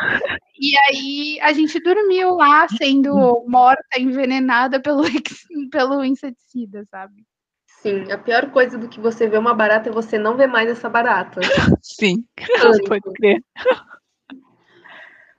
E 0.61 0.77
aí 0.77 1.39
a 1.41 1.55
gente 1.55 1.81
dormiu 1.81 2.35
lá 2.35 2.69
sendo 2.69 3.45
morta, 3.49 3.99
envenenada 3.99 4.79
pelo, 4.79 5.05
pelo 5.71 6.05
inseticida, 6.05 6.85
sabe? 6.91 7.25
Sim, 7.87 8.11
a 8.11 8.19
pior 8.19 8.51
coisa 8.51 8.77
do 8.77 8.89
que 8.89 8.99
você 8.99 9.29
ver 9.29 9.39
uma 9.39 9.55
barata 9.55 9.89
é 9.89 9.93
você 9.93 10.19
não 10.19 10.37
ver 10.37 10.49
mais 10.49 10.69
essa 10.69 10.89
barata. 10.89 11.41
Sim, 11.81 12.25
Pânico. 12.61 12.89
pode 12.89 13.13
crer. 13.15 13.45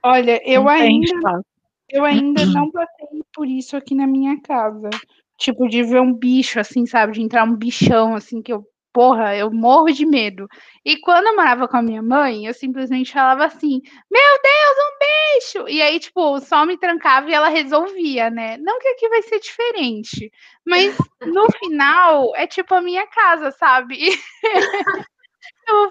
Olha, 0.01 0.41
eu 0.49 0.63
Não 0.63 0.69
ainda. 0.69 1.41
Eu 1.89 2.05
ainda 2.05 2.45
não 2.45 2.71
passei 2.71 3.21
por 3.33 3.47
isso 3.47 3.75
aqui 3.75 3.93
na 3.93 4.07
minha 4.07 4.39
casa. 4.41 4.89
Tipo, 5.37 5.67
de 5.67 5.83
ver 5.83 5.99
um 5.99 6.13
bicho, 6.13 6.57
assim, 6.57 6.85
sabe? 6.85 7.13
De 7.13 7.21
entrar 7.21 7.43
um 7.43 7.53
bichão, 7.53 8.15
assim, 8.15 8.41
que 8.41 8.53
eu, 8.53 8.65
porra, 8.97 9.35
eu 9.35 9.51
morro 9.51 9.91
de 9.91 10.07
medo. 10.07 10.49
E 10.83 10.97
quando 10.97 11.27
eu 11.27 11.35
morava 11.35 11.67
com 11.67 11.77
a 11.77 11.83
minha 11.83 12.01
mãe, 12.01 12.47
eu 12.47 12.53
simplesmente 12.55 13.13
falava 13.13 13.45
assim: 13.45 13.79
Meu 14.09 14.39
Deus, 14.41 14.77
um 14.79 14.97
bicho! 14.97 15.69
E 15.69 15.79
aí, 15.83 15.99
tipo, 15.99 16.39
só 16.39 16.65
me 16.65 16.79
trancava 16.79 17.29
e 17.29 17.33
ela 17.33 17.47
resolvia, 17.47 18.31
né? 18.31 18.57
Não 18.57 18.79
que 18.79 18.87
aqui 18.87 19.07
vai 19.07 19.21
ser 19.21 19.39
diferente, 19.39 20.31
mas 20.65 20.97
no 21.23 21.45
final 21.63 22.35
é 22.35 22.47
tipo 22.47 22.73
a 22.73 22.81
minha 22.81 23.05
casa, 23.05 23.51
sabe? 23.51 23.99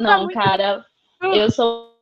Não, 0.01 0.25
muito 0.25 0.35
cara, 0.35 0.85
eu 1.21 1.49
sou 1.51 1.95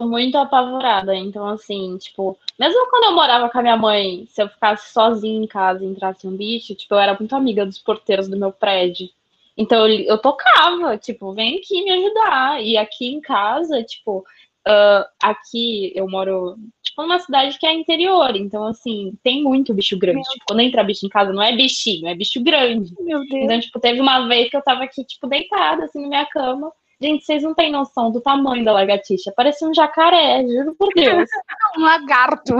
muito 0.00 0.36
apavorada. 0.38 1.14
Então, 1.14 1.46
assim, 1.46 1.96
tipo, 1.98 2.36
mesmo 2.58 2.90
quando 2.90 3.04
eu 3.04 3.12
morava 3.12 3.48
com 3.48 3.58
a 3.58 3.62
minha 3.62 3.76
mãe, 3.76 4.26
se 4.28 4.42
eu 4.42 4.48
ficasse 4.48 4.92
sozinha 4.92 5.44
em 5.44 5.46
casa 5.46 5.84
e 5.84 5.86
entrasse 5.86 6.26
um 6.26 6.36
bicho, 6.36 6.74
tipo, 6.74 6.94
eu 6.94 6.98
era 6.98 7.16
muito 7.16 7.36
amiga 7.36 7.64
dos 7.64 7.78
porteiros 7.78 8.26
do 8.26 8.36
meu 8.36 8.50
prédio. 8.50 9.08
Então, 9.56 9.88
eu, 9.88 10.00
eu 10.00 10.18
tocava, 10.18 10.98
tipo, 10.98 11.32
vem 11.32 11.58
aqui 11.58 11.82
me 11.82 11.90
ajudar. 11.90 12.62
E 12.62 12.76
aqui 12.76 13.06
em 13.06 13.20
casa, 13.20 13.82
tipo, 13.82 14.24
ah, 14.66 15.08
aqui 15.22 15.92
eu 15.94 16.08
moro, 16.08 16.56
tipo, 16.82 17.00
numa 17.02 17.20
cidade 17.20 17.56
que 17.56 17.66
é 17.66 17.72
interior. 17.72 18.34
Então, 18.34 18.64
assim, 18.64 19.16
tem 19.22 19.42
muito 19.44 19.72
bicho 19.72 19.96
grande. 19.96 20.22
Tipo, 20.22 20.44
quando 20.48 20.60
entra 20.60 20.82
bicho 20.82 21.06
em 21.06 21.08
casa, 21.08 21.32
não 21.32 21.42
é 21.42 21.54
bichinho, 21.54 22.08
é 22.08 22.14
bicho 22.14 22.42
grande. 22.42 22.92
Meu 23.00 23.20
Deus. 23.20 23.44
Então, 23.44 23.60
tipo, 23.60 23.78
teve 23.78 24.00
uma 24.00 24.26
vez 24.26 24.50
que 24.50 24.56
eu 24.56 24.62
tava 24.62 24.82
aqui, 24.82 25.04
tipo, 25.04 25.28
deitada, 25.28 25.84
assim, 25.84 26.02
na 26.02 26.08
minha 26.08 26.26
cama. 26.26 26.72
Gente, 27.00 27.24
vocês 27.26 27.42
não 27.42 27.54
têm 27.54 27.70
noção 27.70 28.10
do 28.10 28.22
tamanho 28.22 28.64
da 28.64 28.72
lagartixa. 28.72 29.32
Parecia 29.36 29.68
um 29.68 29.74
jacaré, 29.74 30.42
juro 30.48 30.74
por 30.76 30.88
Deus. 30.94 31.28
Um 31.76 31.82
lagarto. 31.82 32.54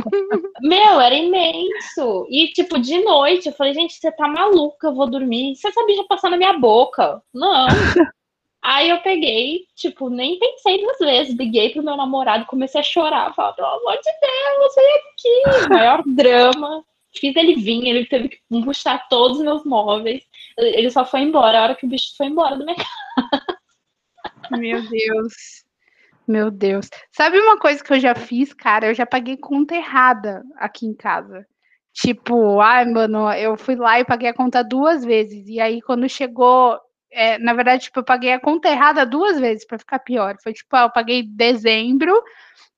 Meu, 0.61 1.01
era 1.01 1.15
imenso. 1.15 2.27
E, 2.29 2.49
tipo, 2.49 2.79
de 2.79 3.03
noite, 3.03 3.49
eu 3.49 3.55
falei, 3.55 3.73
gente, 3.73 3.95
você 3.95 4.13
tá 4.13 4.29
maluca, 4.29 4.89
eu 4.89 4.95
vou 4.95 5.09
dormir. 5.09 5.57
Você 5.57 5.73
sabia 5.73 5.97
já 5.97 6.05
passar 6.05 6.31
na 6.31 6.37
minha 6.37 6.53
boca? 6.53 7.23
Não. 7.33 7.67
Aí 8.63 8.91
eu 8.91 9.01
peguei, 9.01 9.65
tipo, 9.75 10.11
nem 10.11 10.39
pensei 10.39 10.83
duas 10.83 10.99
vezes. 10.99 11.35
Liguei 11.35 11.71
pro 11.71 11.83
meu 11.83 11.97
namorado, 11.97 12.45
comecei 12.47 12.81
a 12.81 12.85
chorar. 12.85 13.35
Falei, 13.35 13.55
pelo 13.55 13.69
amor 13.69 13.95
de 13.95 14.11
Deus, 14.21 14.75
vem 14.75 14.97
aqui. 14.97 15.69
Maior 15.71 16.03
drama. 16.05 16.85
Fiz 17.15 17.35
ele 17.37 17.55
vir, 17.55 17.87
ele 17.87 18.05
teve 18.05 18.29
que 18.29 18.39
puxar 18.63 19.09
todos 19.09 19.39
os 19.39 19.45
meus 19.45 19.65
móveis. 19.65 20.23
Ele 20.59 20.91
só 20.91 21.07
foi 21.07 21.21
embora 21.21 21.59
a 21.59 21.63
hora 21.63 21.75
que 21.75 21.87
o 21.87 21.89
bicho 21.89 22.15
foi 22.19 22.27
embora 22.27 22.57
do 22.57 22.65
minha 22.67 22.77
Meu 24.51 24.83
Deus. 24.83 25.33
Meu 26.27 26.51
Deus. 26.51 26.89
Sabe 27.13 27.39
uma 27.41 27.59
coisa 27.59 27.83
que 27.85 27.93
eu 27.93 28.01
já 28.01 28.15
fiz, 28.15 28.53
cara? 28.53 28.89
Eu 28.89 28.95
já 28.95 29.07
paguei 29.07 29.37
conta 29.37 29.75
errada 29.77 30.43
aqui 30.57 30.87
em 30.87 30.95
casa. 30.95 31.47
Tipo, 31.93 32.61
ai, 32.61 32.85
mano, 32.87 33.33
eu 33.35 33.57
fui 33.57 33.77
lá 33.77 34.01
e 34.01 34.05
paguei 34.05 34.29
a 34.31 34.35
conta 34.35 34.63
duas 34.65 35.05
vezes. 35.05 35.49
E 35.49 35.61
aí, 35.61 35.81
quando 35.83 36.09
chegou. 36.09 36.79
é, 37.13 37.39
na 37.39 37.55
verdade, 37.55 37.85
tipo, 37.85 38.01
eu 38.01 38.05
paguei 38.05 38.33
a 38.33 38.41
conta 38.41 38.69
errada 38.71 39.07
duas 39.07 39.39
vezes 39.41 39.67
pra 39.67 39.79
ficar 39.79 40.01
pior. 40.01 40.37
Foi 40.43 40.53
tipo, 40.53 40.75
ah, 40.77 40.83
eu 40.85 40.91
paguei 40.93 41.23
dezembro. 41.23 42.23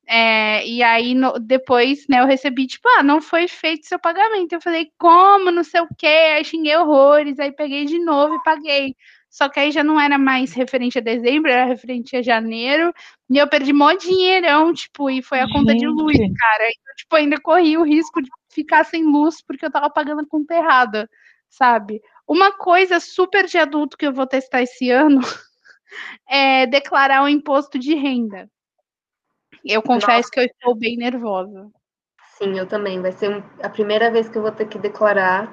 é, 0.07 0.67
e 0.67 0.83
aí, 0.83 1.15
no- 1.15 1.39
depois, 1.39 2.07
né, 2.09 2.21
eu 2.21 2.27
recebi, 2.27 2.67
tipo, 2.67 2.89
ah, 2.99 3.03
não 3.03 3.21
foi 3.23 3.49
feito 3.49 3.87
seu 3.87 3.99
pagamento. 3.99 4.53
Eu 4.55 4.61
falei, 4.63 4.91
como? 4.99 5.51
Não 5.51 5.65
sei 5.65 5.81
o 5.83 5.89
quê. 5.99 6.07
Aí 6.37 6.45
xinguei 6.45 6.77
horrores. 6.77 7.39
Aí 7.41 7.53
peguei 7.53 7.85
de 7.87 7.99
novo 7.99 8.35
e 8.37 8.43
paguei. 8.43 8.97
Só 9.31 9.49
que 9.49 9.61
aí 9.61 9.71
já 9.71 9.85
não 9.85 10.01
era 10.01 10.17
mais 10.19 10.53
referente 10.55 10.99
a 10.99 11.03
dezembro, 11.03 11.51
era 11.51 11.65
referente 11.67 12.17
a 12.17 12.23
janeiro. 12.23 12.93
E 13.29 13.37
eu 13.39 13.47
perdi 13.49 13.73
mó 13.73 13.93
dinheirão, 13.93 14.73
tipo, 14.73 15.11
e 15.11 15.23
foi 15.23 15.41
a 15.41 15.51
conta 15.51 15.75
de 15.75 15.87
luz, 15.87 16.17
Gente. 16.17 16.35
cara. 16.35 16.65
Então, 16.65 16.95
tipo, 16.97 17.17
ainda 17.17 17.41
corri 17.41 17.77
o 17.77 17.83
risco 17.85 18.23
de 18.23 18.31
ficar 18.51 18.85
sem 18.85 19.05
luz 19.05 19.43
porque 19.43 19.65
eu 19.67 19.71
tava 19.71 19.91
pagando 19.91 20.23
a 20.23 20.27
conta 20.27 20.55
errada, 20.55 21.09
sabe? 21.49 22.01
Uma 22.27 22.53
coisa 22.53 22.99
super 23.01 23.47
de 23.47 23.59
adulto 23.59 23.97
que 23.97 24.07
eu 24.07 24.13
vou 24.13 24.27
testar 24.27 24.63
esse 24.63 24.91
ano 24.91 25.21
é 26.29 26.67
declarar 26.67 27.23
o 27.23 27.29
imposto 27.29 27.79
de 27.79 27.95
renda. 27.95 28.51
Eu 29.65 29.83
confesso 29.83 30.31
que 30.31 30.41
eu 30.41 30.45
estou 30.45 30.75
bem 30.75 30.97
nervosa. 30.97 31.71
Sim, 32.39 32.59
eu 32.59 32.67
também. 32.67 33.01
Vai 33.03 33.13
ser 33.13 33.29
um- 33.31 33.43
a 33.63 33.69
primeira 33.69 34.11
vez 34.11 34.29
que 34.29 34.39
eu 34.39 34.43
vou 34.43 34.53
ter 34.53 34.67
que 34.69 34.79
declarar 34.79 35.53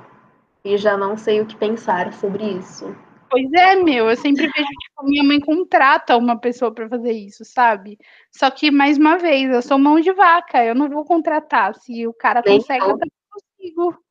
e 0.64 0.78
já 0.78 0.96
não 0.98 1.18
sei 1.18 1.42
o 1.42 1.46
que 1.46 1.56
pensar 1.56 2.14
sobre 2.14 2.44
isso. 2.46 2.96
Pois 3.36 3.52
é, 3.52 3.76
meu, 3.76 4.10
eu 4.10 4.16
sempre 4.16 4.44
vejo, 4.48 4.68
tipo, 4.68 5.04
minha 5.04 5.22
mãe 5.22 5.42
contrata 5.42 6.16
uma 6.16 6.40
pessoa 6.40 6.74
para 6.74 6.88
fazer 6.88 7.12
isso, 7.12 7.44
sabe? 7.44 7.98
Só 8.32 8.50
que, 8.50 8.72
mais 8.72 8.98
uma 8.98 9.18
vez, 9.18 9.52
eu 9.52 9.62
sou 9.62 9.78
mão 9.78 10.00
de 10.00 10.14
vaca, 10.14 10.64
eu 10.64 10.74
não 10.74 10.90
vou 10.90 11.04
contratar. 11.04 11.76
Se 11.76 12.08
o 12.08 12.14
cara 12.14 12.42
Nem 12.46 12.60
consegue, 12.60 12.86
eu. 12.86 12.92
eu 12.92 12.94
também 12.94 13.12
consigo. 13.30 14.06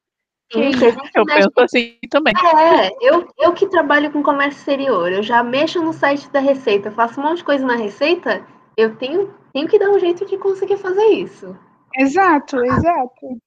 Que 0.51 0.59
Sim, 0.59 0.73
gente 0.79 1.09
Eu 1.15 1.25
penso 1.25 1.51
assim 1.57 1.99
também. 2.11 2.35
É, 2.37 2.91
eu, 3.01 3.27
eu 3.39 3.55
que 3.55 3.67
trabalho 3.67 4.13
com 4.13 4.23
comércio 4.23 4.59
exterior, 4.59 5.11
eu 5.11 5.23
já 5.23 5.43
mexo 5.43 5.81
no 5.81 5.95
site 5.95 6.29
da 6.29 6.41
Receita, 6.41 6.91
faço 6.91 7.19
um 7.19 7.23
monte 7.25 7.39
de 7.39 7.45
coisa 7.45 7.65
na 7.65 7.77
Receita, 7.77 8.47
eu 8.77 8.95
tenho, 8.97 9.33
tenho 9.55 9.67
que 9.67 9.79
dar 9.79 9.89
um 9.89 9.99
jeito 9.99 10.27
de 10.27 10.37
conseguir 10.37 10.77
fazer 10.77 11.07
isso. 11.07 11.57
Exato, 11.97 12.63
exato. 12.63 13.41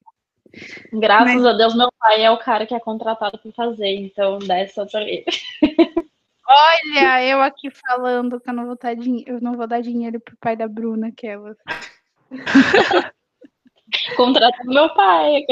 Graças 0.93 1.45
a 1.45 1.53
Deus, 1.53 1.75
meu 1.75 1.89
pai 1.99 2.23
é 2.23 2.31
o 2.31 2.37
cara 2.37 2.65
que 2.65 2.73
é 2.75 2.79
contratado 2.79 3.37
para 3.37 3.51
fazer, 3.51 3.95
então 3.95 4.39
dessa 4.39 4.81
outra 4.81 5.03
vez. 5.03 5.25
Olha, 6.49 7.23
eu 7.25 7.41
aqui 7.41 7.69
falando 7.69 8.39
que 8.39 8.49
eu 8.49 8.53
não 8.53 8.65
vou 8.67 8.77
dar, 8.81 8.95
din- 8.95 9.23
eu 9.27 9.41
não 9.41 9.53
vou 9.53 9.67
dar 9.67 9.81
dinheiro 9.81 10.19
pro 10.19 10.37
pai 10.39 10.55
da 10.55 10.67
Bruna, 10.67 11.07
aquela. 11.07 11.55
Contrata 14.15 14.57
meu 14.65 14.93
pai. 14.93 15.45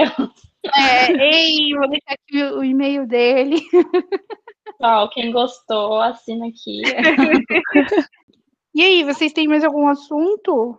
É, 0.78 1.12
ei, 1.12 1.74
vou 1.76 1.88
deixar 1.90 2.14
aqui 2.14 2.44
o, 2.44 2.60
o 2.60 2.64
e-mail 2.64 3.06
dele. 3.08 3.58
Pessoal, 4.66 5.10
quem 5.10 5.32
gostou, 5.32 6.02
assina 6.02 6.48
aqui. 6.48 6.82
E 8.78 8.84
aí, 8.84 9.04
vocês 9.06 9.32
têm 9.32 9.48
mais 9.48 9.64
algum 9.64 9.88
assunto? 9.88 10.78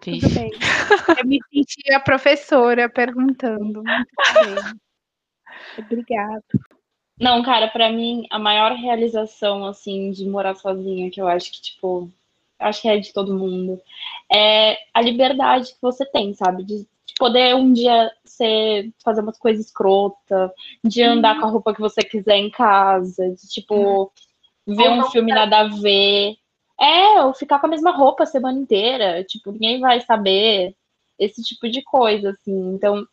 Tudo 0.00 0.34
bem. 0.34 0.50
Eu 1.18 1.26
me 1.26 1.38
senti 1.52 1.92
a 1.92 2.00
professora 2.00 2.88
perguntando. 2.88 3.82
Muito 3.82 4.04
bem. 4.44 4.80
Obrigada. 5.78 6.44
Não, 7.20 7.42
cara, 7.42 7.68
pra 7.68 7.90
mim, 7.90 8.26
a 8.30 8.38
maior 8.38 8.72
realização, 8.72 9.66
assim, 9.66 10.10
de 10.12 10.24
morar 10.24 10.54
sozinha, 10.54 11.10
que 11.10 11.20
eu 11.20 11.26
acho 11.26 11.50
que, 11.50 11.60
tipo, 11.60 12.10
acho 12.58 12.82
que 12.82 12.88
é 12.88 12.98
de 12.98 13.12
todo 13.12 13.36
mundo, 13.36 13.80
é 14.32 14.76
a 14.94 15.00
liberdade 15.00 15.72
que 15.72 15.82
você 15.82 16.06
tem, 16.06 16.32
sabe? 16.34 16.64
De, 16.64 16.78
de 16.78 17.14
poder 17.18 17.56
um 17.56 17.72
dia 17.72 18.10
ser, 18.24 18.92
fazer 19.02 19.20
umas 19.20 19.38
coisas 19.38 19.66
escrota, 19.66 20.52
de 20.84 21.02
andar 21.02 21.34
uhum. 21.34 21.40
com 21.40 21.46
a 21.46 21.50
roupa 21.50 21.74
que 21.74 21.80
você 21.80 22.02
quiser 22.02 22.36
em 22.36 22.50
casa, 22.50 23.30
de 23.30 23.48
tipo, 23.48 24.12
uhum. 24.66 24.76
ver 24.76 24.90
um 24.90 25.10
filme 25.10 25.32
nada 25.32 25.60
a 25.60 25.68
ver. 25.68 26.36
É, 26.80 27.22
ou 27.22 27.34
ficar 27.34 27.58
com 27.58 27.66
a 27.66 27.70
mesma 27.70 27.90
roupa 27.90 28.22
a 28.22 28.26
semana 28.26 28.58
inteira, 28.58 29.24
tipo, 29.24 29.50
ninguém 29.50 29.80
vai 29.80 30.00
saber 30.00 30.74
esse 31.18 31.42
tipo 31.42 31.68
de 31.68 31.82
coisa, 31.82 32.30
assim. 32.30 32.74
Então, 32.74 33.04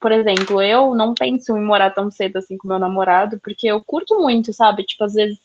por 0.00 0.10
exemplo, 0.10 0.60
eu 0.60 0.94
não 0.94 1.14
penso 1.14 1.56
em 1.56 1.62
morar 1.62 1.90
tão 1.90 2.10
cedo 2.10 2.38
assim 2.38 2.58
com 2.58 2.66
meu 2.66 2.78
namorado, 2.78 3.38
porque 3.40 3.68
eu 3.68 3.82
curto 3.84 4.20
muito, 4.20 4.52
sabe? 4.52 4.82
Tipo, 4.82 5.04
às 5.04 5.14
vezes 5.14 5.38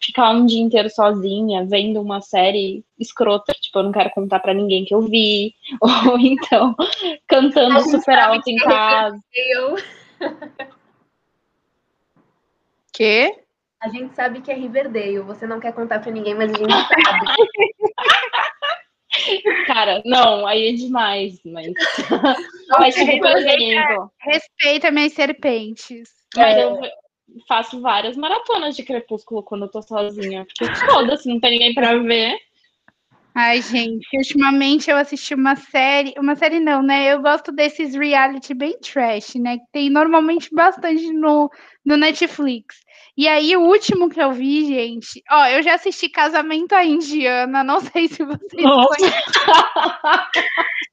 ficar 0.00 0.30
um 0.30 0.46
dia 0.46 0.62
inteiro 0.62 0.88
sozinha, 0.88 1.66
vendo 1.66 2.00
uma 2.00 2.20
série 2.20 2.82
escrota, 2.98 3.52
tipo, 3.52 3.78
eu 3.78 3.82
não 3.82 3.92
quero 3.92 4.10
contar 4.10 4.40
para 4.40 4.54
ninguém 4.54 4.84
que 4.84 4.94
eu 4.94 5.02
vi, 5.02 5.54
ou 6.08 6.18
então 6.18 6.74
cantando 7.26 7.80
super 7.82 8.18
alto 8.18 8.48
em 8.48 8.56
casa. 8.56 9.18
Eu. 9.34 9.76
Que? 12.92 13.47
A 13.80 13.88
gente 13.88 14.14
sabe 14.14 14.40
que 14.40 14.50
é 14.50 14.54
Riverdale, 14.54 15.20
você 15.20 15.46
não 15.46 15.60
quer 15.60 15.72
contar 15.72 16.00
para 16.00 16.10
ninguém, 16.10 16.34
mas 16.34 16.52
a 16.52 16.56
gente 16.56 16.72
sabe. 16.72 17.20
Cara, 19.66 20.02
não, 20.04 20.46
aí 20.46 20.68
é 20.68 20.72
demais, 20.72 21.40
mas. 21.44 21.72
mas 22.78 22.94
tipo, 22.94 23.18
por 23.18 23.36
exemplo. 23.36 24.10
Respeita 24.20 24.90
minhas 24.90 25.12
serpentes. 25.12 26.08
Mas 26.36 26.56
é... 26.56 26.64
eu 26.64 26.80
faço 27.46 27.80
várias 27.80 28.16
maratonas 28.16 28.76
de 28.76 28.82
crepúsculo 28.82 29.42
quando 29.42 29.66
eu 29.66 29.70
tô 29.70 29.82
sozinha. 29.82 30.46
Porque 30.46 30.74
foda-se, 30.86 31.28
não 31.28 31.40
tem 31.40 31.52
ninguém 31.52 31.74
pra 31.74 31.96
ver. 31.98 32.36
Ai, 33.34 33.62
gente, 33.62 34.04
ultimamente 34.16 34.90
eu 34.90 34.96
assisti 34.96 35.32
uma 35.32 35.54
série, 35.54 36.12
uma 36.18 36.34
série 36.34 36.58
não, 36.58 36.82
né? 36.82 37.12
Eu 37.12 37.22
gosto 37.22 37.52
desses 37.52 37.94
reality 37.94 38.52
bem 38.52 38.76
trash, 38.80 39.36
né? 39.36 39.58
Que 39.58 39.64
tem 39.70 39.90
normalmente 39.90 40.52
bastante 40.52 41.12
no, 41.12 41.48
no 41.84 41.96
Netflix. 41.96 42.80
E 43.18 43.26
aí, 43.26 43.56
o 43.56 43.62
último 43.62 44.08
que 44.08 44.22
eu 44.22 44.30
vi, 44.30 44.64
gente, 44.64 45.20
ó, 45.28 45.46
eu 45.46 45.60
já 45.60 45.74
assisti 45.74 46.08
Casamento 46.08 46.72
à 46.72 46.84
Indiana, 46.84 47.64
não 47.64 47.80
sei 47.90 48.06
se 48.06 48.22
vocês 48.24 48.62
conhecem. 48.62 49.12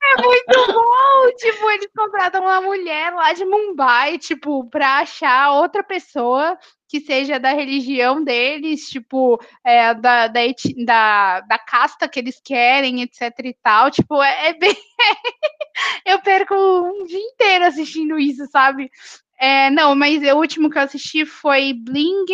é 0.01 0.21
muito 0.23 0.73
bom! 0.73 1.35
Tipo, 1.37 1.69
eles 1.69 1.91
contratam 1.95 2.41
uma 2.41 2.59
mulher 2.61 3.13
lá 3.13 3.31
de 3.31 3.45
Mumbai, 3.45 4.17
tipo, 4.17 4.67
pra 4.71 5.01
achar 5.01 5.51
outra 5.51 5.83
pessoa 5.83 6.57
que 6.89 6.99
seja 6.99 7.39
da 7.39 7.51
religião 7.51 8.23
deles, 8.23 8.89
tipo, 8.89 9.39
é, 9.63 9.93
da, 9.93 10.27
da, 10.27 10.41
da, 10.83 11.41
da, 11.41 11.59
casta 11.59 12.09
que 12.09 12.19
eles 12.19 12.41
querem, 12.43 13.03
etc 13.03 13.33
e 13.43 13.55
tal. 13.61 13.91
Tipo, 13.91 14.19
é, 14.23 14.47
é 14.47 14.53
bem. 14.53 14.75
eu 16.03 16.19
perco 16.23 16.55
um 16.55 17.05
dia 17.05 17.19
inteiro 17.19 17.65
assistindo 17.65 18.17
isso, 18.17 18.47
sabe? 18.47 18.89
É, 19.37 19.69
não, 19.69 19.93
mas 19.95 20.23
o 20.23 20.37
último 20.37 20.69
que 20.69 20.77
eu 20.77 20.83
assisti 20.83 21.25
foi 21.25 21.73
Bling, 21.73 22.25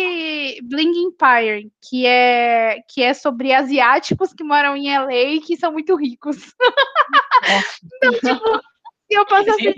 Bling 0.62 0.92
Empire, 1.04 1.70
que 1.80 2.06
é, 2.06 2.80
que 2.88 3.02
é 3.02 3.12
sobre 3.12 3.52
asiáticos 3.52 4.32
que 4.32 4.44
moram 4.44 4.76
em 4.76 4.96
LA 4.96 5.34
e 5.34 5.40
que 5.40 5.56
são 5.56 5.72
muito 5.72 5.96
ricos. 5.96 6.54
então, 8.04 8.14
tipo, 8.14 8.60
se 9.10 9.18
eu 9.18 9.26
passasse, 9.26 9.74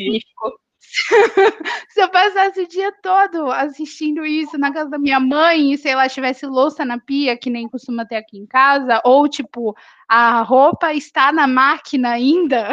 se 1.88 2.00
eu 2.00 2.08
passasse 2.08 2.60
o 2.60 2.68
dia 2.68 2.92
todo 3.02 3.50
assistindo 3.50 4.24
isso 4.24 4.56
na 4.58 4.72
casa 4.72 4.90
da 4.90 4.98
minha 4.98 5.18
mãe 5.18 5.72
e, 5.72 5.78
sei 5.78 5.94
lá, 5.94 6.08
tivesse 6.08 6.46
louça 6.46 6.84
na 6.84 7.00
pia, 7.00 7.36
que 7.36 7.50
nem 7.50 7.68
costuma 7.68 8.04
ter 8.04 8.16
aqui 8.16 8.38
em 8.38 8.46
casa, 8.46 9.00
ou, 9.04 9.26
tipo, 9.28 9.74
a 10.08 10.42
roupa 10.42 10.92
está 10.92 11.32
na 11.32 11.46
máquina 11.46 12.10
ainda, 12.10 12.68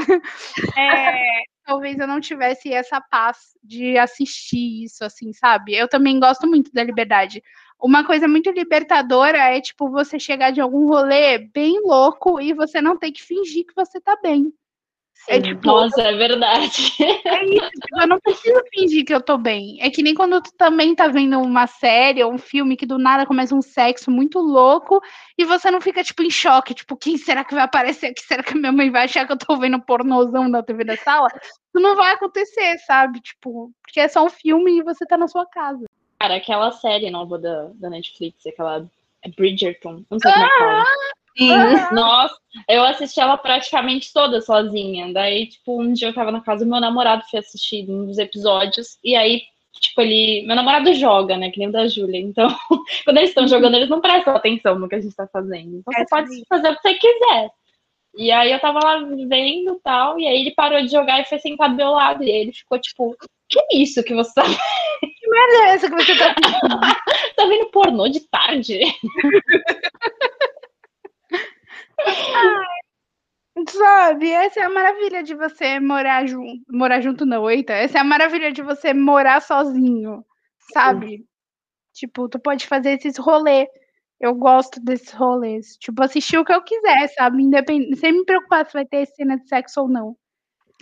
é, 0.78 1.44
talvez 1.64 1.98
eu 2.00 2.08
não 2.08 2.20
tivesse 2.20 2.74
essa 2.74 3.00
paz 3.02 3.38
de 3.64 3.98
assistir 3.98 4.84
isso, 4.86 5.04
assim, 5.04 5.34
sabe? 5.34 5.76
Eu 5.76 5.88
também 5.88 6.20
gosto 6.20 6.48
muito 6.48 6.72
da 6.72 6.84
liberdade. 6.84 7.42
Uma 7.80 8.06
coisa 8.06 8.28
muito 8.28 8.52
libertadora 8.52 9.38
é, 9.38 9.60
tipo, 9.60 9.90
você 9.90 10.20
chegar 10.20 10.52
de 10.52 10.62
algum 10.62 10.88
rolê 10.88 11.40
bem 11.40 11.82
louco 11.84 12.40
e 12.40 12.54
você 12.54 12.82
não 12.82 12.98
ter 12.98 13.12
que 13.12 13.24
fingir 13.24 13.66
que 13.66 13.76
você 13.76 14.00
tá 14.00 14.16
bem. 14.22 14.54
É, 15.28 15.40
tipo, 15.40 15.66
Nossa, 15.66 16.02
é 16.02 16.16
verdade. 16.16 16.94
É 17.00 17.46
isso, 17.46 17.70
tipo, 17.70 18.02
eu 18.02 18.08
não 18.08 18.20
preciso 18.20 18.62
fingir 18.74 19.06
que 19.06 19.14
eu 19.14 19.22
tô 19.22 19.38
bem. 19.38 19.78
É 19.82 19.90
que 19.90 20.02
nem 20.02 20.14
quando 20.14 20.42
tu 20.42 20.52
também 20.58 20.96
tá 20.96 21.08
vendo 21.08 21.40
uma 21.40 21.68
série 21.68 22.24
ou 22.24 22.34
um 22.34 22.38
filme 22.38 22.76
que 22.76 22.86
do 22.86 22.98
nada 22.98 23.26
começa 23.26 23.56
um 23.56 23.62
sexo 23.62 24.10
muito 24.10 24.40
louco 24.40 25.02
e 25.38 25.46
você 25.46 25.70
não 25.70 25.80
fica, 25.80 26.04
tipo, 26.04 26.24
em 26.24 26.32
choque. 26.32 26.74
Tipo, 26.74 26.98
quem 26.98 27.18
será 27.18 27.44
que 27.44 27.54
vai 27.54 27.64
aparecer 27.64 28.08
aqui? 28.08 28.22
Será 28.22 28.44
que 28.44 28.58
minha 28.58 28.72
mãe 28.72 28.90
vai 28.90 29.06
achar 29.06 29.26
que 29.26 29.34
eu 29.34 29.38
tô 29.38 29.58
vendo 29.58 29.82
pornozão 29.82 30.48
na 30.48 30.64
TV 30.64 30.84
da 30.84 30.98
sala? 30.98 31.28
Isso 31.36 31.60
não 31.76 31.96
vai 31.96 32.14
acontecer, 32.14 32.78
sabe? 32.80 33.20
Tipo, 33.22 33.72
porque 33.84 34.00
é 34.00 34.08
só 34.08 34.26
um 34.26 34.30
filme 34.30 34.80
e 34.80 34.84
você 34.84 35.06
tá 35.06 35.18
na 35.18 35.28
sua 35.28 35.46
casa. 35.46 35.86
Cara, 36.20 36.36
aquela 36.36 36.72
série 36.72 37.10
nova 37.10 37.38
da, 37.38 37.70
da 37.76 37.90
Netflix, 37.90 38.46
aquela 38.46 38.86
Bridgerton, 39.36 40.04
não 40.10 40.20
sei 40.20 40.32
como 40.32 40.46
é 40.46 40.50
que 40.50 40.58
fala. 40.58 40.86
Sim, 41.38 41.52
uhum. 41.52 41.94
nossa, 41.94 42.36
eu 42.68 42.84
assisti 42.84 43.20
ela 43.20 43.38
praticamente 43.38 44.12
toda 44.14 44.42
sozinha. 44.42 45.14
Daí, 45.14 45.48
tipo, 45.48 45.82
um 45.82 45.94
dia 45.94 46.10
eu 46.10 46.14
tava 46.14 46.32
na 46.32 46.42
casa 46.42 46.66
do 46.66 46.72
meu 46.72 46.80
namorado, 46.80 47.24
fui 47.30 47.40
assistir 47.40 47.90
um 47.90 48.06
dos 48.06 48.18
episódios, 48.18 48.98
e 49.04 49.16
aí, 49.16 49.42
tipo, 49.80 50.02
ele. 50.02 50.46
Meu 50.46 50.56
namorado 50.56 50.94
joga, 50.94 51.38
né? 51.38 51.50
Que 51.50 51.60
nem 51.60 51.70
o 51.70 51.72
da 51.72 51.88
Júlia. 51.88 52.20
Então, 52.20 52.48
quando 53.06 53.18
eles 53.18 53.30
estão 53.30 53.48
jogando, 53.48 53.76
eles 53.76 53.90
não 53.90 54.02
prestam 54.02 54.36
atenção 54.36 54.78
no 54.78 54.90
que 54.90 54.96
a 54.96 55.02
gente 55.02 55.16
tá 55.16 55.28
fazendo. 55.28 55.78
Então, 55.78 55.94
você 55.94 56.02
é 56.02 56.06
pode 56.10 56.44
fazer 56.50 56.70
o 56.70 56.76
que 56.76 56.82
você 56.82 56.94
quiser. 56.96 57.50
E 58.18 58.30
aí 58.30 58.52
eu 58.52 58.60
tava 58.60 58.80
lá 58.84 59.00
vendo 59.28 59.80
tal, 59.82 60.20
e 60.20 60.28
aí 60.28 60.42
ele 60.42 60.52
parou 60.52 60.82
de 60.82 60.90
jogar 60.92 61.22
e 61.22 61.26
foi 61.26 61.40
sentar 61.40 61.70
do 61.70 61.76
meu 61.76 61.92
lado. 61.92 62.24
E 62.24 62.30
aí 62.30 62.42
ele 62.42 62.52
ficou 62.52 62.78
tipo, 62.78 63.16
que 63.48 63.60
é 63.60 63.78
isso 63.78 64.04
que 64.04 64.14
você 64.14 64.34
tá 64.34 64.44
Que 64.44 65.30
merda 65.30 65.54
é 65.54 65.74
essa 65.76 65.90
que 65.90 65.96
você 65.96 66.18
tá 66.18 66.36
Tá 67.36 67.46
vendo 67.46 67.72
pornô 67.72 68.08
de 68.10 68.20
tarde? 68.28 68.80
Sabe, 73.70 74.32
essa 74.32 74.62
é 74.62 74.64
a 74.64 74.70
maravilha 74.70 75.24
de 75.24 75.36
você 75.36 75.80
morar 75.80 76.26
junto. 76.26 76.62
Morar 76.70 77.02
junto 77.02 77.26
não, 77.26 77.50
eita. 77.50 77.74
Essa 77.74 77.98
é 77.98 78.02
a 78.02 78.06
maravilha 78.06 78.52
de 78.52 78.62
você 78.62 78.94
morar 78.94 79.42
sozinho, 79.42 80.26
sabe? 80.74 81.26
Tipo, 81.94 82.30
tu 82.30 82.40
pode 82.40 82.66
fazer 82.66 82.92
esses 82.92 83.18
rolês. 83.18 83.68
Eu 84.20 84.36
gosto 84.36 84.80
desses 84.80 85.12
rolês. 85.12 85.76
Tipo, 85.78 86.04
assistir 86.04 86.38
o 86.38 86.46
que 86.46 86.54
eu 86.54 86.64
quiser, 86.64 87.08
sabe? 87.10 87.44
Independente, 87.44 87.98
sem 87.98 88.14
me 88.14 88.26
preocupar 88.26 88.66
se 88.66 88.74
vai 88.74 88.86
ter 88.86 89.06
cena 89.08 89.38
de 89.38 89.48
sexo 89.48 89.82
ou 89.82 89.88
não. 89.90 90.16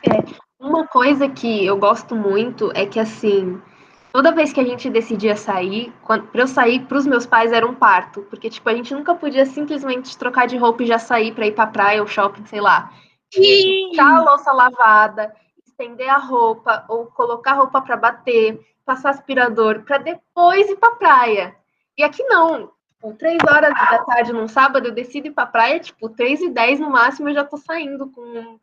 É, 0.05 0.19
uma 0.59 0.87
coisa 0.87 1.27
que 1.27 1.65
eu 1.65 1.77
gosto 1.77 2.15
muito 2.15 2.71
é 2.75 2.85
que, 2.85 2.99
assim, 2.99 3.59
toda 4.11 4.31
vez 4.31 4.51
que 4.51 4.59
a 4.59 4.65
gente 4.65 4.89
decidia 4.89 5.35
sair, 5.35 5.93
para 6.05 6.41
eu 6.41 6.47
sair 6.47 6.85
para 6.85 6.97
os 6.97 7.05
meus 7.05 7.25
pais 7.25 7.51
era 7.51 7.65
um 7.65 7.75
parto, 7.75 8.21
porque 8.23 8.49
tipo 8.49 8.69
a 8.69 8.73
gente 8.73 8.93
nunca 8.93 9.15
podia 9.15 9.45
simplesmente 9.45 10.17
trocar 10.17 10.47
de 10.47 10.57
roupa 10.57 10.83
e 10.83 10.87
já 10.87 10.99
sair 10.99 11.33
para 11.33 11.47
ir 11.47 11.53
para 11.53 11.67
praia 11.67 12.01
ou 12.01 12.07
shopping, 12.07 12.45
sei 12.45 12.61
lá. 12.61 12.91
Deixar 13.31 14.17
a 14.17 14.23
louça 14.23 14.51
lavada, 14.51 15.33
estender 15.65 16.09
a 16.09 16.17
roupa 16.17 16.85
ou 16.87 17.05
colocar 17.05 17.51
a 17.51 17.55
roupa 17.55 17.81
para 17.81 17.95
bater, 17.95 18.59
passar 18.85 19.11
aspirador 19.11 19.83
para 19.83 19.99
depois 19.99 20.69
ir 20.69 20.77
para 20.77 20.95
praia. 20.95 21.55
E 21.97 22.03
aqui 22.03 22.23
não. 22.23 22.71
Tipo, 22.99 23.13
três 23.13 23.39
horas 23.49 23.73
da 23.73 24.03
tarde 24.03 24.33
num 24.33 24.47
sábado 24.47 24.87
eu 24.87 24.93
decido 24.93 25.27
ir 25.27 25.31
para 25.31 25.45
praia, 25.45 25.79
tipo, 25.79 26.09
três 26.09 26.41
e 26.41 26.49
dez 26.49 26.79
no 26.79 26.89
máximo 26.89 27.29
eu 27.29 27.33
já 27.33 27.45
tô 27.45 27.55
saindo 27.55 28.09
com 28.09 28.59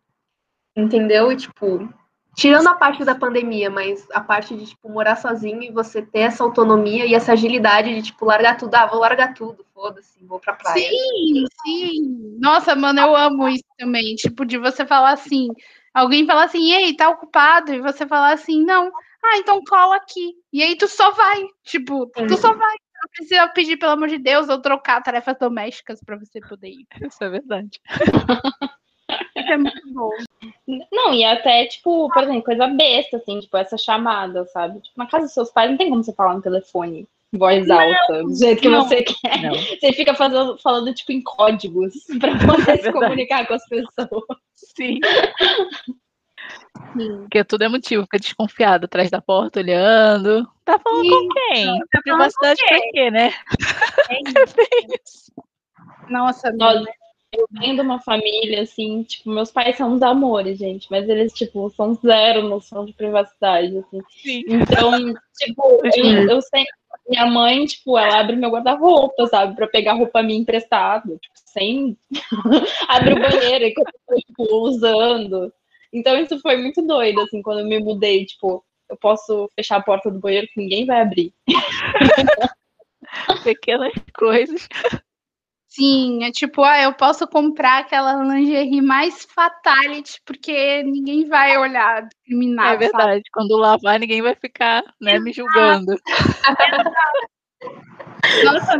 entendeu? 0.77 1.33
E 1.33 1.37
tipo, 1.37 1.89
Tirando 2.37 2.68
a 2.68 2.74
parte 2.74 3.03
da 3.03 3.14
pandemia, 3.14 3.70
mas 3.70 4.07
a 4.12 4.20
parte 4.20 4.55
de, 4.55 4.66
tipo, 4.66 4.91
morar 4.91 5.16
sozinho 5.16 5.62
e 5.62 5.70
você 5.70 6.03
ter 6.03 6.18
essa 6.20 6.45
autonomia 6.45 7.07
e 7.07 7.14
essa 7.14 7.32
agilidade 7.32 7.95
de, 7.95 8.03
tipo, 8.03 8.26
largar 8.26 8.59
tudo. 8.59 8.74
Ah, 8.74 8.84
vou 8.84 9.01
largar 9.01 9.32
tudo, 9.32 9.64
foda-se, 9.72 10.22
vou 10.22 10.39
pra 10.39 10.53
praia. 10.53 10.87
Sim, 10.87 11.45
sim. 11.64 12.37
Nossa, 12.39 12.76
mano, 12.76 13.01
eu 13.01 13.16
amo 13.16 13.49
isso 13.49 13.64
também. 13.78 14.14
Tipo, 14.16 14.45
de 14.45 14.59
você 14.59 14.84
falar 14.84 15.12
assim, 15.12 15.49
alguém 15.95 16.26
falar 16.26 16.45
assim, 16.45 16.72
ei, 16.72 16.95
tá 16.95 17.09
ocupado? 17.09 17.72
E 17.72 17.80
você 17.80 18.07
falar 18.07 18.34
assim, 18.34 18.62
não. 18.62 18.93
Ah, 19.24 19.39
então 19.39 19.62
cola 19.66 19.97
aqui. 19.97 20.34
E 20.53 20.62
aí 20.62 20.76
tu 20.76 20.87
só 20.89 21.12
vai. 21.12 21.43
Tipo, 21.64 22.07
tu 22.07 22.37
só 22.37 22.53
vai. 22.55 22.76
Não 23.03 23.11
precisa 23.14 23.49
pedir, 23.49 23.78
pelo 23.78 23.93
amor 23.93 24.09
de 24.09 24.18
Deus, 24.18 24.51
ou 24.51 24.61
trocar 24.61 25.03
tarefas 25.03 25.39
domésticas 25.41 26.01
para 26.05 26.18
você 26.18 26.39
poder 26.41 26.68
ir. 26.68 26.87
Isso 27.01 27.24
é 27.24 27.30
verdade. 27.30 27.80
Isso 29.47 29.53
é 29.53 29.57
muito 29.57 29.93
bom. 29.93 30.11
Não, 30.93 31.15
e 31.15 31.25
até, 31.25 31.67
tipo, 31.67 32.11
por 32.13 32.23
exemplo, 32.23 32.43
coisa 32.43 32.67
besta, 32.67 33.17
assim, 33.17 33.39
tipo, 33.39 33.57
essa 33.57 33.79
chamada, 33.79 34.45
sabe? 34.47 34.81
Tipo, 34.81 34.99
na 34.99 35.07
casa 35.07 35.27
dos 35.27 35.35
seus 35.35 35.51
pais 35.51 35.71
não 35.71 35.79
tem 35.79 35.89
como 35.89 36.03
você 36.03 36.13
falar 36.13 36.35
no 36.35 36.43
telefone, 36.43 37.07
voz 37.33 37.67
não, 37.67 37.79
alta, 37.79 38.25
do 38.25 38.35
jeito 38.35 38.61
que 38.61 38.69
não, 38.69 38.83
você 38.83 39.03
quer. 39.03 39.43
Não. 39.43 39.55
Você 39.55 39.93
fica 39.93 40.15
fazendo, 40.15 40.59
falando, 40.59 40.93
tipo, 40.93 41.13
em 41.13 41.23
códigos 41.23 41.95
pra 42.21 42.33
poder 42.39 42.71
é 42.71 42.77
se 42.79 42.93
comunicar 42.93 43.47
com 43.47 43.55
as 43.55 43.67
pessoas. 43.69 44.25
Sim. 44.55 44.99
Sim. 46.93 47.19
Porque 47.23 47.45
tudo 47.45 47.63
é 47.63 47.69
motivo, 47.69 48.03
fica 48.05 48.19
desconfiado 48.19 48.85
atrás 48.85 49.11
da 49.11 49.21
porta, 49.21 49.61
olhando. 49.61 50.47
Tá 50.65 50.79
falando 50.79 51.05
Sim. 51.05 51.11
com 51.11 51.29
quem? 51.29 51.79
Tá 51.91 52.01
Privacidade 52.03 52.61
pra 52.67 52.81
quê, 52.93 53.11
né? 53.11 53.33
É 54.11 54.21
isso. 55.03 55.33
Nossa, 56.09 56.53
Nossa 56.53 56.85
eu 57.37 57.47
venho 57.51 57.74
de 57.74 57.80
uma 57.80 58.01
família, 58.01 58.62
assim, 58.62 59.03
tipo, 59.03 59.30
meus 59.30 59.51
pais 59.51 59.76
são 59.76 59.93
uns 59.93 60.03
amores, 60.03 60.59
gente, 60.59 60.87
mas 60.91 61.09
eles, 61.09 61.32
tipo, 61.32 61.70
são 61.70 61.95
zero 61.95 62.49
noção 62.49 62.84
de 62.84 62.93
privacidade, 62.93 63.78
assim. 63.78 64.01
Sim. 64.11 64.45
Então, 64.49 64.91
tipo, 65.39 65.80
eu, 65.95 66.30
eu 66.30 66.43
sempre. 66.43 66.72
Minha 67.09 67.26
mãe, 67.26 67.64
tipo, 67.66 67.97
ela 67.97 68.18
abre 68.18 68.34
meu 68.34 68.51
guarda-roupa, 68.51 69.26
sabe, 69.28 69.55
pra 69.55 69.68
pegar 69.68 69.93
roupa 69.93 70.22
minha 70.22 70.41
emprestada, 70.41 71.16
tipo, 71.18 71.34
sem. 71.37 71.97
abre 72.89 73.14
o 73.14 73.20
banheiro 73.20 73.72
que 73.72 73.80
eu 73.80 73.84
tô, 73.84 74.16
tipo, 74.16 74.57
usando. 74.62 75.53
Então, 75.93 76.18
isso 76.18 76.41
foi 76.41 76.57
muito 76.57 76.82
doido, 76.82 77.20
assim, 77.20 77.41
quando 77.43 77.61
eu 77.61 77.66
me 77.66 77.78
mudei, 77.78 78.24
tipo, 78.24 78.64
eu 78.89 78.97
posso 78.97 79.49
fechar 79.55 79.76
a 79.76 79.82
porta 79.82 80.11
do 80.11 80.18
banheiro 80.18 80.47
que 80.49 80.61
ninguém 80.61 80.84
vai 80.84 81.01
abrir. 81.01 81.32
Pequenas 83.45 83.93
coisas. 84.14 84.68
Sim, 85.77 86.24
é 86.24 86.31
tipo, 86.31 86.64
ah, 86.64 86.81
eu 86.81 86.95
posso 86.95 87.29
comprar 87.29 87.81
aquela 87.81 88.24
lingerie 88.24 88.81
mais 88.81 89.27
fatality, 89.27 90.22
porque 90.24 90.83
ninguém 90.83 91.29
vai 91.29 91.59
olhar 91.59 92.09
discriminar. 92.09 92.72
É 92.72 92.77
verdade. 92.79 93.22
Quando 93.31 93.59
lavar, 93.59 94.01
ninguém 94.01 94.22
vai 94.22 94.35
ficar 94.35 94.83
né, 94.99 95.18
me 95.18 95.35
julgando. 95.35 96.01
Nossa, 98.43 98.79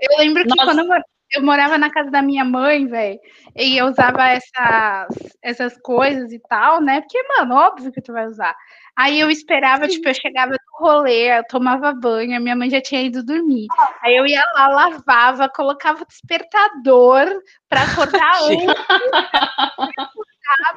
eu 0.00 0.18
lembro 0.18 0.42
que 0.42 0.48
Nossa. 0.48 0.64
quando 0.64 0.80
eu, 0.80 0.88
eu, 1.32 1.42
morava 1.42 1.78
na 1.78 1.90
casa 1.90 2.10
da 2.10 2.22
minha 2.22 2.44
mãe, 2.44 2.86
velho, 2.86 3.18
e 3.56 3.76
eu 3.76 3.86
usava 3.86 4.28
essas, 4.28 5.08
essas 5.42 5.78
coisas 5.80 6.32
e 6.32 6.38
tal, 6.48 6.80
né? 6.80 7.00
Porque, 7.00 7.22
mano, 7.36 7.54
óbvio 7.54 7.92
que 7.92 8.02
tu 8.02 8.12
vai 8.12 8.26
usar. 8.26 8.54
Aí 8.96 9.18
eu 9.18 9.30
esperava, 9.30 9.88
tipo, 9.88 10.08
eu 10.08 10.14
chegava 10.14 10.52
do 10.52 10.58
rolê, 10.78 11.38
eu 11.38 11.44
tomava 11.44 11.94
banho, 11.94 12.36
a 12.36 12.40
minha 12.40 12.54
mãe 12.54 12.68
já 12.68 12.80
tinha 12.80 13.02
ido 13.02 13.24
dormir. 13.24 13.66
Aí 14.02 14.14
eu 14.14 14.26
ia 14.26 14.42
lá, 14.54 14.68
lavava, 14.68 15.48
colocava 15.48 16.04
despertador 16.04 17.26
para 17.68 17.82
acordar 17.82 18.42
antes, 18.44 18.66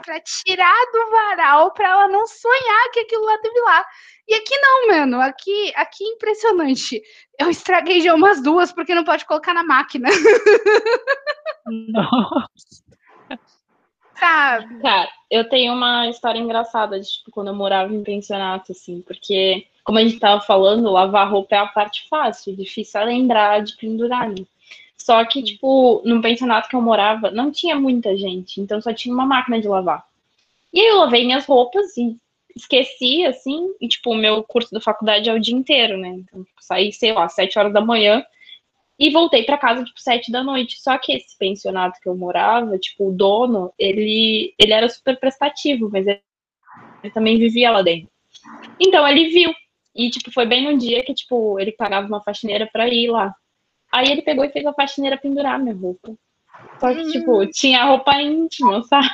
para 0.03 0.19
tirar 0.21 0.85
do 0.91 1.11
varal, 1.11 1.71
para 1.71 1.89
ela 1.89 2.07
não 2.07 2.25
sonhar 2.27 2.91
que 2.91 2.99
aquilo 3.01 3.25
lá 3.25 3.37
teve 3.39 3.59
lá. 3.61 3.85
E 4.27 4.33
aqui 4.33 4.57
não, 4.57 4.87
mano, 4.87 5.21
aqui, 5.21 5.71
aqui 5.75 6.03
é 6.03 6.13
impressionante. 6.13 7.01
Eu 7.39 7.49
estraguei 7.49 8.01
já 8.01 8.13
umas 8.13 8.41
duas 8.41 8.71
porque 8.71 8.95
não 8.95 9.03
pode 9.03 9.25
colocar 9.25 9.53
na 9.53 9.63
máquina. 9.63 10.09
Nossa. 11.67 12.85
Sabe? 14.19 14.81
Cara, 14.81 15.09
eu 15.29 15.47
tenho 15.49 15.73
uma 15.73 16.07
história 16.07 16.39
engraçada 16.39 16.99
de 16.99 17.07
tipo, 17.07 17.31
quando 17.31 17.47
eu 17.47 17.53
morava 17.53 17.93
em 17.93 18.03
pensionato, 18.03 18.71
assim, 18.71 19.01
porque, 19.01 19.67
como 19.83 19.99
a 19.99 20.01
gente 20.01 20.19
tava 20.19 20.41
falando, 20.41 20.91
lavar 20.91 21.29
roupa 21.29 21.55
é 21.55 21.59
a 21.59 21.67
parte 21.67 22.07
fácil, 22.09 22.55
difícil 22.55 23.01
é 23.01 23.05
lembrar 23.05 23.61
de 23.61 23.75
pendurar, 23.75 24.29
né? 24.29 24.45
Só 25.05 25.23
que, 25.23 25.43
tipo, 25.43 26.01
no 26.03 26.19
pensionato 26.19 26.67
que 26.67 26.75
eu 26.75 26.81
morava, 26.81 27.29
não 27.29 27.51
tinha 27.51 27.75
muita 27.75 28.17
gente, 28.17 28.59
então 28.59 28.81
só 28.81 28.91
tinha 28.91 29.13
uma 29.13 29.23
máquina 29.23 29.61
de 29.61 29.67
lavar. 29.67 30.03
E 30.73 30.79
aí 30.79 30.87
eu 30.87 30.97
lavei 30.97 31.23
minhas 31.23 31.45
roupas 31.45 31.95
e 31.95 32.17
esqueci, 32.55 33.23
assim, 33.23 33.71
e, 33.79 33.87
tipo, 33.87 34.09
o 34.09 34.15
meu 34.15 34.43
curso 34.43 34.73
da 34.73 34.81
faculdade 34.81 35.29
é 35.29 35.33
o 35.33 35.39
dia 35.39 35.53
inteiro, 35.53 35.95
né? 35.95 36.07
Então, 36.07 36.43
tipo, 36.43 36.59
saí, 36.59 36.91
sei 36.91 37.13
lá, 37.13 37.29
sete 37.29 37.59
horas 37.59 37.71
da 37.71 37.81
manhã, 37.81 38.25
e 38.97 39.11
voltei 39.11 39.43
para 39.43 39.59
casa, 39.59 39.83
tipo, 39.83 40.01
sete 40.01 40.31
da 40.31 40.43
noite. 40.43 40.81
Só 40.81 40.97
que 40.97 41.13
esse 41.13 41.37
pensionato 41.37 41.99
que 42.01 42.09
eu 42.09 42.17
morava, 42.17 42.75
tipo, 42.79 43.09
o 43.09 43.11
dono, 43.11 43.71
ele, 43.77 44.55
ele 44.59 44.73
era 44.73 44.89
super 44.89 45.19
prestativo, 45.19 45.87
mas 45.93 46.07
ele, 46.07 46.21
ele 47.03 47.13
também 47.13 47.37
vivia 47.37 47.69
lá 47.69 47.83
dentro. 47.83 48.09
Então, 48.79 49.07
ele 49.07 49.27
viu. 49.27 49.53
E, 49.93 50.09
tipo, 50.09 50.31
foi 50.31 50.47
bem 50.47 50.63
no 50.63 50.79
dia 50.79 51.03
que, 51.03 51.13
tipo, 51.13 51.59
ele 51.59 51.73
pagava 51.73 52.07
uma 52.07 52.23
faxineira 52.23 52.67
pra 52.73 52.87
ir 52.87 53.07
lá. 53.11 53.35
Aí 53.95 54.11
ele 54.11 54.21
pegou 54.21 54.43
e 54.43 54.49
fez 54.49 54.65
a 54.65 54.73
faxineira 54.73 55.17
pendurar 55.17 55.57
minha 55.57 55.73
roupa. 55.73 56.13
Só 56.81 56.93
que, 56.93 57.11
tipo, 57.11 57.41
hum. 57.41 57.49
tinha 57.49 57.85
roupa 57.85 58.21
íntima, 58.21 58.83
sabe? 58.89 59.07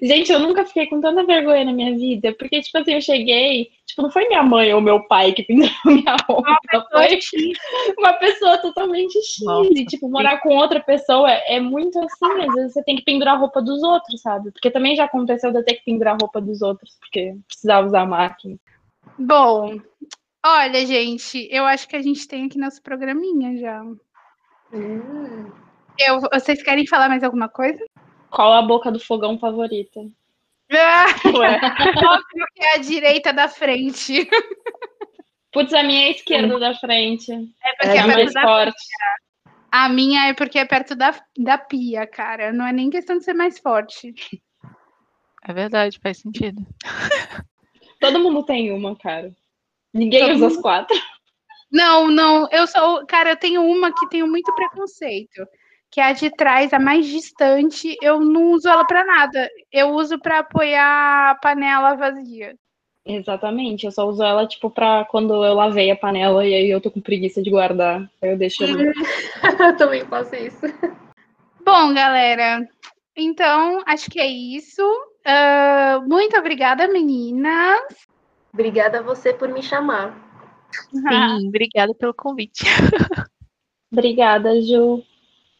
Gente, 0.00 0.32
eu 0.32 0.38
nunca 0.38 0.64
fiquei 0.64 0.86
com 0.86 1.02
tanta 1.02 1.22
vergonha 1.24 1.66
na 1.66 1.72
minha 1.72 1.94
vida, 1.94 2.32
porque, 2.38 2.62
tipo 2.62 2.78
assim, 2.78 2.94
eu 2.94 3.00
cheguei, 3.02 3.68
tipo, 3.84 4.00
não 4.00 4.10
foi 4.10 4.26
minha 4.26 4.42
mãe 4.42 4.72
ou 4.72 4.80
meu 4.80 5.06
pai 5.06 5.32
que 5.34 5.42
pendurou 5.42 5.70
minha 5.84 6.16
roupa, 6.26 6.56
foi 6.90 7.18
uma 7.98 8.14
pessoa 8.14 8.56
totalmente 8.58 9.18
X. 9.18 9.42
E, 9.72 9.84
tipo, 9.84 10.08
morar 10.08 10.40
com 10.40 10.56
outra 10.56 10.80
pessoa 10.80 11.30
é, 11.30 11.56
é 11.56 11.60
muito 11.60 11.98
assim, 11.98 12.42
às 12.48 12.54
vezes 12.54 12.72
você 12.72 12.82
tem 12.84 12.96
que 12.96 13.04
pendurar 13.04 13.34
a 13.34 13.38
roupa 13.38 13.60
dos 13.60 13.82
outros, 13.82 14.22
sabe? 14.22 14.50
Porque 14.50 14.70
também 14.70 14.96
já 14.96 15.04
aconteceu 15.04 15.52
de 15.52 15.58
eu 15.58 15.64
ter 15.64 15.74
que 15.74 15.84
pendurar 15.84 16.14
a 16.14 16.18
roupa 16.18 16.40
dos 16.40 16.62
outros, 16.62 16.96
porque 17.00 17.34
precisava 17.46 17.86
usar 17.86 18.02
a 18.02 18.06
máquina. 18.06 18.56
Bom, 19.18 19.78
olha, 20.44 20.86
gente, 20.86 21.48
eu 21.50 21.64
acho 21.66 21.88
que 21.88 21.96
a 21.96 22.02
gente 22.02 22.26
tem 22.26 22.46
aqui 22.46 22.58
nosso 22.58 22.82
programinha 22.82 23.56
já. 23.58 23.82
Hum. 24.72 25.50
Eu, 25.98 26.20
vocês 26.20 26.62
querem 26.62 26.86
falar 26.86 27.08
mais 27.08 27.22
alguma 27.22 27.48
coisa? 27.48 27.84
Qual 28.30 28.52
a 28.52 28.62
boca 28.62 28.90
do 28.90 29.00
fogão 29.00 29.38
favorita? 29.38 30.00
Ah, 30.72 31.06
óbvio 31.26 32.46
que 32.54 32.64
é 32.64 32.74
a 32.74 32.78
direita 32.78 33.32
da 33.32 33.48
frente. 33.48 34.28
Putz, 35.52 35.74
a 35.74 35.82
minha 35.82 36.04
é 36.04 36.08
a 36.08 36.10
esquerda 36.10 36.58
da 36.58 36.74
frente. 36.74 37.32
É 37.32 37.72
porque 37.74 37.98
é, 37.98 38.02
é 38.02 38.06
mais 38.06 38.32
forte. 38.32 38.86
A 39.72 39.88
minha 39.88 40.28
é 40.28 40.34
porque 40.34 40.58
é 40.58 40.64
perto 40.64 40.94
da, 40.94 41.14
da 41.36 41.58
pia, 41.58 42.06
cara. 42.06 42.52
Não 42.52 42.66
é 42.66 42.72
nem 42.72 42.88
questão 42.88 43.18
de 43.18 43.24
ser 43.24 43.34
mais 43.34 43.58
forte. 43.58 44.14
É 45.44 45.52
verdade, 45.52 45.98
faz 46.00 46.18
sentido. 46.18 46.60
Todo 48.00 48.20
mundo 48.20 48.44
tem 48.44 48.72
uma, 48.72 48.96
cara. 48.96 49.34
Ninguém 49.92 50.32
usa 50.32 50.46
as 50.48 50.56
quatro. 50.56 50.96
Não, 51.70 52.10
não. 52.10 52.48
Eu 52.50 52.66
sou. 52.66 53.06
Cara, 53.06 53.30
eu 53.30 53.36
tenho 53.36 53.62
uma 53.62 53.92
que 53.94 54.08
tenho 54.08 54.26
muito 54.26 54.52
preconceito 54.54 55.46
que 55.90 56.00
é 56.00 56.04
a 56.04 56.12
de 56.12 56.30
trás, 56.30 56.72
a 56.72 56.78
mais 56.78 57.06
distante, 57.06 57.96
eu 58.00 58.20
não 58.20 58.52
uso 58.52 58.68
ela 58.68 58.84
para 58.84 59.04
nada. 59.04 59.50
Eu 59.72 59.90
uso 59.90 60.18
para 60.20 60.38
apoiar 60.38 61.30
a 61.30 61.34
panela 61.34 61.96
vazia. 61.96 62.54
Exatamente, 63.04 63.86
eu 63.86 63.92
só 63.92 64.06
uso 64.06 64.22
ela 64.22 64.46
tipo 64.46 64.70
para 64.70 65.04
quando 65.06 65.44
eu 65.44 65.54
lavei 65.54 65.90
a 65.90 65.96
panela 65.96 66.46
e 66.46 66.54
aí 66.54 66.70
eu 66.70 66.80
tô 66.80 66.90
com 66.90 67.00
preguiça 67.00 67.42
de 67.42 67.50
guardar, 67.50 68.08
aí 68.22 68.30
eu 68.30 68.38
deixo 68.38 68.62
ali. 68.62 68.92
eu 69.58 69.76
também 69.76 70.04
faço 70.04 70.36
isso. 70.36 70.60
Bom, 71.64 71.92
galera, 71.92 72.68
então 73.16 73.82
acho 73.86 74.08
que 74.10 74.20
é 74.20 74.26
isso. 74.26 74.82
Uh, 75.26 76.08
muito 76.08 76.36
obrigada, 76.36 76.86
meninas. 76.86 77.80
Obrigada 78.52 78.98
a 78.98 79.02
você 79.02 79.32
por 79.32 79.48
me 79.48 79.62
chamar. 79.62 80.14
Sim, 80.90 81.00
obrigada 81.48 81.94
pelo 81.94 82.14
convite. 82.14 82.64
obrigada, 83.92 84.60
Ju. 84.60 85.02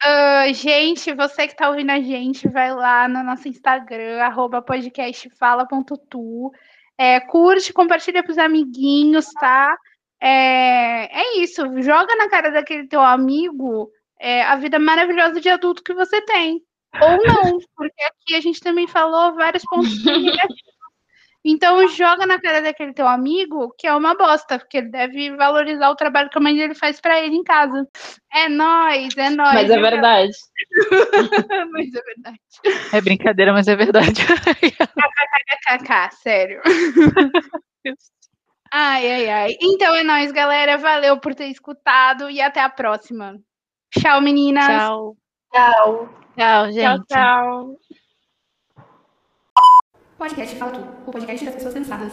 Uh, 0.03 0.55
gente, 0.55 1.13
você 1.13 1.47
que 1.47 1.53
está 1.53 1.69
ouvindo 1.69 1.91
a 1.91 2.01
gente, 2.01 2.49
vai 2.49 2.75
lá 2.75 3.07
no 3.07 3.23
nosso 3.23 3.49
Instagram, 3.49 4.23
arroba 4.23 4.63
podcastfala.tu. 4.63 6.51
É, 6.97 7.21
curte, 7.21 7.73
compartilha 7.73 8.23
para 8.23 8.33
os 8.33 8.39
amiguinhos, 8.39 9.27
tá? 9.35 9.77
É, 10.21 11.21
é 11.21 11.39
isso, 11.39 11.63
joga 11.83 12.15
na 12.17 12.29
cara 12.29 12.51
daquele 12.51 12.87
teu 12.87 13.01
amigo 13.01 13.91
é, 14.21 14.43
a 14.43 14.57
vida 14.57 14.79
maravilhosa 14.79 15.41
de 15.41 15.49
adulto 15.49 15.83
que 15.83 15.95
você 15.95 16.21
tem. 16.23 16.63
Ou 17.01 17.17
não, 17.25 17.59
porque 17.75 18.03
aqui 18.03 18.35
a 18.35 18.41
gente 18.41 18.61
também 18.61 18.87
falou 18.87 19.35
vários 19.35 19.65
pontos 19.65 20.05
negativos 20.05 20.61
então 21.45 21.89
joga 21.89 22.27
na 22.27 22.41
cara 22.41 22.61
daquele 22.61 22.93
teu 22.93 23.09
amigo 23.09 23.75
que 23.79 23.87
é 23.87 23.95
uma 23.95 24.15
bosta, 24.15 24.59
porque 24.59 24.79
ele 24.79 24.91
deve 24.91 25.35
valorizar 25.37 25.91
o 25.91 25.97
trabalho 25.97 26.29
que 26.29 26.39
a 26.39 26.41
mãe 26.41 26.55
dele 26.55 26.75
faz 26.75 27.01
para 27.01 27.21
ele 27.21 27.37
em 27.37 27.45
casa. 27.45 27.89
É 28.33 28.49
nós, 28.49 29.17
é 29.17 29.31
nós. 29.31 29.55
Mas 29.55 29.71
é 29.71 29.79
verdade. 29.79 30.33
mas 31.73 31.95
é 31.95 32.03
verdade. 32.03 32.41
É 32.93 33.01
brincadeira, 33.01 33.53
mas 33.53 33.69
é 33.69 33.77
verdade. 33.77 34.23
KKKK, 34.27 36.11
sério. 36.17 36.61
Ai, 38.73 39.11
ai, 39.11 39.29
ai. 39.29 39.57
Então 39.61 39.93
é 39.97 40.05
nóis, 40.05 40.31
galera. 40.31 40.79
Valeu 40.79 41.19
por 41.19 41.35
ter 41.35 41.47
escutado 41.47 42.31
e 42.31 42.41
até 42.41 42.61
a 42.61 42.69
próxima. 42.69 43.37
Tchau, 43.91 44.21
meninas. 44.21 44.65
Tchau. 44.65 45.17
Tchau. 45.53 46.09
Tchau, 46.37 46.73
gente. 46.73 47.07
Tchau, 47.07 47.07
tchau. 47.09 47.77
Podcast 50.21 50.55
Fala 50.57 50.73
Tu, 50.73 50.81
o 51.07 51.11
podcast 51.11 51.47
das 51.47 51.55
pessoas 51.55 51.73
cansadas. 51.73 52.13